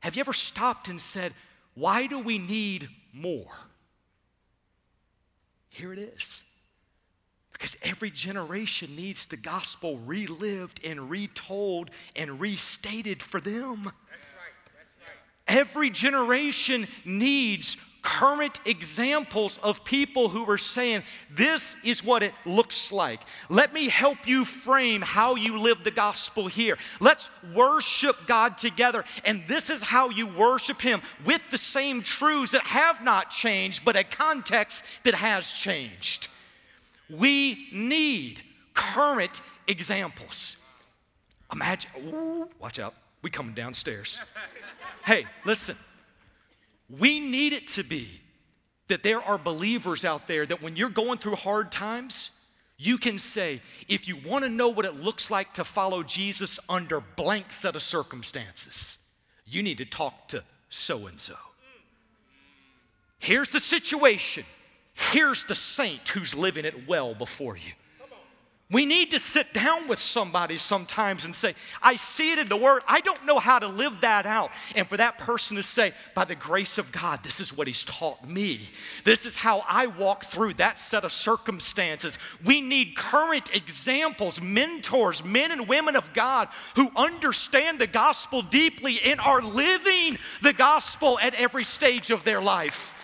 Have 0.00 0.16
you 0.16 0.20
ever 0.20 0.32
stopped 0.32 0.88
and 0.88 1.00
said, 1.00 1.32
why 1.74 2.06
do 2.06 2.18
we 2.18 2.38
need 2.38 2.88
more? 3.12 3.54
Here 5.68 5.92
it 5.92 5.98
is. 5.98 6.42
Because 7.56 7.76
every 7.82 8.10
generation 8.10 8.94
needs 8.94 9.24
the 9.24 9.36
gospel 9.38 9.98
relived 9.98 10.78
and 10.84 11.08
retold 11.08 11.90
and 12.14 12.38
restated 12.38 13.22
for 13.22 13.40
them. 13.40 13.92
Every 15.48 15.88
generation 15.88 16.86
needs 17.04 17.78
current 18.02 18.60
examples 18.66 19.58
of 19.62 19.84
people 19.84 20.28
who 20.28 20.48
are 20.50 20.58
saying, 20.58 21.02
This 21.30 21.76
is 21.82 22.04
what 22.04 22.22
it 22.22 22.34
looks 22.44 22.92
like. 22.92 23.20
Let 23.48 23.72
me 23.72 23.88
help 23.88 24.28
you 24.28 24.44
frame 24.44 25.00
how 25.00 25.36
you 25.36 25.58
live 25.58 25.82
the 25.82 25.90
gospel 25.90 26.48
here. 26.48 26.76
Let's 27.00 27.30
worship 27.54 28.16
God 28.26 28.58
together. 28.58 29.04
And 29.24 29.44
this 29.48 29.70
is 29.70 29.82
how 29.82 30.10
you 30.10 30.26
worship 30.26 30.80
Him 30.82 31.00
with 31.24 31.42
the 31.50 31.58
same 31.58 32.02
truths 32.02 32.52
that 32.52 32.62
have 32.62 33.02
not 33.02 33.30
changed, 33.30 33.84
but 33.84 33.96
a 33.96 34.04
context 34.04 34.84
that 35.04 35.14
has 35.14 35.50
changed. 35.50 36.28
We 37.08 37.68
need 37.72 38.42
current 38.74 39.40
examples. 39.66 40.62
Imagine, 41.52 41.90
ooh, 41.98 42.48
watch 42.58 42.78
out, 42.78 42.94
we 43.22 43.30
coming 43.30 43.54
downstairs. 43.54 44.20
hey, 45.04 45.26
listen, 45.44 45.76
we 46.98 47.20
need 47.20 47.52
it 47.52 47.68
to 47.68 47.84
be 47.84 48.20
that 48.88 49.02
there 49.02 49.20
are 49.20 49.38
believers 49.38 50.04
out 50.04 50.26
there 50.26 50.46
that 50.46 50.62
when 50.62 50.76
you're 50.76 50.88
going 50.90 51.18
through 51.18 51.36
hard 51.36 51.72
times, 51.72 52.30
you 52.78 52.98
can 52.98 53.18
say, 53.18 53.60
if 53.88 54.06
you 54.06 54.16
want 54.16 54.44
to 54.44 54.50
know 54.50 54.68
what 54.68 54.84
it 54.84 54.94
looks 54.94 55.30
like 55.30 55.54
to 55.54 55.64
follow 55.64 56.02
Jesus 56.02 56.60
under 56.68 57.00
blank 57.00 57.52
set 57.52 57.74
of 57.74 57.82
circumstances, 57.82 58.98
you 59.46 59.62
need 59.62 59.78
to 59.78 59.84
talk 59.84 60.28
to 60.28 60.44
so 60.68 61.06
and 61.06 61.20
so. 61.20 61.36
Here's 63.18 63.48
the 63.48 63.60
situation. 63.60 64.44
Here's 64.96 65.44
the 65.44 65.54
saint 65.54 66.08
who's 66.08 66.34
living 66.34 66.64
it 66.64 66.88
well 66.88 67.14
before 67.14 67.56
you. 67.56 67.72
We 68.68 68.84
need 68.84 69.12
to 69.12 69.20
sit 69.20 69.54
down 69.54 69.86
with 69.86 70.00
somebody 70.00 70.56
sometimes 70.56 71.24
and 71.24 71.36
say, 71.36 71.54
I 71.80 71.94
see 71.94 72.32
it 72.32 72.40
in 72.40 72.48
the 72.48 72.56
Word. 72.56 72.82
I 72.88 73.00
don't 73.00 73.24
know 73.24 73.38
how 73.38 73.60
to 73.60 73.68
live 73.68 74.00
that 74.00 74.26
out. 74.26 74.50
And 74.74 74.88
for 74.88 74.96
that 74.96 75.18
person 75.18 75.56
to 75.56 75.62
say, 75.62 75.92
by 76.16 76.24
the 76.24 76.34
grace 76.34 76.76
of 76.76 76.90
God, 76.90 77.22
this 77.22 77.38
is 77.38 77.56
what 77.56 77.68
He's 77.68 77.84
taught 77.84 78.28
me. 78.28 78.62
This 79.04 79.24
is 79.24 79.36
how 79.36 79.62
I 79.68 79.86
walk 79.86 80.24
through 80.24 80.54
that 80.54 80.80
set 80.80 81.04
of 81.04 81.12
circumstances. 81.12 82.18
We 82.44 82.60
need 82.60 82.96
current 82.96 83.54
examples, 83.54 84.40
mentors, 84.40 85.24
men 85.24 85.52
and 85.52 85.68
women 85.68 85.94
of 85.94 86.12
God 86.12 86.48
who 86.74 86.90
understand 86.96 87.78
the 87.78 87.86
gospel 87.86 88.42
deeply 88.42 89.00
and 89.00 89.20
are 89.20 89.42
living 89.42 90.18
the 90.42 90.52
gospel 90.52 91.20
at 91.20 91.34
every 91.34 91.62
stage 91.62 92.10
of 92.10 92.24
their 92.24 92.40
life. 92.40 92.95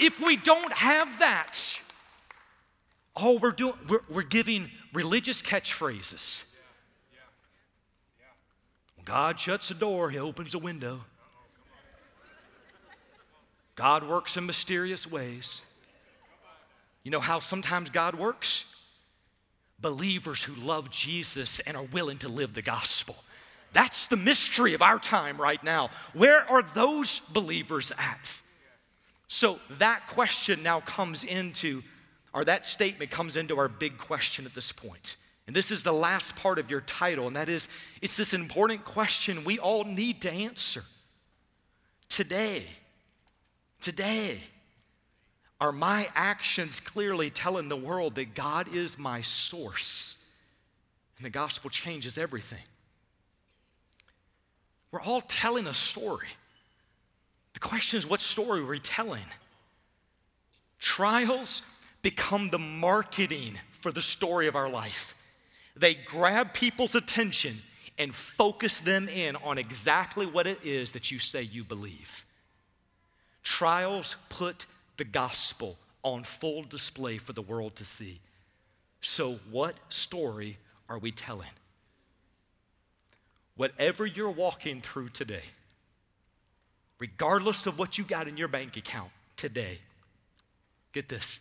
If 0.00 0.20
we 0.20 0.36
don't 0.36 0.72
have 0.72 1.18
that, 1.18 1.78
all 3.16 3.38
we're 3.38 3.50
doing, 3.50 3.74
we're, 3.88 4.00
we're 4.08 4.22
giving 4.22 4.70
religious 4.92 5.42
catchphrases. 5.42 6.44
When 8.96 9.04
God 9.04 9.40
shuts 9.40 9.68
the 9.68 9.74
door, 9.74 10.10
He 10.10 10.18
opens 10.18 10.54
a 10.54 10.58
window. 10.58 11.00
God 13.74 14.08
works 14.08 14.36
in 14.36 14.46
mysterious 14.46 15.06
ways. 15.06 15.62
You 17.04 17.10
know 17.10 17.20
how 17.20 17.38
sometimes 17.38 17.90
God 17.90 18.16
works? 18.16 18.64
Believers 19.80 20.42
who 20.42 20.54
love 20.54 20.90
Jesus 20.90 21.60
and 21.60 21.76
are 21.76 21.84
willing 21.84 22.18
to 22.18 22.28
live 22.28 22.54
the 22.54 22.62
gospel. 22.62 23.16
That's 23.72 24.06
the 24.06 24.16
mystery 24.16 24.74
of 24.74 24.82
our 24.82 24.98
time 24.98 25.40
right 25.40 25.62
now. 25.62 25.90
Where 26.12 26.40
are 26.50 26.62
those 26.62 27.20
believers 27.32 27.92
at? 27.98 28.42
So 29.28 29.60
that 29.72 30.06
question 30.08 30.62
now 30.62 30.80
comes 30.80 31.22
into, 31.22 31.82
or 32.32 32.44
that 32.46 32.64
statement 32.64 33.10
comes 33.10 33.36
into 33.36 33.58
our 33.58 33.68
big 33.68 33.98
question 33.98 34.46
at 34.46 34.54
this 34.54 34.72
point. 34.72 35.16
And 35.46 35.54
this 35.54 35.70
is 35.70 35.82
the 35.82 35.92
last 35.92 36.36
part 36.36 36.58
of 36.58 36.70
your 36.70 36.80
title, 36.80 37.26
and 37.26 37.36
that 37.36 37.48
is 37.48 37.68
it's 38.02 38.16
this 38.16 38.34
important 38.34 38.84
question 38.84 39.44
we 39.44 39.58
all 39.58 39.84
need 39.84 40.22
to 40.22 40.32
answer. 40.32 40.82
Today, 42.08 42.64
today, 43.80 44.40
are 45.60 45.72
my 45.72 46.08
actions 46.14 46.80
clearly 46.80 47.30
telling 47.30 47.68
the 47.68 47.76
world 47.76 48.14
that 48.14 48.34
God 48.34 48.74
is 48.74 48.98
my 48.98 49.20
source? 49.20 50.16
And 51.16 51.24
the 51.26 51.30
gospel 51.30 51.68
changes 51.68 52.16
everything. 52.16 52.62
We're 54.90 55.02
all 55.02 55.20
telling 55.20 55.66
a 55.66 55.74
story. 55.74 56.28
The 57.54 57.60
question 57.60 57.98
is, 57.98 58.06
what 58.06 58.20
story 58.20 58.60
are 58.60 58.66
we 58.66 58.78
telling? 58.78 59.24
Trials 60.78 61.62
become 62.02 62.50
the 62.50 62.58
marketing 62.58 63.58
for 63.72 63.90
the 63.92 64.02
story 64.02 64.46
of 64.46 64.56
our 64.56 64.68
life. 64.68 65.14
They 65.76 65.94
grab 65.94 66.52
people's 66.52 66.94
attention 66.94 67.58
and 67.98 68.14
focus 68.14 68.80
them 68.80 69.08
in 69.08 69.36
on 69.36 69.58
exactly 69.58 70.26
what 70.26 70.46
it 70.46 70.64
is 70.64 70.92
that 70.92 71.10
you 71.10 71.18
say 71.18 71.42
you 71.42 71.64
believe. 71.64 72.24
Trials 73.42 74.16
put 74.28 74.66
the 74.96 75.04
gospel 75.04 75.76
on 76.02 76.22
full 76.22 76.62
display 76.62 77.18
for 77.18 77.32
the 77.32 77.42
world 77.42 77.76
to 77.76 77.84
see. 77.84 78.20
So, 79.00 79.34
what 79.50 79.74
story 79.88 80.58
are 80.88 80.98
we 80.98 81.12
telling? 81.12 81.48
Whatever 83.56 84.06
you're 84.06 84.30
walking 84.30 84.80
through 84.80 85.10
today, 85.10 85.42
regardless 86.98 87.66
of 87.66 87.78
what 87.78 87.98
you 87.98 88.04
got 88.04 88.28
in 88.28 88.36
your 88.36 88.48
bank 88.48 88.76
account 88.76 89.10
today, 89.36 89.78
get 90.92 91.08
this, 91.08 91.40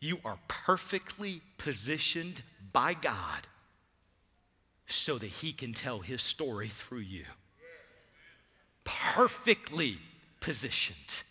you 0.00 0.18
are 0.24 0.38
perfectly 0.48 1.40
positioned 1.58 2.42
by 2.72 2.94
God 2.94 3.46
so 4.86 5.18
that 5.18 5.26
He 5.26 5.52
can 5.52 5.72
tell 5.72 6.00
His 6.00 6.22
story 6.22 6.68
through 6.68 6.98
you. 6.98 7.24
Perfectly 8.84 9.98
positioned. 10.40 11.22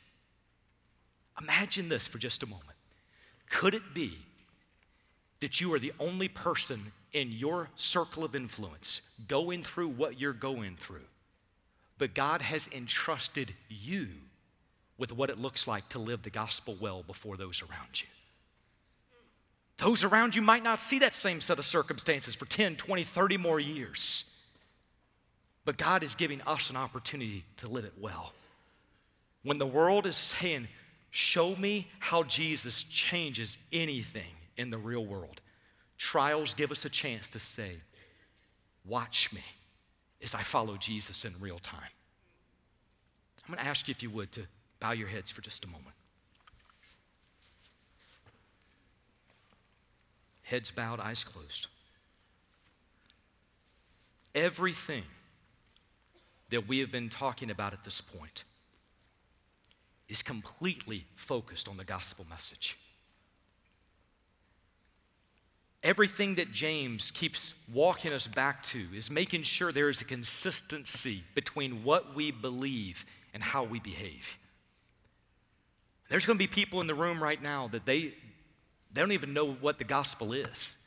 Imagine 1.39 1.89
this 1.89 2.07
for 2.07 2.18
just 2.18 2.43
a 2.43 2.47
moment. 2.47 2.66
Could 3.49 3.74
it 3.74 3.93
be 3.93 4.18
that 5.41 5.59
you 5.59 5.74
are 5.74 5.80
the 5.80 5.91
only 5.99 6.28
person 6.28 6.93
in 7.12 7.32
your 7.32 7.70
circle 7.76 8.24
of 8.24 8.36
influence 8.36 9.01
going 9.28 9.64
through 9.64 9.89
what 9.89 10.20
you're 10.20 10.34
going 10.34 10.78
through, 10.78 11.03
but 12.02 12.16
God 12.16 12.41
has 12.41 12.68
entrusted 12.72 13.54
you 13.70 14.08
with 14.97 15.12
what 15.12 15.30
it 15.30 15.38
looks 15.38 15.68
like 15.68 15.88
to 15.89 15.99
live 15.99 16.24
the 16.24 16.32
gospel 16.32 16.76
well 16.82 17.04
before 17.04 17.38
those 17.38 17.62
around 17.62 18.02
you? 18.02 18.08
Those 19.78 20.04
around 20.04 20.34
you 20.34 20.41
might 20.41 20.64
not 20.64 20.82
see 20.82 20.97
that 20.97 21.14
same 21.14 21.41
set 21.41 21.60
of 21.60 21.66
circumstances 21.66 22.34
for 22.34 22.45
10, 22.45 22.76
20, 22.78 23.04
30 23.04 23.38
more 23.38 23.60
years. 23.60 24.26
But 25.64 25.78
God 25.78 26.02
is 26.02 26.16
giving 26.16 26.41
us 26.47 26.72
an 26.72 26.76
opportunity 26.76 27.45
to 27.58 27.68
live 27.68 27.86
it 27.86 27.93
well. 27.99 28.34
When 29.43 29.60
the 29.60 29.68
world 29.68 30.08
is 30.08 30.18
saying, 30.18 30.70
Show 31.12 31.56
me 31.56 31.88
how 31.99 32.24
Jesus 32.24 32.82
changes 32.82 33.60
anything 33.72 34.34
in 34.58 34.72
the 34.72 34.80
real 34.80 35.06
world. 35.06 35.39
Trials 35.99 36.56
give 36.56 36.72
us 36.72 36.84
a 36.84 36.89
chance 36.89 37.30
to 37.30 37.39
say, 37.39 37.74
Watch 38.86 39.32
me 39.32 39.43
as 40.24 40.36
I 40.36 40.43
follow 40.43 40.78
Jesus 40.78 41.26
in 41.26 41.34
real 41.39 41.59
time. 41.59 41.80
I'm 43.47 43.53
going 43.53 43.63
to 43.63 43.69
ask 43.69 43.88
you, 43.88 43.91
if 43.91 44.03
you 44.03 44.09
would, 44.11 44.32
to 44.34 44.41
bow 44.80 44.91
your 44.91 45.07
heads 45.07 45.32
for 45.32 45.41
just 45.41 45.65
a 45.65 45.67
moment. 45.67 45.95
Heads 50.43 50.72
bowed, 50.72 50.99
eyes 50.99 51.24
closed. 51.24 51.67
Everything 54.36 55.03
that 56.49 56.67
we 56.67 56.80
have 56.80 56.91
been 56.91 57.09
talking 57.09 57.49
about 57.49 57.74
at 57.74 57.84
this 57.84 58.01
point 58.01 58.43
is 60.07 60.22
completely 60.22 61.05
focused 61.15 61.67
on 61.67 61.78
the 61.78 61.86
gospel 61.86 62.26
message. 62.30 62.78
Everything 65.84 66.36
that 66.36 66.51
James 66.51 67.09
keeps 67.09 67.55
walking 67.73 68.13
us 68.13 68.27
back 68.27 68.61
to 68.63 68.86
is 68.93 69.09
making 69.09 69.43
sure 69.43 69.71
there 69.71 69.89
is 69.89 70.01
a 70.01 70.05
consistency 70.05 71.23
between 71.34 71.84
what 71.84 72.15
we 72.15 72.29
believe 72.29 73.05
and 73.34 73.41
how 73.41 73.63
we 73.63 73.79
behave. 73.79 74.38
There's 76.09 76.25
going 76.25 76.38
to 76.38 76.43
be 76.43 76.47
people 76.47 76.82
in 76.82 76.88
the 76.88 76.93
room 76.93 77.23
right 77.23 77.41
now 77.41 77.67
that 77.69 77.86
they, 77.86 78.13
they 78.93 79.01
don't 79.01 79.13
even 79.13 79.34
know 79.34 79.53
what 79.53 79.79
the 79.79 79.84
gospel 79.84 80.34
is. 80.34 80.77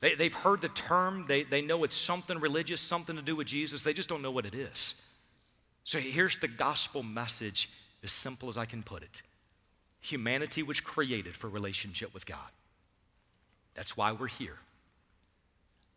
They, 0.00 0.14
they've 0.14 0.34
heard 0.34 0.60
the 0.60 0.68
term, 0.68 1.24
they, 1.26 1.42
they 1.42 1.62
know 1.62 1.82
it's 1.82 1.96
something 1.96 2.38
religious, 2.38 2.80
something 2.80 3.16
to 3.16 3.22
do 3.22 3.34
with 3.34 3.46
Jesus, 3.46 3.82
they 3.82 3.94
just 3.94 4.08
don't 4.08 4.22
know 4.22 4.30
what 4.30 4.46
it 4.46 4.54
is. 4.54 4.94
So 5.84 5.98
here's 5.98 6.38
the 6.38 6.48
gospel 6.48 7.02
message 7.02 7.70
as 8.04 8.12
simple 8.12 8.48
as 8.48 8.58
I 8.58 8.66
can 8.66 8.82
put 8.82 9.02
it 9.02 9.22
humanity 10.00 10.62
was 10.62 10.78
created 10.78 11.34
for 11.34 11.48
relationship 11.48 12.14
with 12.14 12.26
God. 12.26 12.38
That's 13.76 13.96
why 13.96 14.10
we're 14.10 14.26
here. 14.26 14.56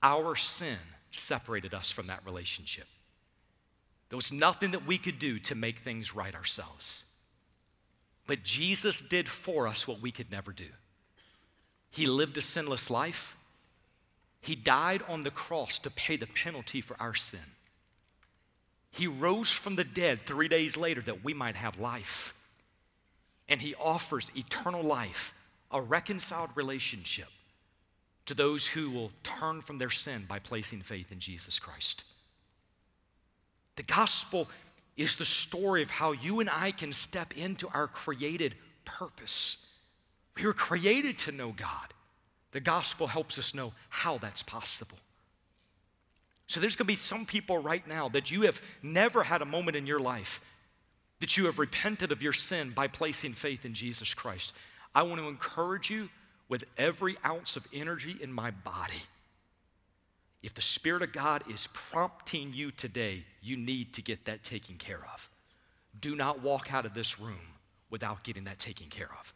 Our 0.03 0.35
sin 0.35 0.77
separated 1.11 1.73
us 1.73 1.89
from 1.89 2.07
that 2.07 2.25
relationship. 2.25 2.85
There 4.09 4.17
was 4.17 4.33
nothing 4.33 4.71
that 4.71 4.85
we 4.85 4.97
could 4.97 5.17
do 5.17 5.39
to 5.39 5.55
make 5.55 5.79
things 5.79 6.13
right 6.13 6.35
ourselves. 6.35 7.05
But 8.27 8.43
Jesus 8.43 9.01
did 9.01 9.27
for 9.27 9.67
us 9.67 9.87
what 9.87 10.01
we 10.01 10.11
could 10.11 10.31
never 10.31 10.51
do. 10.51 10.67
He 11.89 12.05
lived 12.05 12.37
a 12.37 12.41
sinless 12.41 12.91
life. 12.91 13.35
He 14.41 14.55
died 14.55 15.01
on 15.07 15.23
the 15.23 15.31
cross 15.31 15.79
to 15.79 15.89
pay 15.89 16.17
the 16.17 16.27
penalty 16.27 16.81
for 16.81 16.95
our 16.99 17.15
sin. 17.15 17.39
He 18.91 19.07
rose 19.07 19.51
from 19.51 19.75
the 19.75 19.83
dead 19.83 20.21
three 20.21 20.47
days 20.47 20.75
later 20.75 21.01
that 21.01 21.23
we 21.23 21.33
might 21.33 21.55
have 21.55 21.79
life. 21.79 22.33
And 23.47 23.61
He 23.61 23.73
offers 23.75 24.31
eternal 24.35 24.83
life, 24.83 25.33
a 25.71 25.81
reconciled 25.81 26.49
relationship 26.55 27.29
to 28.25 28.33
those 28.33 28.67
who 28.67 28.91
will 28.91 29.11
turn 29.23 29.61
from 29.61 29.77
their 29.77 29.89
sin 29.89 30.25
by 30.27 30.39
placing 30.39 30.81
faith 30.81 31.11
in 31.11 31.19
Jesus 31.19 31.59
Christ. 31.59 32.03
The 33.75 33.83
gospel 33.83 34.47
is 34.97 35.15
the 35.15 35.25
story 35.25 35.81
of 35.81 35.89
how 35.89 36.11
you 36.11 36.39
and 36.39 36.49
I 36.49 36.71
can 36.71 36.91
step 36.91 37.35
into 37.37 37.69
our 37.73 37.87
created 37.87 38.55
purpose. 38.85 39.65
We 40.35 40.45
were 40.45 40.53
created 40.53 41.17
to 41.19 41.31
know 41.31 41.53
God. 41.55 41.93
The 42.51 42.59
gospel 42.59 43.07
helps 43.07 43.39
us 43.39 43.53
know 43.53 43.73
how 43.89 44.17
that's 44.17 44.43
possible. 44.43 44.97
So 46.47 46.59
there's 46.59 46.75
going 46.75 46.87
to 46.87 46.93
be 46.93 46.95
some 46.95 47.25
people 47.25 47.59
right 47.59 47.87
now 47.87 48.09
that 48.09 48.31
you 48.31 48.41
have 48.41 48.61
never 48.81 49.23
had 49.23 49.41
a 49.41 49.45
moment 49.45 49.77
in 49.77 49.85
your 49.85 49.99
life 49.99 50.41
that 51.19 51.37
you 51.37 51.45
have 51.45 51.59
repented 51.59 52.11
of 52.11 52.23
your 52.23 52.33
sin 52.33 52.71
by 52.71 52.87
placing 52.87 53.33
faith 53.33 53.65
in 53.65 53.73
Jesus 53.73 54.13
Christ. 54.13 54.53
I 54.95 55.03
want 55.03 55.21
to 55.21 55.27
encourage 55.27 55.89
you 55.89 56.09
with 56.49 56.65
every 56.77 57.15
ounce 57.23 57.55
of 57.55 57.65
energy 57.73 58.17
in 58.19 58.33
my 58.33 58.51
body. 58.51 59.03
If 60.41 60.53
the 60.53 60.61
Spirit 60.61 61.03
of 61.03 61.13
God 61.13 61.43
is 61.49 61.67
prompting 61.73 62.53
you 62.53 62.71
today, 62.71 63.23
you 63.41 63.55
need 63.55 63.93
to 63.93 64.01
get 64.01 64.25
that 64.25 64.43
taken 64.43 64.75
care 64.75 65.05
of. 65.13 65.29
Do 65.99 66.15
not 66.15 66.41
walk 66.41 66.73
out 66.73 66.85
of 66.85 66.93
this 66.93 67.19
room 67.19 67.39
without 67.89 68.23
getting 68.23 68.45
that 68.45 68.57
taken 68.57 68.87
care 68.87 69.09
of. 69.19 69.33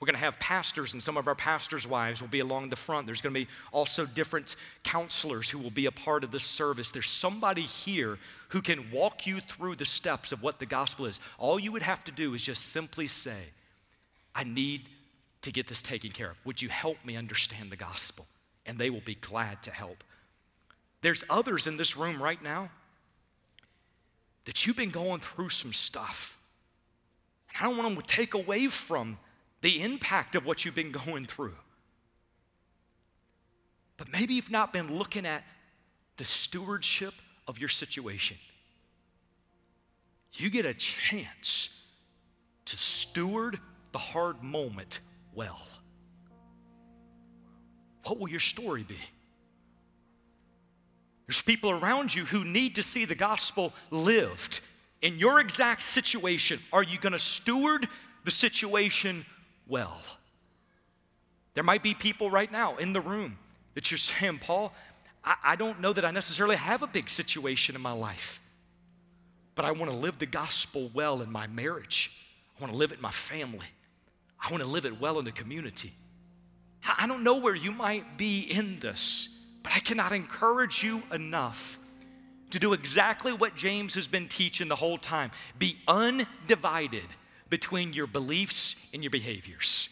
We're 0.00 0.06
going 0.06 0.14
to 0.14 0.20
have 0.20 0.38
pastors, 0.38 0.92
and 0.92 1.02
some 1.02 1.16
of 1.16 1.26
our 1.26 1.34
pastors' 1.34 1.84
wives 1.84 2.20
will 2.20 2.28
be 2.28 2.38
along 2.38 2.68
the 2.68 2.76
front. 2.76 3.06
There's 3.06 3.20
going 3.20 3.34
to 3.34 3.40
be 3.40 3.48
also 3.72 4.06
different 4.06 4.54
counselors 4.84 5.50
who 5.50 5.58
will 5.58 5.72
be 5.72 5.86
a 5.86 5.90
part 5.90 6.22
of 6.22 6.30
this 6.30 6.44
service. 6.44 6.92
There's 6.92 7.08
somebody 7.08 7.62
here 7.62 8.18
who 8.50 8.62
can 8.62 8.92
walk 8.92 9.26
you 9.26 9.40
through 9.40 9.74
the 9.74 9.84
steps 9.84 10.30
of 10.30 10.40
what 10.40 10.60
the 10.60 10.66
gospel 10.66 11.06
is. 11.06 11.18
All 11.36 11.58
you 11.58 11.72
would 11.72 11.82
have 11.82 12.04
to 12.04 12.12
do 12.12 12.34
is 12.34 12.44
just 12.44 12.66
simply 12.66 13.08
say, 13.08 13.46
I 14.36 14.44
need 14.44 14.88
to 15.42 15.52
get 15.52 15.66
this 15.66 15.82
taken 15.82 16.10
care 16.10 16.30
of. 16.30 16.36
Would 16.44 16.62
you 16.62 16.68
help 16.68 16.96
me 17.04 17.16
understand 17.16 17.70
the 17.70 17.76
gospel? 17.76 18.26
And 18.66 18.78
they 18.78 18.90
will 18.90 19.02
be 19.04 19.14
glad 19.14 19.62
to 19.62 19.70
help. 19.70 20.04
There's 21.00 21.24
others 21.30 21.66
in 21.66 21.76
this 21.76 21.96
room 21.96 22.22
right 22.22 22.42
now 22.42 22.70
that 24.44 24.66
you've 24.66 24.76
been 24.76 24.90
going 24.90 25.20
through 25.20 25.50
some 25.50 25.72
stuff. 25.72 26.38
And 27.50 27.62
I 27.62 27.68
don't 27.68 27.78
want 27.78 27.94
them 27.94 28.02
to 28.02 28.06
take 28.06 28.34
away 28.34 28.66
from 28.68 29.18
the 29.60 29.82
impact 29.82 30.36
of 30.36 30.44
what 30.44 30.64
you've 30.64 30.74
been 30.74 30.92
going 30.92 31.24
through. 31.24 31.54
But 33.96 34.12
maybe 34.12 34.34
you've 34.34 34.50
not 34.50 34.72
been 34.72 34.96
looking 34.96 35.26
at 35.26 35.44
the 36.16 36.24
stewardship 36.24 37.14
of 37.46 37.58
your 37.58 37.68
situation. 37.68 38.36
You 40.32 40.50
get 40.50 40.66
a 40.66 40.74
chance 40.74 41.82
to 42.66 42.76
steward 42.76 43.58
the 43.92 43.98
hard 43.98 44.42
moment 44.42 45.00
well. 45.38 45.58
What 48.04 48.18
will 48.18 48.28
your 48.28 48.40
story 48.40 48.82
be? 48.82 48.98
There's 51.26 51.42
people 51.42 51.70
around 51.70 52.14
you 52.14 52.24
who 52.24 52.44
need 52.44 52.74
to 52.74 52.82
see 52.82 53.04
the 53.04 53.14
gospel 53.14 53.72
lived. 53.90 54.60
In 55.00 55.18
your 55.18 55.40
exact 55.40 55.82
situation, 55.82 56.58
are 56.72 56.82
you 56.82 56.98
going 56.98 57.12
to 57.12 57.18
steward 57.18 57.86
the 58.28 58.32
situation 58.32 59.24
well. 59.66 59.96
There 61.54 61.64
might 61.64 61.82
be 61.82 61.94
people 61.94 62.30
right 62.30 62.52
now 62.52 62.76
in 62.76 62.92
the 62.92 63.00
room 63.00 63.38
That 63.74 63.90
you're 63.90 63.98
saying, 63.98 64.40
Paul, 64.40 64.72
I, 65.24 65.34
I 65.44 65.56
don't 65.56 65.80
know 65.80 65.92
that 65.92 66.04
I 66.04 66.10
necessarily 66.10 66.56
have 66.56 66.82
a 66.82 66.86
big 66.86 67.08
situation 67.08 67.74
in 67.74 67.80
my 67.80 67.92
life, 67.92 68.42
but 69.54 69.64
I 69.64 69.70
want 69.70 69.90
to 69.90 69.96
live 69.96 70.18
the 70.18 70.26
gospel 70.26 70.90
well 70.92 71.22
in 71.22 71.30
my 71.30 71.46
marriage. 71.46 72.10
I 72.58 72.60
want 72.60 72.72
to 72.72 72.76
live 72.76 72.92
it 72.92 72.96
in 72.96 73.02
my 73.02 73.10
family. 73.10 73.66
I 74.40 74.50
want 74.50 74.62
to 74.62 74.68
live 74.68 74.86
it 74.86 75.00
well 75.00 75.18
in 75.18 75.24
the 75.24 75.32
community. 75.32 75.92
I 76.96 77.06
don't 77.06 77.24
know 77.24 77.38
where 77.38 77.54
you 77.54 77.72
might 77.72 78.16
be 78.16 78.40
in 78.40 78.78
this, 78.80 79.28
but 79.62 79.72
I 79.72 79.80
cannot 79.80 80.12
encourage 80.12 80.82
you 80.82 81.02
enough 81.12 81.78
to 82.50 82.58
do 82.58 82.72
exactly 82.72 83.32
what 83.32 83.54
James 83.56 83.94
has 83.94 84.06
been 84.06 84.28
teaching 84.28 84.68
the 84.68 84.76
whole 84.76 84.96
time 84.96 85.30
be 85.58 85.76
undivided 85.86 87.04
between 87.50 87.92
your 87.92 88.06
beliefs 88.06 88.76
and 88.94 89.02
your 89.02 89.10
behaviors. 89.10 89.88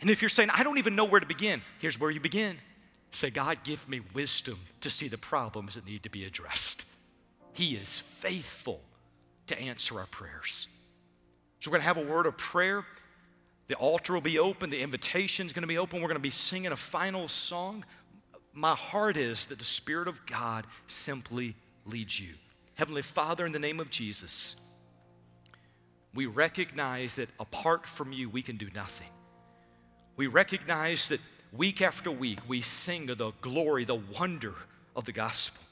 And 0.00 0.10
if 0.10 0.20
you're 0.20 0.28
saying, 0.28 0.50
I 0.50 0.62
don't 0.62 0.78
even 0.78 0.94
know 0.94 1.04
where 1.04 1.20
to 1.20 1.26
begin, 1.26 1.62
here's 1.78 1.98
where 1.98 2.10
you 2.10 2.20
begin. 2.20 2.58
Say, 3.12 3.30
God, 3.30 3.58
give 3.64 3.88
me 3.88 4.00
wisdom 4.12 4.58
to 4.82 4.90
see 4.90 5.08
the 5.08 5.16
problems 5.16 5.76
that 5.76 5.86
need 5.86 6.02
to 6.02 6.10
be 6.10 6.24
addressed. 6.24 6.84
He 7.54 7.74
is 7.74 8.00
faithful 8.00 8.82
to 9.46 9.58
answer 9.58 9.98
our 9.98 10.06
prayers. 10.06 10.68
So 11.60 11.70
we're 11.70 11.78
going 11.78 11.82
to 11.82 11.86
have 11.86 11.96
a 11.96 12.12
word 12.12 12.26
of 12.26 12.36
prayer. 12.36 12.84
The 13.68 13.74
altar 13.74 14.12
will 14.12 14.20
be 14.20 14.38
open, 14.38 14.70
the 14.70 14.80
invitation 14.80 15.46
is 15.46 15.52
going 15.52 15.62
to 15.62 15.68
be 15.68 15.78
open. 15.78 16.00
We're 16.00 16.08
going 16.08 16.16
to 16.16 16.20
be 16.20 16.30
singing 16.30 16.72
a 16.72 16.76
final 16.76 17.28
song. 17.28 17.84
My 18.52 18.74
heart 18.74 19.16
is 19.16 19.46
that 19.46 19.58
the 19.58 19.64
Spirit 19.64 20.08
of 20.08 20.24
God 20.24 20.66
simply 20.86 21.54
leads 21.84 22.20
you. 22.20 22.34
Heavenly 22.74 23.02
Father, 23.02 23.44
in 23.44 23.52
the 23.52 23.58
name 23.58 23.80
of 23.80 23.90
Jesus, 23.90 24.56
we 26.14 26.26
recognize 26.26 27.16
that 27.16 27.28
apart 27.40 27.86
from 27.86 28.12
you, 28.12 28.28
we 28.28 28.42
can 28.42 28.56
do 28.56 28.68
nothing. 28.74 29.08
We 30.16 30.28
recognize 30.28 31.08
that 31.08 31.20
week 31.52 31.82
after 31.82 32.10
week 32.10 32.38
we 32.48 32.62
sing 32.62 33.10
of 33.10 33.18
the 33.18 33.32
glory, 33.40 33.84
the 33.84 33.96
wonder 33.96 34.54
of 34.94 35.04
the 35.04 35.12
gospel. 35.12 35.62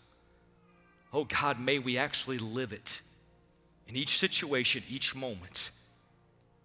Oh 1.13 1.25
God, 1.25 1.61
may 1.61 1.79
we 1.79 1.97
actually 1.97 2.39
live 2.39 2.73
it 2.73 3.01
in 3.87 3.97
each 3.97 4.19
situation, 4.19 4.83
each 4.89 5.15
moment. 5.15 5.71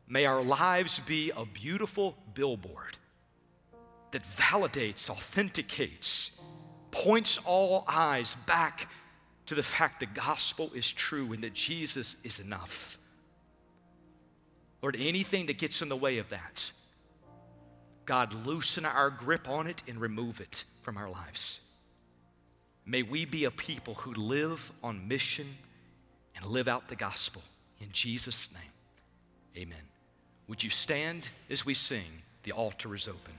May 0.10 0.26
our 0.26 0.44
lives 0.44 1.00
be 1.00 1.32
a 1.38 1.46
beautiful 1.46 2.18
billboard 2.34 2.98
that 4.10 4.24
validates, 4.24 5.08
authenticates, 5.08 6.32
points 6.90 7.40
all 7.46 7.86
eyes 7.88 8.36
back 8.48 8.90
to 9.46 9.54
the 9.54 9.62
fact 9.62 10.00
the 10.00 10.08
gospel 10.08 10.72
is 10.74 10.92
true 10.92 11.32
and 11.32 11.44
that 11.44 11.54
Jesus 11.54 12.18
is 12.24 12.40
enough. 12.40 12.98
Lord, 14.82 14.96
anything 15.00 15.46
that 15.46 15.60
gets 15.60 15.84
in 15.84 15.90
the 15.90 15.96
way 15.96 16.18
of 16.18 16.30
that, 16.30 16.72
God, 18.06 18.48
loosen 18.48 18.86
our 18.86 19.12
grip 19.12 19.48
on 19.48 19.68
it 19.68 19.84
and 19.88 20.02
remove 20.02 20.42
it 20.42 20.66
from 20.82 20.98
our 20.98 21.10
lives. 21.10 21.62
May 22.84 23.04
we 23.04 23.26
be 23.26 23.44
a 23.44 23.52
people 23.52 23.94
who 23.94 24.14
live 24.16 24.72
on 24.84 25.08
mission 25.08 25.46
and 26.36 26.46
live 26.46 26.68
out 26.68 26.88
the 26.88 26.96
gospel. 26.96 27.44
In 27.80 27.90
Jesus' 27.92 28.50
name, 28.52 29.64
amen. 29.64 29.89
Would 30.50 30.64
you 30.64 30.72
stand 30.72 31.30
as 31.48 31.64
we 31.64 31.76
sing? 31.76 32.24
The 32.42 32.52
altar 32.52 32.96
is 32.96 33.08
open. 33.08 33.36